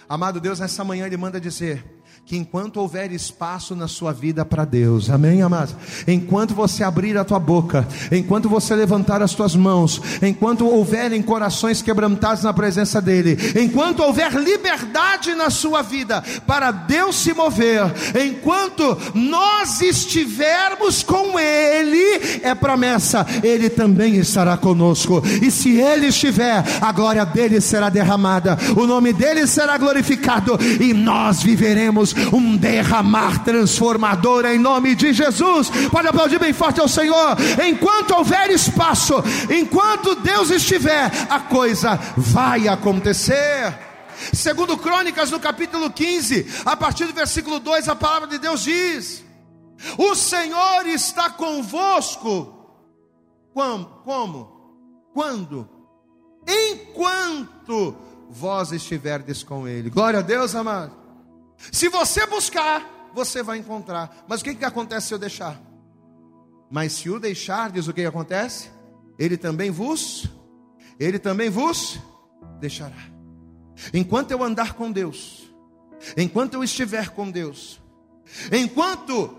Amado 0.07 0.39
Deus, 0.39 0.59
nessa 0.59 0.83
manhã 0.83 1.05
Ele 1.05 1.17
manda 1.17 1.39
dizer: 1.39 1.96
que 2.27 2.35
enquanto 2.35 2.81
houver 2.81 3.13
espaço 3.13 3.73
na 3.73 3.87
sua 3.87 4.11
vida 4.11 4.43
para 4.43 4.65
Deus, 4.65 5.09
amém, 5.09 5.41
amados? 5.41 5.73
Enquanto 6.05 6.53
você 6.53 6.83
abrir 6.83 7.17
a 7.17 7.23
tua 7.23 7.39
boca, 7.39 7.87
enquanto 8.11 8.49
você 8.49 8.75
levantar 8.75 9.21
as 9.21 9.33
tuas 9.33 9.55
mãos, 9.55 10.01
enquanto 10.21 10.67
houverem 10.67 11.21
corações 11.21 11.81
quebrantados 11.81 12.43
na 12.43 12.51
presença 12.51 13.01
dEle, 13.01 13.37
enquanto 13.57 14.03
houver 14.03 14.33
liberdade 14.33 15.33
na 15.35 15.49
sua 15.49 15.81
vida 15.81 16.21
para 16.45 16.69
Deus 16.69 17.15
se 17.15 17.33
mover, 17.33 17.83
enquanto 18.21 18.97
nós 19.13 19.79
estivermos 19.79 21.03
com 21.03 21.39
Ele, 21.39 22.41
é 22.43 22.53
promessa, 22.53 23.25
Ele 23.41 23.69
também 23.69 24.17
estará 24.17 24.57
conosco, 24.57 25.23
e 25.41 25.49
se 25.49 25.79
Ele 25.79 26.07
estiver, 26.07 26.61
a 26.81 26.91
glória 26.91 27.25
dele 27.25 27.61
será 27.61 27.87
derramada, 27.87 28.57
o 28.75 28.85
nome 28.85 29.13
dele 29.13 29.47
será 29.47 29.77
glorificado, 29.77 30.59
e 30.81 30.93
nós 30.93 31.41
viveremos 31.41 32.16
um 32.33 32.55
derramar 32.55 33.43
transformador 33.43 34.45
em 34.45 34.57
nome 34.57 34.95
de 34.95 35.13
Jesus. 35.13 35.69
Pode 35.91 36.07
aplaudir 36.07 36.39
bem 36.39 36.53
forte 36.53 36.79
ao 36.79 36.87
Senhor. 36.87 37.37
Enquanto 37.65 38.11
houver 38.11 38.49
espaço, 38.51 39.15
enquanto 39.49 40.15
Deus 40.15 40.49
estiver, 40.49 41.11
a 41.29 41.39
coisa 41.39 41.99
vai 42.15 42.67
acontecer. 42.67 43.77
Segundo 44.33 44.77
Crônicas, 44.77 45.29
no 45.29 45.39
capítulo 45.39 45.91
15, 45.91 46.63
a 46.65 46.75
partir 46.75 47.05
do 47.05 47.13
versículo 47.13 47.59
2, 47.59 47.87
a 47.87 47.95
palavra 47.95 48.27
de 48.27 48.39
Deus 48.39 48.63
diz: 48.63 49.23
O 49.97 50.15
Senhor 50.15 50.87
está 50.87 51.29
convosco. 51.29 52.55
Como? 53.53 53.85
Como? 54.03 54.57
Quando? 55.13 55.77
enquanto 56.47 57.95
vós 58.29 58.71
estiverdes 58.71 59.43
com 59.43 59.67
Ele. 59.67 59.89
Glória 59.89 60.19
a 60.19 60.23
Deus, 60.23 60.55
amado. 60.55 61.06
Se 61.71 61.89
você 61.89 62.25
buscar, 62.25 63.09
você 63.13 63.41
vai 63.41 63.57
encontrar. 63.57 64.25
Mas 64.27 64.41
o 64.41 64.43
que, 64.43 64.55
que 64.55 64.65
acontece 64.65 65.07
se 65.07 65.13
eu 65.13 65.19
deixar? 65.19 65.59
Mas 66.69 66.93
se 66.93 67.09
o 67.09 67.19
deixar, 67.19 67.71
diz 67.71 67.87
o 67.87 67.93
que 67.93 68.05
acontece? 68.05 68.69
Ele 69.17 69.37
também 69.37 69.71
vos, 69.71 70.29
ele 70.99 71.17
também 71.17 71.49
vos 71.49 71.99
deixará. 72.59 73.17
Enquanto 73.93 74.31
eu 74.31 74.43
andar 74.43 74.73
com 74.73 74.91
Deus, 74.91 75.51
enquanto 76.15 76.55
eu 76.55 76.63
estiver 76.63 77.09
com 77.09 77.29
Deus, 77.29 77.81
enquanto 78.51 79.35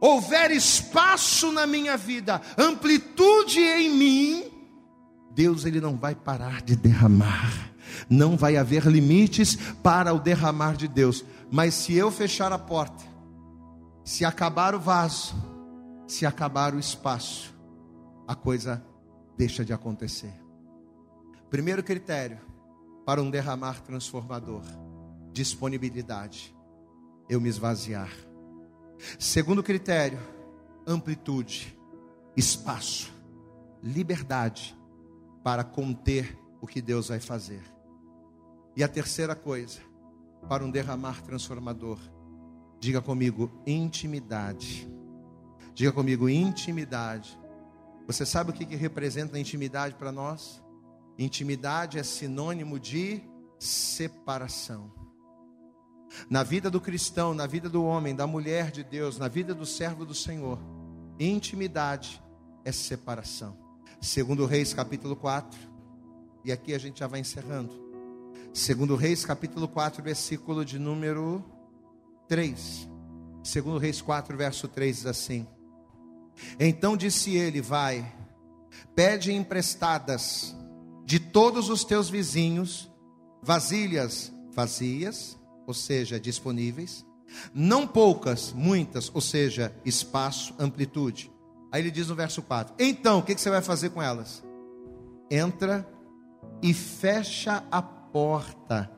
houver 0.00 0.50
espaço 0.50 1.50
na 1.50 1.66
minha 1.66 1.96
vida, 1.96 2.40
amplitude 2.56 3.60
em 3.60 3.90
mim, 3.90 4.44
Deus 5.32 5.64
ele 5.64 5.80
não 5.80 5.96
vai 5.96 6.14
parar 6.14 6.62
de 6.62 6.76
derramar. 6.76 7.72
Não 8.08 8.36
vai 8.36 8.56
haver 8.56 8.86
limites 8.86 9.56
para 9.82 10.12
o 10.12 10.18
derramar 10.18 10.76
de 10.76 10.88
Deus. 10.88 11.24
Mas 11.50 11.74
se 11.74 11.94
eu 11.94 12.10
fechar 12.10 12.52
a 12.52 12.58
porta, 12.58 13.04
se 14.04 14.24
acabar 14.24 14.74
o 14.74 14.80
vaso, 14.80 15.34
se 16.06 16.24
acabar 16.24 16.74
o 16.74 16.78
espaço, 16.78 17.54
a 18.26 18.34
coisa 18.34 18.84
deixa 19.36 19.64
de 19.64 19.72
acontecer. 19.72 20.32
Primeiro 21.50 21.82
critério 21.82 22.38
para 23.06 23.22
um 23.22 23.30
derramar 23.30 23.80
transformador: 23.82 24.62
disponibilidade. 25.32 26.54
Eu 27.28 27.40
me 27.40 27.48
esvaziar. 27.48 28.10
Segundo 29.18 29.62
critério, 29.62 30.18
amplitude, 30.86 31.78
espaço, 32.36 33.12
liberdade 33.82 34.76
para 35.44 35.62
conter 35.62 36.38
o 36.60 36.66
que 36.66 36.80
Deus 36.80 37.08
vai 37.08 37.20
fazer. 37.20 37.62
E 38.78 38.84
a 38.84 38.86
terceira 38.86 39.34
coisa, 39.34 39.80
para 40.48 40.64
um 40.64 40.70
derramar 40.70 41.20
transformador, 41.22 41.98
diga 42.78 43.02
comigo, 43.02 43.50
intimidade. 43.66 44.88
Diga 45.74 45.90
comigo, 45.90 46.28
intimidade. 46.28 47.36
Você 48.06 48.24
sabe 48.24 48.50
o 48.50 48.52
que, 48.52 48.64
que 48.64 48.76
representa 48.76 49.36
a 49.36 49.40
intimidade 49.40 49.96
para 49.96 50.12
nós? 50.12 50.62
Intimidade 51.18 51.98
é 51.98 52.04
sinônimo 52.04 52.78
de 52.78 53.20
separação. 53.58 54.92
Na 56.30 56.44
vida 56.44 56.70
do 56.70 56.80
cristão, 56.80 57.34
na 57.34 57.48
vida 57.48 57.68
do 57.68 57.82
homem, 57.82 58.14
da 58.14 58.28
mulher 58.28 58.70
de 58.70 58.84
Deus, 58.84 59.18
na 59.18 59.26
vida 59.26 59.56
do 59.56 59.66
servo 59.66 60.06
do 60.06 60.14
Senhor, 60.14 60.56
intimidade 61.18 62.22
é 62.64 62.70
separação. 62.70 63.58
Segundo 64.00 64.46
Reis 64.46 64.72
capítulo 64.72 65.16
4, 65.16 65.58
e 66.44 66.52
aqui 66.52 66.72
a 66.72 66.78
gente 66.78 67.00
já 67.00 67.08
vai 67.08 67.18
encerrando. 67.18 67.87
Segundo 68.52 68.96
Reis 68.96 69.24
capítulo 69.24 69.68
4, 69.68 70.02
versículo 70.02 70.64
de 70.64 70.78
número 70.78 71.44
3. 72.28 72.88
Segundo 73.42 73.78
Reis 73.78 74.00
4, 74.00 74.36
verso 74.36 74.68
3 74.68 74.96
diz 74.96 75.06
assim: 75.06 75.46
Então 76.58 76.96
disse 76.96 77.36
ele: 77.36 77.60
Vai, 77.60 78.10
pede 78.94 79.32
emprestadas 79.32 80.56
de 81.04 81.18
todos 81.18 81.68
os 81.70 81.84
teus 81.84 82.10
vizinhos 82.10 82.90
vasilhas 83.42 84.32
vazias 84.52 85.38
ou 85.68 85.74
seja, 85.74 86.18
disponíveis, 86.18 87.04
não 87.52 87.86
poucas, 87.86 88.54
muitas, 88.54 89.10
ou 89.14 89.20
seja, 89.20 89.70
espaço, 89.84 90.54
amplitude. 90.58 91.30
Aí 91.70 91.82
ele 91.82 91.90
diz 91.90 92.08
no 92.08 92.14
verso 92.14 92.40
4: 92.40 92.74
Então, 92.78 93.18
o 93.18 93.22
que, 93.22 93.36
você 93.36 93.50
vai 93.50 93.60
fazer 93.60 93.90
com 93.90 94.02
elas? 94.02 94.42
Entra 95.30 95.86
e 96.62 96.72
fecha 96.72 97.62
a 97.70 97.82
porta 98.12 98.90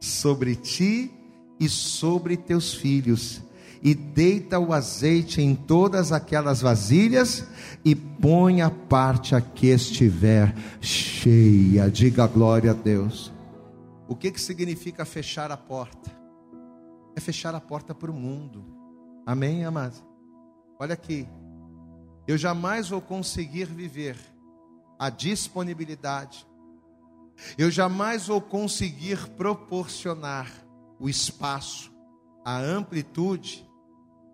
sobre 0.00 0.54
ti 0.54 1.10
e 1.58 1.68
sobre 1.68 2.36
teus 2.36 2.72
filhos, 2.72 3.42
e 3.82 3.94
deita 3.94 4.58
o 4.58 4.72
azeite 4.72 5.40
em 5.40 5.54
todas 5.54 6.12
aquelas 6.12 6.60
vasilhas, 6.60 7.46
e 7.84 7.94
põe 7.94 8.62
a 8.62 8.70
parte 8.70 9.34
a 9.34 9.40
que 9.40 9.68
estiver 9.68 10.54
cheia. 10.80 11.90
Diga 11.90 12.26
glória 12.26 12.72
a 12.72 12.74
Deus. 12.74 13.32
O 14.08 14.16
que, 14.16 14.30
que 14.30 14.40
significa 14.40 15.04
fechar 15.04 15.50
a 15.52 15.56
porta? 15.56 16.18
é 17.18 17.20
fechar 17.20 17.54
a 17.54 17.60
porta 17.60 17.94
para 17.94 18.10
o 18.10 18.14
mundo. 18.14 18.64
Amém, 19.26 19.64
amados? 19.64 20.02
Olha 20.78 20.94
aqui. 20.94 21.28
Eu 22.26 22.38
jamais 22.38 22.88
vou 22.88 23.00
conseguir 23.00 23.66
viver 23.66 24.16
a 24.98 25.10
disponibilidade. 25.10 26.46
Eu 27.56 27.70
jamais 27.70 28.26
vou 28.26 28.40
conseguir 28.40 29.28
proporcionar 29.30 30.50
o 30.98 31.08
espaço, 31.08 31.92
a 32.44 32.58
amplitude, 32.58 33.68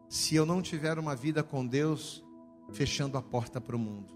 se 0.09 0.35
eu 0.35 0.47
não 0.47 0.63
tiver 0.63 0.99
uma 0.99 1.15
vida 1.15 1.43
com 1.43 1.67
Deus 1.67 2.25
fechando 2.73 3.19
a 3.19 3.23
porta 3.23 3.61
para 3.61 3.77
o 3.77 3.79
mundo. 3.79 4.15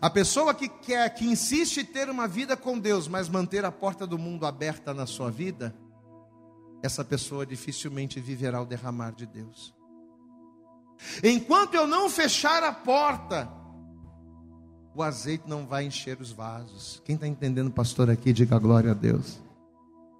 A 0.00 0.08
pessoa 0.08 0.54
que 0.54 0.68
quer, 0.68 1.12
que 1.14 1.26
insiste 1.26 1.78
em 1.78 1.84
ter 1.84 2.08
uma 2.08 2.26
vida 2.26 2.56
com 2.56 2.78
Deus, 2.78 3.06
mas 3.06 3.28
manter 3.28 3.64
a 3.64 3.72
porta 3.72 4.06
do 4.06 4.18
mundo 4.18 4.46
aberta 4.46 4.94
na 4.94 5.06
sua 5.06 5.30
vida, 5.30 5.76
essa 6.82 7.04
pessoa 7.04 7.44
dificilmente 7.44 8.20
viverá 8.20 8.60
o 8.62 8.66
derramar 8.66 9.12
de 9.12 9.26
Deus. 9.26 9.74
Enquanto 11.22 11.74
eu 11.74 11.86
não 11.86 12.08
fechar 12.08 12.62
a 12.62 12.72
porta, 12.72 13.50
o 14.94 15.02
azeite 15.02 15.44
não 15.48 15.66
vai 15.66 15.84
encher 15.84 16.20
os 16.20 16.30
vasos. 16.30 17.02
Quem 17.04 17.16
está 17.16 17.26
entendendo, 17.26 17.70
pastor, 17.70 18.08
aqui, 18.08 18.32
diga 18.32 18.58
glória 18.58 18.92
a 18.92 18.94
Deus. 18.94 19.40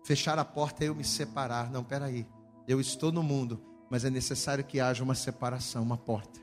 Fechar 0.05 0.39
a 0.39 0.45
porta 0.45 0.85
é 0.85 0.89
eu 0.89 0.95
me 0.95 1.05
separar. 1.05 1.71
Não, 1.71 1.85
peraí. 1.85 2.27
Eu 2.67 2.81
estou 2.81 3.13
no 3.13 3.23
mundo, 3.23 3.61
mas 3.91 4.05
é 4.05 4.11
necessário 4.11 4.65
que 4.65 4.81
haja 4.81 5.05
uma 5.05 5.15
separação, 5.15 5.83
uma 5.83 5.97
porta, 5.97 6.41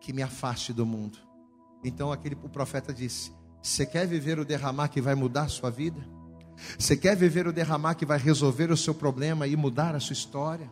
que 0.00 0.12
me 0.12 0.22
afaste 0.22 0.72
do 0.72 0.86
mundo. 0.86 1.18
Então 1.84 2.10
aquele 2.10 2.36
o 2.42 2.48
profeta 2.48 2.92
disse: 2.92 3.32
Você 3.60 3.84
quer 3.84 4.06
viver 4.06 4.38
o 4.38 4.44
derramar 4.44 4.88
que 4.88 5.00
vai 5.00 5.14
mudar 5.14 5.42
a 5.42 5.48
sua 5.48 5.70
vida? 5.70 6.00
Você 6.78 6.96
quer 6.96 7.16
viver 7.16 7.46
o 7.46 7.52
derramar 7.52 7.94
que 7.94 8.06
vai 8.06 8.18
resolver 8.18 8.70
o 8.70 8.76
seu 8.76 8.94
problema 8.94 9.46
e 9.46 9.54
mudar 9.54 9.94
a 9.94 10.00
sua 10.00 10.14
história? 10.14 10.70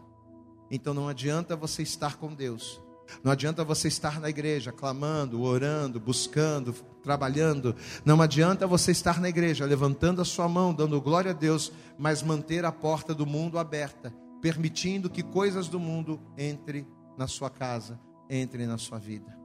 Então 0.70 0.92
não 0.92 1.09
adianta 1.09 1.55
você 1.55 1.82
estar 1.82 2.16
com 2.16 2.34
Deus. 2.34 2.80
Não 3.22 3.32
adianta 3.32 3.64
você 3.64 3.88
estar 3.88 4.20
na 4.20 4.28
igreja 4.28 4.72
clamando, 4.72 5.42
orando, 5.42 6.00
buscando, 6.00 6.72
trabalhando. 7.02 7.74
Não 8.04 8.20
adianta 8.20 8.66
você 8.66 8.90
estar 8.90 9.20
na 9.20 9.28
igreja 9.28 9.64
levantando 9.64 10.20
a 10.20 10.24
sua 10.24 10.48
mão, 10.48 10.74
dando 10.74 11.00
glória 11.00 11.30
a 11.30 11.34
Deus, 11.34 11.72
mas 11.98 12.22
manter 12.22 12.64
a 12.64 12.72
porta 12.72 13.14
do 13.14 13.26
mundo 13.26 13.59
aberta, 13.59 14.12
permitindo 14.40 15.11
que 15.11 15.22
coisas 15.22 15.68
do 15.68 15.78
mundo 15.78 16.20
entrem 16.36 16.86
na 17.16 17.26
sua 17.26 17.50
casa, 17.50 17.98
entrem 18.28 18.66
na 18.66 18.78
sua 18.78 18.98
vida. 18.98 19.36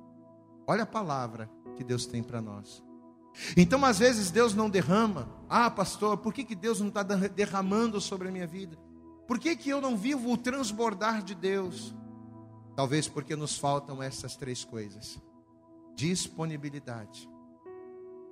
Olha 0.67 0.83
a 0.83 0.87
palavra 0.87 1.49
que 1.75 1.83
Deus 1.83 2.05
tem 2.05 2.23
para 2.23 2.41
nós. 2.41 2.83
Então, 3.55 3.83
às 3.85 3.99
vezes, 3.99 4.29
Deus 4.29 4.53
não 4.53 4.69
derrama. 4.69 5.29
Ah, 5.49 5.69
pastor, 5.69 6.17
por 6.17 6.33
que, 6.33 6.43
que 6.43 6.55
Deus 6.55 6.79
não 6.79 6.89
está 6.89 7.03
derramando 7.03 8.01
sobre 8.01 8.27
a 8.27 8.31
minha 8.31 8.47
vida? 8.47 8.77
Por 9.27 9.39
que, 9.39 9.55
que 9.55 9.69
eu 9.69 9.79
não 9.79 9.95
vivo 9.95 10.31
o 10.31 10.37
transbordar 10.37 11.23
de 11.23 11.33
Deus? 11.33 11.95
Talvez 12.81 13.07
porque 13.07 13.35
nos 13.35 13.59
faltam 13.59 14.01
essas 14.01 14.35
três 14.35 14.65
coisas: 14.65 15.21
disponibilidade, 15.95 17.29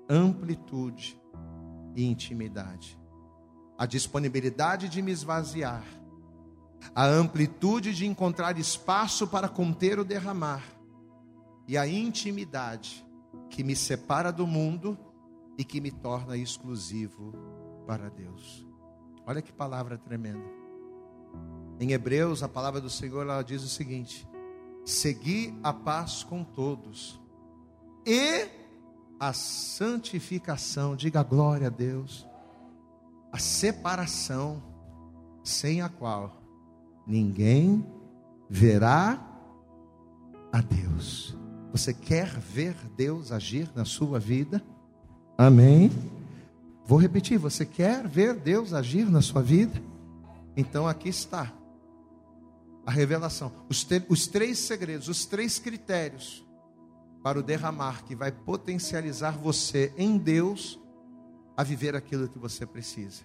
amplitude 0.10 1.22
e 1.96 2.04
intimidade. 2.04 3.00
A 3.78 3.86
disponibilidade 3.86 4.90
de 4.90 5.04
me 5.04 5.12
esvaziar, 5.12 5.84
a 6.96 7.06
amplitude 7.06 7.94
de 7.94 8.08
encontrar 8.08 8.58
espaço 8.58 9.28
para 9.28 9.48
conter 9.48 10.00
o 10.00 10.04
derramar, 10.04 10.64
e 11.68 11.78
a 11.78 11.88
intimidade 11.88 13.06
que 13.52 13.64
me 13.64 13.76
separa 13.76 14.32
do 14.32 14.48
mundo 14.48 14.98
e 15.60 15.64
que 15.64 15.80
me 15.80 15.92
torna 15.92 16.36
exclusivo 16.36 17.36
para 17.86 18.10
Deus. 18.10 18.68
Olha 19.28 19.44
que 19.44 19.54
palavra 19.54 19.96
tremenda. 19.96 20.58
Em 21.80 21.92
Hebreus, 21.92 22.42
a 22.42 22.50
palavra 22.50 22.82
do 22.82 22.90
Senhor 22.90 23.22
ela 23.22 23.44
diz 23.44 23.62
o 23.62 23.70
seguinte: 23.70 24.28
Segui 24.90 25.54
a 25.62 25.72
paz 25.72 26.24
com 26.24 26.44
todos 26.44 27.22
e 28.04 28.48
a 29.20 29.32
santificação, 29.34 30.96
diga 30.96 31.22
glória 31.22 31.68
a 31.68 31.70
Deus, 31.70 32.28
a 33.32 33.38
separação, 33.38 34.64
sem 35.44 35.84
a 35.84 35.90
qual 35.90 36.42
ninguém 37.06 37.86
verá 38.50 39.24
a 40.52 40.60
Deus. 40.60 41.38
Você 41.72 41.94
quer 41.94 42.40
ver 42.40 42.74
Deus 42.98 43.32
agir 43.32 43.70
na 43.76 43.86
sua 43.86 44.20
vida? 44.20 44.60
Amém. 45.38 45.92
Vou 46.84 46.98
repetir: 46.98 47.38
você 47.38 47.64
quer 47.64 48.08
ver 48.08 48.34
Deus 48.34 48.74
agir 48.74 49.08
na 49.08 49.22
sua 49.22 49.44
vida? 49.44 49.80
Então 50.58 50.88
aqui 50.88 51.10
está 51.10 51.59
a 52.90 52.92
revelação, 52.92 53.52
os, 53.70 53.88
os 54.10 54.26
três 54.26 54.58
segredos, 54.58 55.08
os 55.08 55.24
três 55.24 55.60
critérios 55.60 56.44
para 57.24 57.38
o 57.38 57.44
derramar 57.44 58.04
que 58.04 58.16
vai 58.16 58.32
potencializar 58.32 59.38
você 59.38 59.94
em 59.96 60.18
Deus 60.18 60.80
a 61.56 61.64
viver 61.64 61.96
aquilo 61.96 62.28
que 62.28 62.40
você 62.40 62.66
precisa. 62.66 63.22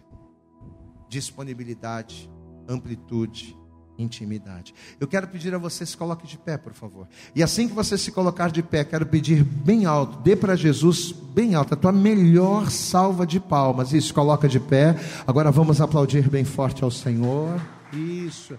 Disponibilidade, 1.09 2.31
amplitude, 2.69 3.57
intimidade. 3.97 4.75
Eu 5.01 5.09
quero 5.09 5.29
pedir 5.29 5.55
a 5.55 5.59
você 5.59 5.87
se 5.87 5.97
coloque 5.97 6.27
de 6.27 6.37
pé, 6.37 6.59
por 6.59 6.75
favor. 6.75 7.09
E 7.35 7.43
assim 7.43 7.67
que 7.67 7.73
você 7.73 7.97
se 7.97 8.13
colocar 8.13 8.51
de 8.51 8.63
pé, 8.63 8.85
quero 8.85 9.07
pedir 9.07 9.43
bem 9.43 9.87
alto, 9.87 10.19
dê 10.19 10.37
para 10.37 10.57
Jesus 10.57 11.11
bem 11.11 11.55
alto, 11.55 11.73
a 11.73 11.77
tua 11.79 11.91
melhor 11.91 12.71
salva 12.71 13.27
de 13.27 13.41
palmas. 13.41 13.95
Isso, 13.95 14.13
coloca 14.13 14.47
de 14.47 14.61
pé. 14.61 14.95
Agora 15.27 15.51
vamos 15.51 15.81
aplaudir 15.81 16.29
bem 16.29 16.45
forte 16.45 16.85
ao 16.85 16.91
Senhor. 16.91 17.59
Isso. 17.95 18.59